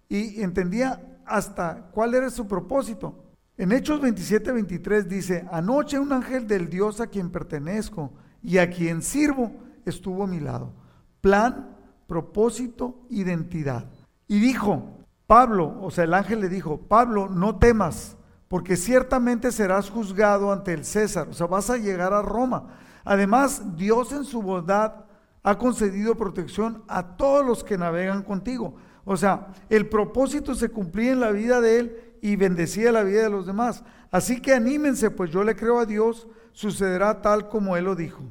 y 0.08 0.42
entendía 0.42 1.18
hasta 1.24 1.90
cuál 1.92 2.14
era 2.14 2.30
su 2.30 2.46
propósito. 2.46 3.24
En 3.56 3.70
Hechos 3.70 4.00
27, 4.00 4.50
23 4.50 5.08
dice, 5.08 5.46
anoche 5.52 5.98
un 5.98 6.12
ángel 6.12 6.46
del 6.46 6.68
Dios 6.68 7.00
a 7.00 7.06
quien 7.06 7.30
pertenezco 7.30 8.12
y 8.42 8.58
a 8.58 8.68
quien 8.68 9.02
sirvo 9.02 9.52
estuvo 9.84 10.24
a 10.24 10.26
mi 10.26 10.40
lado. 10.40 10.72
Plan, 11.20 11.73
propósito, 12.06 13.00
identidad. 13.10 13.90
Y 14.26 14.40
dijo, 14.40 14.98
Pablo, 15.26 15.78
o 15.80 15.90
sea, 15.90 16.04
el 16.04 16.14
ángel 16.14 16.40
le 16.40 16.48
dijo, 16.48 16.78
Pablo, 16.88 17.28
no 17.28 17.58
temas 17.58 18.16
porque 18.54 18.76
ciertamente 18.76 19.50
serás 19.50 19.90
juzgado 19.90 20.52
ante 20.52 20.72
el 20.72 20.84
César, 20.84 21.28
o 21.28 21.32
sea, 21.32 21.48
vas 21.48 21.70
a 21.70 21.76
llegar 21.76 22.12
a 22.12 22.22
Roma. 22.22 22.78
Además, 23.04 23.76
Dios 23.76 24.12
en 24.12 24.24
su 24.24 24.42
bondad 24.42 25.06
ha 25.42 25.58
concedido 25.58 26.14
protección 26.14 26.84
a 26.86 27.16
todos 27.16 27.44
los 27.44 27.64
que 27.64 27.76
navegan 27.76 28.22
contigo. 28.22 28.76
O 29.04 29.16
sea, 29.16 29.48
el 29.68 29.88
propósito 29.88 30.54
se 30.54 30.68
cumplía 30.68 31.10
en 31.10 31.18
la 31.18 31.32
vida 31.32 31.60
de 31.60 31.80
él 31.80 32.14
y 32.22 32.36
bendecía 32.36 32.92
la 32.92 33.02
vida 33.02 33.24
de 33.24 33.30
los 33.30 33.44
demás. 33.44 33.82
Así 34.12 34.40
que 34.40 34.54
anímense, 34.54 35.10
pues 35.10 35.32
yo 35.32 35.42
le 35.42 35.56
creo 35.56 35.80
a 35.80 35.86
Dios, 35.86 36.28
sucederá 36.52 37.20
tal 37.20 37.48
como 37.48 37.76
él 37.76 37.86
lo 37.86 37.96
dijo. 37.96 38.22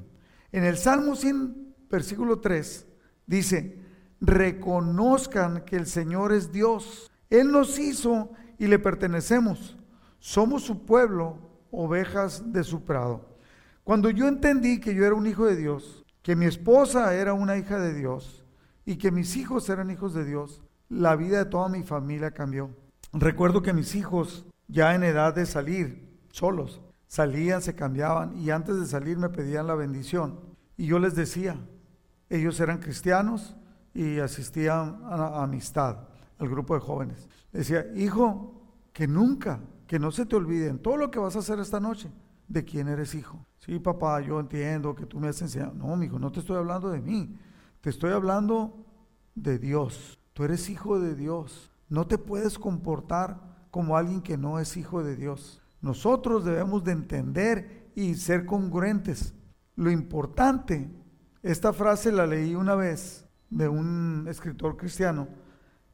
En 0.53 0.63
el 0.63 0.77
Salmo 0.77 1.17
100, 1.17 1.75
versículo 1.89 2.39
3, 2.39 2.87
dice, 3.25 3.79
reconozcan 4.21 5.63
que 5.65 5.75
el 5.75 5.85
Señor 5.85 6.31
es 6.33 6.51
Dios. 6.51 7.11
Él 7.29 7.51
nos 7.51 7.79
hizo 7.79 8.31
y 8.57 8.67
le 8.67 8.79
pertenecemos. 8.79 9.77
Somos 10.19 10.63
su 10.63 10.85
pueblo, 10.85 11.37
ovejas 11.71 12.53
de 12.53 12.63
su 12.63 12.83
prado. 12.83 13.37
Cuando 13.83 14.09
yo 14.09 14.27
entendí 14.27 14.79
que 14.79 14.95
yo 14.95 15.05
era 15.05 15.15
un 15.15 15.27
hijo 15.27 15.45
de 15.45 15.57
Dios, 15.57 16.05
que 16.21 16.37
mi 16.37 16.45
esposa 16.45 17.13
era 17.15 17.33
una 17.33 17.57
hija 17.57 17.79
de 17.79 17.93
Dios 17.93 18.45
y 18.85 18.95
que 18.95 19.11
mis 19.11 19.35
hijos 19.35 19.67
eran 19.69 19.91
hijos 19.91 20.13
de 20.13 20.23
Dios, 20.23 20.61
la 20.87 21.15
vida 21.17 21.39
de 21.39 21.45
toda 21.45 21.67
mi 21.67 21.83
familia 21.83 22.31
cambió. 22.31 22.69
Recuerdo 23.11 23.61
que 23.61 23.73
mis 23.73 23.95
hijos, 23.95 24.45
ya 24.67 24.95
en 24.95 25.03
edad 25.03 25.35
de 25.35 25.45
salir 25.45 26.17
solos, 26.31 26.81
salían, 27.07 27.61
se 27.61 27.75
cambiaban 27.75 28.37
y 28.37 28.51
antes 28.51 28.79
de 28.79 28.85
salir 28.85 29.17
me 29.17 29.29
pedían 29.29 29.67
la 29.67 29.75
bendición. 29.75 30.39
Y 30.77 30.87
yo 30.87 30.99
les 30.99 31.13
decía, 31.13 31.57
ellos 32.35 32.59
eran 32.59 32.79
cristianos 32.79 33.55
y 33.93 34.19
asistían 34.19 35.01
a 35.03 35.43
amistad, 35.43 35.97
al 36.39 36.49
grupo 36.49 36.73
de 36.73 36.79
jóvenes. 36.81 37.29
decía, 37.51 37.85
hijo, 37.95 38.61
que 38.91 39.07
nunca 39.07 39.59
que 39.87 39.99
no 39.99 40.11
se 40.11 40.25
te 40.25 40.35
olviden 40.35 40.79
todo 40.79 40.97
lo 40.97 41.11
que 41.11 41.19
vas 41.19 41.35
a 41.35 41.39
hacer 41.39 41.59
esta 41.59 41.79
noche, 41.79 42.09
de 42.47 42.63
quién 42.63 42.87
eres 42.87 43.13
hijo. 43.13 43.45
Sí, 43.59 43.77
papá, 43.79 44.21
yo 44.21 44.39
entiendo 44.39 44.95
que 44.95 45.05
tú 45.05 45.19
me 45.19 45.27
has 45.27 45.41
enseñado. 45.41 45.73
No, 45.73 46.01
hijo, 46.03 46.17
no 46.17 46.31
te 46.31 46.39
estoy 46.39 46.57
hablando 46.57 46.89
de 46.89 46.99
mí. 46.99 47.37
Te 47.79 47.89
estoy 47.89 48.11
hablando 48.11 48.85
de 49.35 49.59
Dios. 49.59 50.19
Tú 50.33 50.43
eres 50.43 50.69
hijo 50.69 50.99
de 50.99 51.15
Dios. 51.15 51.71
No 51.89 52.07
te 52.07 52.17
puedes 52.17 52.57
comportar 52.57 53.39
como 53.71 53.95
alguien 53.95 54.21
que 54.21 54.37
no 54.37 54.59
es 54.59 54.77
hijo 54.77 55.03
de 55.03 55.15
Dios. 55.15 55.61
Nosotros 55.81 56.43
debemos 56.43 56.83
de 56.83 56.93
entender 56.93 57.91
y 57.95 58.15
ser 58.15 58.45
congruentes. 58.45 59.33
Lo 59.75 59.91
importante, 59.91 60.89
esta 61.43 61.73
frase 61.73 62.11
la 62.11 62.25
leí 62.25 62.55
una 62.55 62.73
vez 62.73 63.25
de 63.49 63.67
un 63.67 64.25
escritor 64.29 64.77
cristiano 64.77 65.27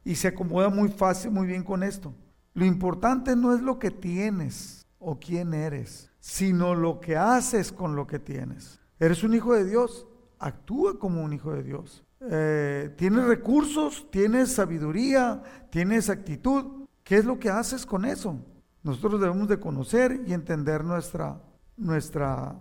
y 0.04 0.14
se 0.14 0.28
acomoda 0.28 0.70
muy 0.70 0.88
fácil, 0.88 1.32
muy 1.32 1.46
bien 1.46 1.64
con 1.64 1.82
esto. 1.82 2.14
Lo 2.54 2.64
importante 2.64 3.36
no 3.36 3.54
es 3.54 3.60
lo 3.60 3.78
que 3.78 3.90
tienes 3.90 4.86
o 4.98 5.18
quién 5.18 5.52
eres, 5.52 6.10
sino 6.20 6.74
lo 6.74 7.00
que 7.00 7.16
haces 7.16 7.72
con 7.72 7.96
lo 7.96 8.06
que 8.06 8.18
tienes. 8.18 8.80
Eres 8.98 9.24
un 9.24 9.34
hijo 9.34 9.54
de 9.54 9.64
Dios, 9.64 10.06
actúa 10.38 10.98
como 10.98 11.22
un 11.22 11.32
hijo 11.32 11.52
de 11.52 11.62
Dios. 11.64 12.04
Eh, 12.20 12.94
tienes 12.96 13.24
recursos, 13.24 14.10
tienes 14.10 14.52
sabiduría, 14.52 15.42
tienes 15.70 16.10
actitud. 16.10 16.86
¿Qué 17.02 17.16
es 17.16 17.24
lo 17.24 17.38
que 17.38 17.50
haces 17.50 17.84
con 17.84 18.04
eso? 18.04 18.38
Nosotros 18.82 19.20
debemos 19.20 19.48
de 19.48 19.58
conocer 19.58 20.22
y 20.26 20.32
entender 20.32 20.84
nuestra, 20.84 21.42
nuestra 21.76 22.56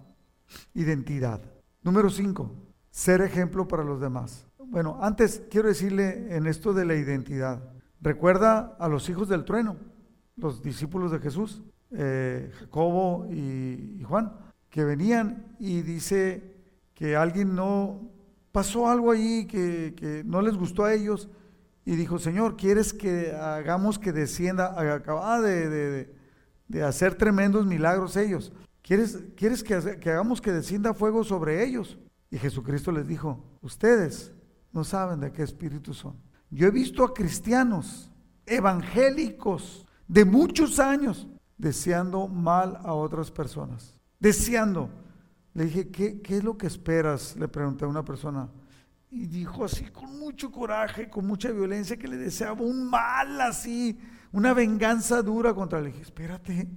identidad. 0.74 1.42
Número 1.84 2.10
5, 2.10 2.69
ser 2.92 3.22
ejemplo 3.22 3.68
para 3.68 3.84
los 3.84 4.00
demás. 4.00 4.46
Bueno, 4.58 4.98
antes 5.02 5.42
quiero 5.50 5.68
decirle 5.68 6.36
en 6.36 6.46
esto 6.46 6.74
de 6.74 6.86
la 6.86 6.96
identidad. 6.96 7.60
Recuerda 8.02 8.76
a 8.80 8.88
los 8.88 9.10
hijos 9.10 9.28
del 9.28 9.44
trueno, 9.44 9.78
los 10.38 10.62
discípulos 10.62 11.12
de 11.12 11.20
Jesús, 11.20 11.64
eh, 11.92 12.52
Jacobo 12.60 13.28
y, 13.32 14.02
Juan, 14.04 14.34
que 14.70 14.84
venían 14.84 15.56
y 15.60 15.82
dice 15.82 16.56
que 16.94 17.16
alguien 17.16 17.56
no 17.56 18.12
pasó 18.52 18.88
algo 18.88 19.12
allí 19.12 19.46
que, 19.46 20.24
no 20.26 20.42
les 20.42 20.56
gustó 20.56 20.86
a 20.86 20.94
ellos 20.94 21.30
y 21.86 21.96
dijo, 21.96 22.20
Señor, 22.20 22.56
¿quieres 22.56 22.94
que 22.94 23.32
hagamos 23.34 23.98
que 23.98 24.12
descienda? 24.12 24.80
Acaba 24.94 25.42
de, 25.42 26.14
hacer 26.86 27.16
tremendos 27.16 27.66
milagros 27.66 28.16
ellos. 28.16 28.54
¿Quieres, 28.84 29.20
quieres 29.36 29.64
que 29.64 30.10
hagamos 30.12 30.42
que 30.42 30.52
descienda 30.52 30.94
fuego 30.94 31.24
sobre 31.24 31.64
ellos? 31.64 31.98
Y 32.32 32.38
Jesucristo 32.38 32.92
les 32.92 33.08
dijo, 33.08 33.44
ustedes 33.62 34.32
no 34.72 34.84
saben 34.84 35.20
de 35.20 35.32
qué 35.32 35.44
espíritu 35.44 35.94
son. 35.94 36.16
Yo 36.52 36.68
he 36.68 36.72
visto 36.72 37.04
a 37.04 37.14
cristianos 37.14 38.12
evangélicos 38.46 39.86
de 40.08 40.26
muchos 40.26 40.80
años 40.80 41.28
deseando 41.58 42.28
mal 42.28 42.80
a 42.84 42.94
otras 42.94 43.30
personas. 43.30 43.96
Deseando. 44.20 44.90
Le 45.54 45.66
dije, 45.66 45.90
¿qué, 45.90 46.22
es 46.28 46.44
lo 46.44 46.58
que 46.58 46.68
esperas? 46.68 47.36
Le 47.36 47.48
pregunté 47.48 47.86
a 47.86 47.88
una 47.88 48.04
persona. 48.04 48.50
Y 49.12 49.26
dijo 49.26 49.66
así 49.66 49.86
con 49.86 50.20
mucho 50.20 50.52
coraje, 50.52 51.10
con 51.10 51.26
mucha 51.26 51.52
violencia, 51.52 51.98
que 51.98 52.08
le 52.08 52.18
deseaba 52.18 52.62
un 52.62 52.88
mal 52.90 53.42
así, 53.42 54.00
una 54.32 54.54
venganza 54.54 55.22
dura 55.22 55.54
contra 55.54 55.80
él. 55.80 55.86
Le 55.86 55.92
dije, 55.92 56.04
espérate. 56.04 56.68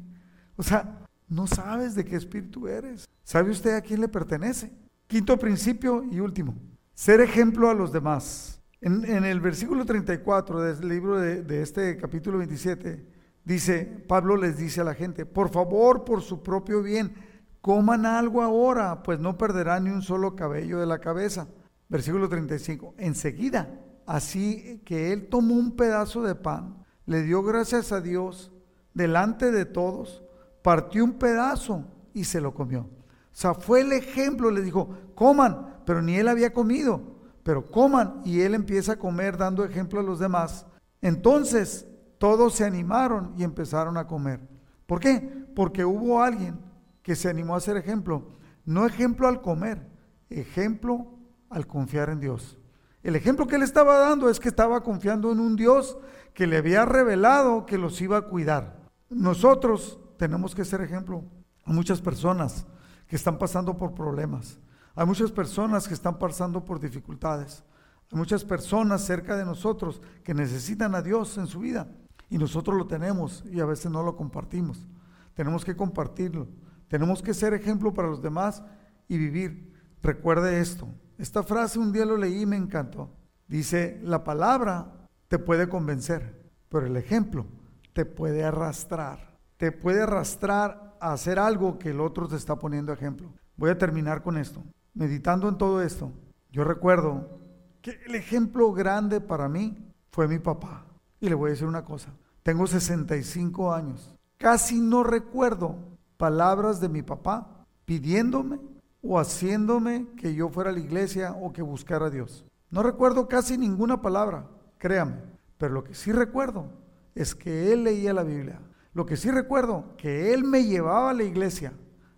O 0.56 0.62
sea, 0.62 1.06
no 1.28 1.46
sabes 1.46 1.94
de 1.94 2.04
qué 2.04 2.16
espíritu 2.16 2.66
eres. 2.66 3.08
¿Sabe 3.22 3.50
usted 3.50 3.74
a 3.74 3.80
quién 3.80 4.00
le 4.00 4.08
pertenece? 4.08 4.72
Quinto 5.12 5.36
principio 5.36 6.04
y 6.10 6.20
último. 6.20 6.54
Ser 6.94 7.20
ejemplo 7.20 7.68
a 7.68 7.74
los 7.74 7.92
demás. 7.92 8.62
En, 8.80 9.04
el 9.26 9.42
versículo 9.42 9.84
34 9.84 10.62
del 10.62 10.88
libro 10.88 11.20
de, 11.20 11.42
de 11.42 11.60
este 11.60 11.98
capítulo 11.98 12.38
27, 12.38 13.06
dice, 13.44 14.04
Pablo 14.08 14.38
les 14.38 14.56
dice 14.56 14.80
a 14.80 14.84
la 14.84 14.94
gente, 14.94 15.26
por 15.26 15.50
favor, 15.50 16.06
por 16.06 16.22
su 16.22 16.42
propio 16.42 16.82
bien, 16.82 17.12
coman 17.60 18.06
algo 18.06 18.40
ahora, 18.40 19.02
pues 19.02 19.20
no 19.20 19.36
perderán 19.36 19.84
ni 19.84 19.90
un 19.90 20.00
solo 20.00 20.34
cabello 20.34 20.80
de 20.80 20.86
la 20.86 20.98
cabeza. 20.98 21.46
Versículo 21.90 22.26
35, 22.26 22.94
enseguida 22.96 23.68
así 24.06 24.80
que 24.86 25.12
él 25.12 25.28
tomó 25.28 25.56
un 25.56 25.76
pedazo 25.76 26.22
de 26.22 26.36
pan, 26.36 26.86
le 27.04 27.22
dio 27.22 27.42
gracias 27.42 27.92
a 27.92 28.00
Dios 28.00 28.50
delante 28.94 29.52
de 29.52 29.66
todos, 29.66 30.24
partió 30.62 31.04
un 31.04 31.18
pedazo 31.18 31.84
y 32.14 32.24
se 32.24 32.40
lo 32.40 32.54
comió. 32.54 32.88
O 33.32 33.34
sea, 33.34 33.54
fue 33.54 33.80
el 33.80 33.92
ejemplo, 33.92 34.50
le 34.50 34.60
dijo, 34.60 34.90
coman, 35.14 35.78
pero 35.86 36.02
ni 36.02 36.16
él 36.16 36.28
había 36.28 36.52
comido, 36.52 37.00
pero 37.42 37.70
coman 37.70 38.20
y 38.24 38.40
él 38.40 38.54
empieza 38.54 38.92
a 38.92 38.98
comer 38.98 39.36
dando 39.36 39.64
ejemplo 39.64 40.00
a 40.00 40.02
los 40.02 40.18
demás. 40.18 40.66
Entonces 41.00 41.86
todos 42.18 42.54
se 42.54 42.64
animaron 42.64 43.34
y 43.36 43.42
empezaron 43.42 43.96
a 43.96 44.06
comer. 44.06 44.40
¿Por 44.86 45.00
qué? 45.00 45.46
Porque 45.56 45.84
hubo 45.84 46.22
alguien 46.22 46.60
que 47.02 47.16
se 47.16 47.28
animó 47.28 47.54
a 47.54 47.58
hacer 47.58 47.76
ejemplo. 47.76 48.28
No 48.64 48.86
ejemplo 48.86 49.26
al 49.26 49.40
comer, 49.40 49.88
ejemplo 50.28 51.06
al 51.50 51.66
confiar 51.66 52.10
en 52.10 52.20
Dios. 52.20 52.58
El 53.02 53.16
ejemplo 53.16 53.46
que 53.46 53.56
él 53.56 53.62
estaba 53.62 53.98
dando 53.98 54.28
es 54.30 54.38
que 54.38 54.48
estaba 54.48 54.82
confiando 54.82 55.32
en 55.32 55.40
un 55.40 55.56
Dios 55.56 55.98
que 56.34 56.46
le 56.46 56.58
había 56.58 56.84
revelado 56.84 57.66
que 57.66 57.78
los 57.78 58.00
iba 58.00 58.18
a 58.18 58.22
cuidar. 58.22 58.78
Nosotros 59.10 59.98
tenemos 60.16 60.54
que 60.54 60.64
ser 60.64 60.80
ejemplo 60.80 61.24
a 61.64 61.72
muchas 61.72 62.00
personas 62.00 62.66
que 63.12 63.16
están 63.16 63.36
pasando 63.36 63.76
por 63.76 63.92
problemas. 63.92 64.58
Hay 64.94 65.04
muchas 65.04 65.30
personas 65.30 65.86
que 65.86 65.92
están 65.92 66.18
pasando 66.18 66.64
por 66.64 66.80
dificultades. 66.80 67.62
Hay 68.10 68.16
muchas 68.16 68.42
personas 68.42 69.04
cerca 69.04 69.36
de 69.36 69.44
nosotros 69.44 70.00
que 70.24 70.32
necesitan 70.32 70.94
a 70.94 71.02
Dios 71.02 71.36
en 71.36 71.46
su 71.46 71.60
vida. 71.60 71.88
Y 72.30 72.38
nosotros 72.38 72.74
lo 72.74 72.86
tenemos 72.86 73.44
y 73.52 73.60
a 73.60 73.66
veces 73.66 73.92
no 73.92 74.02
lo 74.02 74.16
compartimos. 74.16 74.86
Tenemos 75.34 75.62
que 75.62 75.76
compartirlo. 75.76 76.48
Tenemos 76.88 77.20
que 77.20 77.34
ser 77.34 77.52
ejemplo 77.52 77.92
para 77.92 78.08
los 78.08 78.22
demás 78.22 78.62
y 79.08 79.18
vivir. 79.18 79.74
Recuerde 80.02 80.60
esto. 80.60 80.88
Esta 81.18 81.42
frase 81.42 81.78
un 81.78 81.92
día 81.92 82.06
lo 82.06 82.16
leí 82.16 82.40
y 82.40 82.46
me 82.46 82.56
encantó. 82.56 83.10
Dice, 83.46 84.00
la 84.02 84.24
palabra 84.24 85.06
te 85.28 85.38
puede 85.38 85.68
convencer, 85.68 86.50
pero 86.70 86.86
el 86.86 86.96
ejemplo 86.96 87.44
te 87.92 88.06
puede 88.06 88.42
arrastrar. 88.42 89.38
Te 89.58 89.70
puede 89.70 90.00
arrastrar 90.00 90.91
hacer 91.10 91.38
algo 91.38 91.78
que 91.78 91.90
el 91.90 92.00
otro 92.00 92.28
te 92.28 92.36
está 92.36 92.56
poniendo 92.56 92.92
ejemplo. 92.92 93.32
Voy 93.56 93.70
a 93.70 93.78
terminar 93.78 94.22
con 94.22 94.38
esto. 94.38 94.62
Meditando 94.94 95.48
en 95.48 95.58
todo 95.58 95.82
esto, 95.82 96.12
yo 96.50 96.62
recuerdo 96.64 97.40
que 97.80 97.98
el 98.06 98.14
ejemplo 98.14 98.72
grande 98.72 99.20
para 99.20 99.48
mí 99.48 99.76
fue 100.10 100.28
mi 100.28 100.38
papá. 100.38 100.84
Y 101.20 101.28
le 101.28 101.34
voy 101.34 101.48
a 101.48 101.50
decir 101.52 101.66
una 101.66 101.84
cosa. 101.84 102.10
Tengo 102.42 102.66
65 102.66 103.72
años. 103.72 104.14
Casi 104.38 104.80
no 104.80 105.02
recuerdo 105.02 105.76
palabras 106.16 106.80
de 106.80 106.88
mi 106.88 107.02
papá 107.02 107.66
pidiéndome 107.84 108.60
o 109.02 109.18
haciéndome 109.18 110.06
que 110.16 110.34
yo 110.34 110.48
fuera 110.48 110.70
a 110.70 110.72
la 110.72 110.80
iglesia 110.80 111.32
o 111.32 111.52
que 111.52 111.62
buscara 111.62 112.06
a 112.06 112.10
Dios. 112.10 112.44
No 112.70 112.82
recuerdo 112.82 113.28
casi 113.28 113.58
ninguna 113.58 114.00
palabra, 114.00 114.46
créame, 114.78 115.16
pero 115.58 115.74
lo 115.74 115.84
que 115.84 115.94
sí 115.94 116.12
recuerdo 116.12 116.66
es 117.14 117.34
que 117.34 117.72
él 117.72 117.84
leía 117.84 118.14
la 118.14 118.22
Biblia. 118.22 118.60
Lo 118.92 119.06
que 119.06 119.16
sí 119.16 119.30
recuerdo, 119.30 119.94
que 119.96 120.34
él 120.34 120.44
me 120.44 120.64
llevaba 120.64 121.10
a 121.10 121.14
la 121.14 121.24
iglesia. 121.24 121.72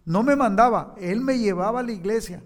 No 0.05 0.23
me 0.23 0.37
mandaba, 0.37 0.95
él 0.99 1.21
me 1.21 1.39
llevaba 1.39 1.81
a 1.81 1.85
la 1.85 1.93
iglesia. 1.93 2.43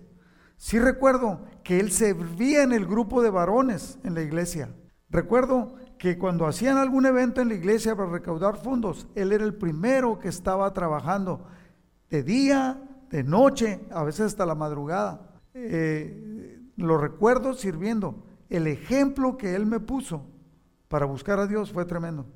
Sí 0.57 0.79
recuerdo 0.79 1.41
que 1.63 1.81
él 1.81 1.91
servía 1.93 2.63
en 2.63 2.73
el 2.73 2.87
grupo 2.87 3.23
de 3.23 3.31
varones 3.31 3.99
en 4.05 4.15
la 4.15 4.23
iglesia. 4.23 4.75
Recuerdo 5.09 5.75
que 5.99 6.19
cuando 6.19 6.47
hacían 6.47 6.77
algún 6.77 7.07
evento 7.07 7.41
en 7.41 7.49
la 7.49 7.55
iglesia 7.55 7.97
para 7.97 8.11
recaudar 8.11 8.57
fondos, 8.57 9.07
él 9.15 9.33
era 9.33 9.45
el 9.45 9.55
primero 9.55 10.19
que 10.19 10.29
estaba 10.29 10.73
trabajando 10.73 11.47
de 12.11 12.23
día, 12.23 12.83
de 13.11 13.25
noche, 13.25 13.81
a 13.91 14.03
veces 14.03 14.27
hasta 14.27 14.47
la 14.47 14.55
madrugada. 14.55 15.41
Eh, 15.55 16.61
lo 16.77 16.99
recuerdo 16.99 17.55
sirviendo. 17.55 18.25
El 18.49 18.67
ejemplo 18.67 19.37
que 19.37 19.55
él 19.55 19.67
me 19.67 19.81
puso 19.81 20.27
para 20.89 21.07
buscar 21.07 21.39
a 21.39 21.47
Dios 21.47 21.73
fue 21.73 21.85
tremendo. 21.85 22.27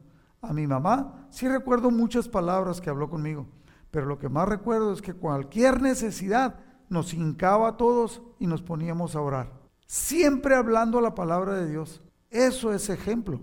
A 0.42 0.52
mi 0.52 0.66
mamá 0.66 1.26
sí 1.30 1.46
recuerdo 1.48 1.92
muchas 1.92 2.28
palabras 2.28 2.80
que 2.80 2.90
habló 2.90 3.08
conmigo, 3.08 3.46
pero 3.92 4.06
lo 4.06 4.18
que 4.18 4.28
más 4.28 4.48
recuerdo 4.48 4.92
es 4.92 5.00
que 5.00 5.14
cualquier 5.14 5.80
necesidad 5.80 6.56
nos 6.88 7.14
hincaba 7.14 7.68
a 7.68 7.76
todos 7.76 8.22
y 8.40 8.48
nos 8.48 8.60
poníamos 8.60 9.14
a 9.14 9.20
orar. 9.20 9.52
Siempre 9.86 10.56
hablando 10.56 11.00
la 11.00 11.14
palabra 11.14 11.54
de 11.54 11.68
Dios. 11.68 12.02
Eso 12.28 12.72
es 12.72 12.90
ejemplo. 12.90 13.40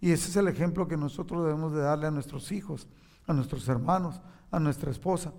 Y 0.00 0.12
ese 0.12 0.28
es 0.28 0.36
el 0.36 0.48
ejemplo 0.48 0.86
que 0.86 0.96
nosotros 0.96 1.44
debemos 1.44 1.72
de 1.72 1.80
darle 1.80 2.08
a 2.08 2.10
nuestros 2.10 2.52
hijos, 2.52 2.88
a 3.26 3.32
nuestros 3.32 3.66
hermanos, 3.68 4.20
a 4.50 4.60
nuestra 4.60 4.90
esposa. 4.90 5.32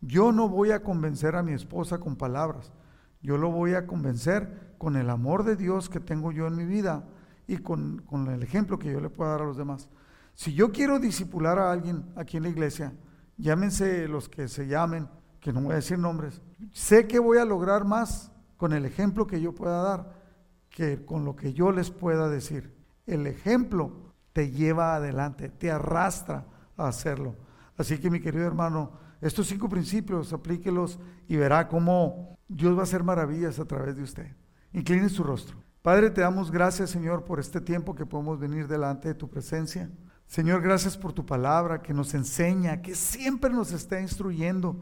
Yo 0.00 0.32
no 0.32 0.48
voy 0.48 0.70
a 0.70 0.82
convencer 0.82 1.36
a 1.36 1.42
mi 1.42 1.52
esposa 1.52 1.98
con 1.98 2.16
palabras. 2.16 2.72
Yo 3.20 3.36
lo 3.36 3.50
voy 3.50 3.74
a 3.74 3.86
convencer 3.86 4.74
con 4.78 4.96
el 4.96 5.10
amor 5.10 5.44
de 5.44 5.56
Dios 5.56 5.90
que 5.90 6.00
tengo 6.00 6.32
yo 6.32 6.46
en 6.46 6.56
mi 6.56 6.64
vida 6.64 7.04
y 7.46 7.58
con, 7.58 8.02
con 8.06 8.28
el 8.28 8.42
ejemplo 8.42 8.78
que 8.78 8.90
yo 8.90 9.00
le 9.00 9.10
puedo 9.10 9.30
dar 9.30 9.42
a 9.42 9.46
los 9.46 9.56
demás. 9.56 9.88
Si 10.36 10.54
yo 10.54 10.70
quiero 10.70 11.00
disipular 11.00 11.58
a 11.58 11.72
alguien 11.72 12.04
aquí 12.14 12.36
en 12.36 12.44
la 12.44 12.50
iglesia, 12.50 12.92
llámense 13.38 14.06
los 14.06 14.28
que 14.28 14.46
se 14.46 14.68
llamen, 14.68 15.08
que 15.40 15.52
no 15.52 15.62
voy 15.62 15.72
a 15.72 15.76
decir 15.76 15.98
nombres, 15.98 16.42
sé 16.72 17.08
que 17.08 17.18
voy 17.18 17.38
a 17.38 17.44
lograr 17.44 17.84
más 17.84 18.30
con 18.56 18.72
el 18.72 18.84
ejemplo 18.84 19.26
que 19.26 19.40
yo 19.40 19.54
pueda 19.54 19.82
dar 19.82 20.26
que 20.76 21.06
con 21.06 21.24
lo 21.24 21.34
que 21.34 21.54
yo 21.54 21.72
les 21.72 21.90
pueda 21.90 22.28
decir. 22.28 22.76
El 23.06 23.26
ejemplo 23.26 24.12
te 24.34 24.50
lleva 24.50 24.94
adelante, 24.94 25.48
te 25.48 25.70
arrastra 25.70 26.44
a 26.76 26.88
hacerlo. 26.88 27.34
Así 27.78 27.96
que 27.98 28.10
mi 28.10 28.20
querido 28.20 28.46
hermano, 28.46 28.92
estos 29.22 29.46
cinco 29.46 29.70
principios 29.70 30.34
aplíquelos 30.34 30.98
y 31.28 31.36
verá 31.36 31.66
cómo 31.66 32.36
Dios 32.46 32.76
va 32.76 32.80
a 32.80 32.82
hacer 32.82 33.02
maravillas 33.02 33.58
a 33.58 33.64
través 33.64 33.96
de 33.96 34.02
usted. 34.02 34.36
Incline 34.74 35.08
su 35.08 35.24
rostro. 35.24 35.56
Padre, 35.80 36.10
te 36.10 36.20
damos 36.20 36.50
gracias, 36.50 36.90
Señor, 36.90 37.24
por 37.24 37.40
este 37.40 37.62
tiempo 37.62 37.94
que 37.94 38.04
podemos 38.04 38.38
venir 38.38 38.68
delante 38.68 39.08
de 39.08 39.14
tu 39.14 39.30
presencia. 39.30 39.90
Señor, 40.26 40.60
gracias 40.60 40.96
por 40.96 41.12
tu 41.12 41.24
palabra 41.24 41.80
que 41.80 41.94
nos 41.94 42.12
enseña, 42.12 42.82
que 42.82 42.94
siempre 42.94 43.50
nos 43.50 43.72
está 43.72 44.00
instruyendo. 44.00 44.80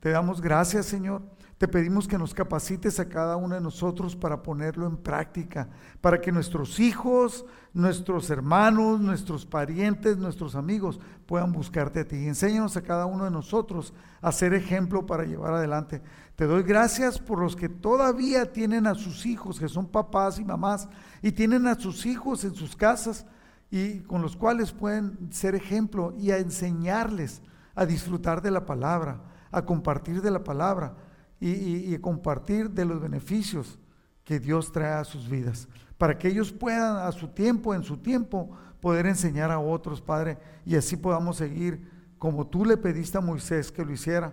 Te 0.00 0.10
damos 0.10 0.40
gracias, 0.40 0.86
Señor. 0.86 1.22
Te 1.58 1.68
pedimos 1.68 2.08
que 2.08 2.16
nos 2.16 2.32
capacites 2.32 2.98
a 2.98 3.08
cada 3.08 3.36
uno 3.36 3.54
de 3.54 3.60
nosotros 3.60 4.16
para 4.16 4.42
ponerlo 4.42 4.86
en 4.86 4.96
práctica, 4.96 5.68
para 6.00 6.18
que 6.18 6.32
nuestros 6.32 6.80
hijos, 6.80 7.44
nuestros 7.74 8.30
hermanos, 8.30 8.98
nuestros 8.98 9.44
parientes, 9.44 10.16
nuestros 10.16 10.54
amigos 10.54 10.98
puedan 11.26 11.52
buscarte 11.52 12.00
a 12.00 12.08
ti. 12.08 12.16
Enséñanos 12.16 12.78
a 12.78 12.82
cada 12.82 13.04
uno 13.04 13.26
de 13.26 13.30
nosotros 13.30 13.92
a 14.22 14.32
ser 14.32 14.54
ejemplo 14.54 15.04
para 15.04 15.24
llevar 15.24 15.52
adelante. 15.52 16.00
Te 16.34 16.46
doy 16.46 16.62
gracias 16.62 17.18
por 17.18 17.38
los 17.38 17.54
que 17.54 17.68
todavía 17.68 18.50
tienen 18.50 18.86
a 18.86 18.94
sus 18.94 19.26
hijos, 19.26 19.60
que 19.60 19.68
son 19.68 19.86
papás 19.86 20.38
y 20.38 20.44
mamás, 20.44 20.88
y 21.20 21.30
tienen 21.30 21.66
a 21.66 21.74
sus 21.74 22.06
hijos 22.06 22.42
en 22.44 22.54
sus 22.54 22.74
casas 22.74 23.26
y 23.70 24.00
con 24.00 24.20
los 24.20 24.36
cuales 24.36 24.72
pueden 24.72 25.32
ser 25.32 25.54
ejemplo 25.54 26.12
y 26.18 26.32
a 26.32 26.38
enseñarles 26.38 27.40
a 27.74 27.86
disfrutar 27.86 28.42
de 28.42 28.50
la 28.50 28.66
palabra, 28.66 29.20
a 29.50 29.64
compartir 29.64 30.20
de 30.20 30.30
la 30.30 30.42
palabra 30.42 30.96
y, 31.40 31.96
compartir 31.98 32.70
de 32.70 32.84
los 32.84 33.00
beneficios 33.00 33.78
que 34.24 34.38
Dios 34.38 34.72
trae 34.72 34.92
a 34.92 35.04
sus 35.04 35.28
vidas, 35.28 35.68
para 35.96 36.18
que 36.18 36.28
ellos 36.28 36.52
puedan 36.52 36.96
a 36.98 37.12
su 37.12 37.28
tiempo, 37.28 37.74
en 37.74 37.82
su 37.82 37.96
tiempo, 37.96 38.50
poder 38.80 39.06
enseñar 39.06 39.50
a 39.50 39.58
otros, 39.58 40.00
Padre, 40.00 40.38
y 40.66 40.76
así 40.76 40.96
podamos 40.96 41.36
seguir 41.36 41.88
como 42.18 42.46
tú 42.46 42.64
le 42.64 42.76
pediste 42.76 43.16
a 43.16 43.22
Moisés 43.22 43.72
que 43.72 43.84
lo 43.84 43.92
hiciera, 43.92 44.32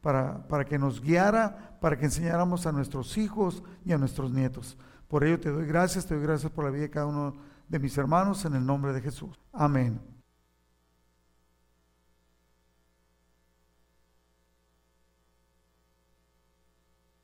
para, 0.00 0.48
para 0.48 0.64
que 0.64 0.78
nos 0.78 1.00
guiara, 1.00 1.78
para 1.80 1.96
que 1.96 2.06
enseñáramos 2.06 2.66
a 2.66 2.72
nuestros 2.72 3.16
hijos 3.18 3.62
y 3.84 3.92
a 3.92 3.98
nuestros 3.98 4.32
nietos. 4.32 4.76
Por 5.06 5.24
ello 5.24 5.38
te 5.38 5.50
doy 5.50 5.66
gracias, 5.66 6.06
te 6.06 6.14
doy 6.14 6.24
gracias 6.24 6.50
por 6.50 6.64
la 6.64 6.70
vida 6.70 6.82
de 6.82 6.90
cada 6.90 7.06
uno 7.06 7.36
de 7.70 7.78
mis 7.78 7.96
hermanos 7.96 8.44
en 8.44 8.54
el 8.54 8.66
nombre 8.66 8.92
de 8.92 9.00
Jesús. 9.00 9.38
Amén. 9.52 10.19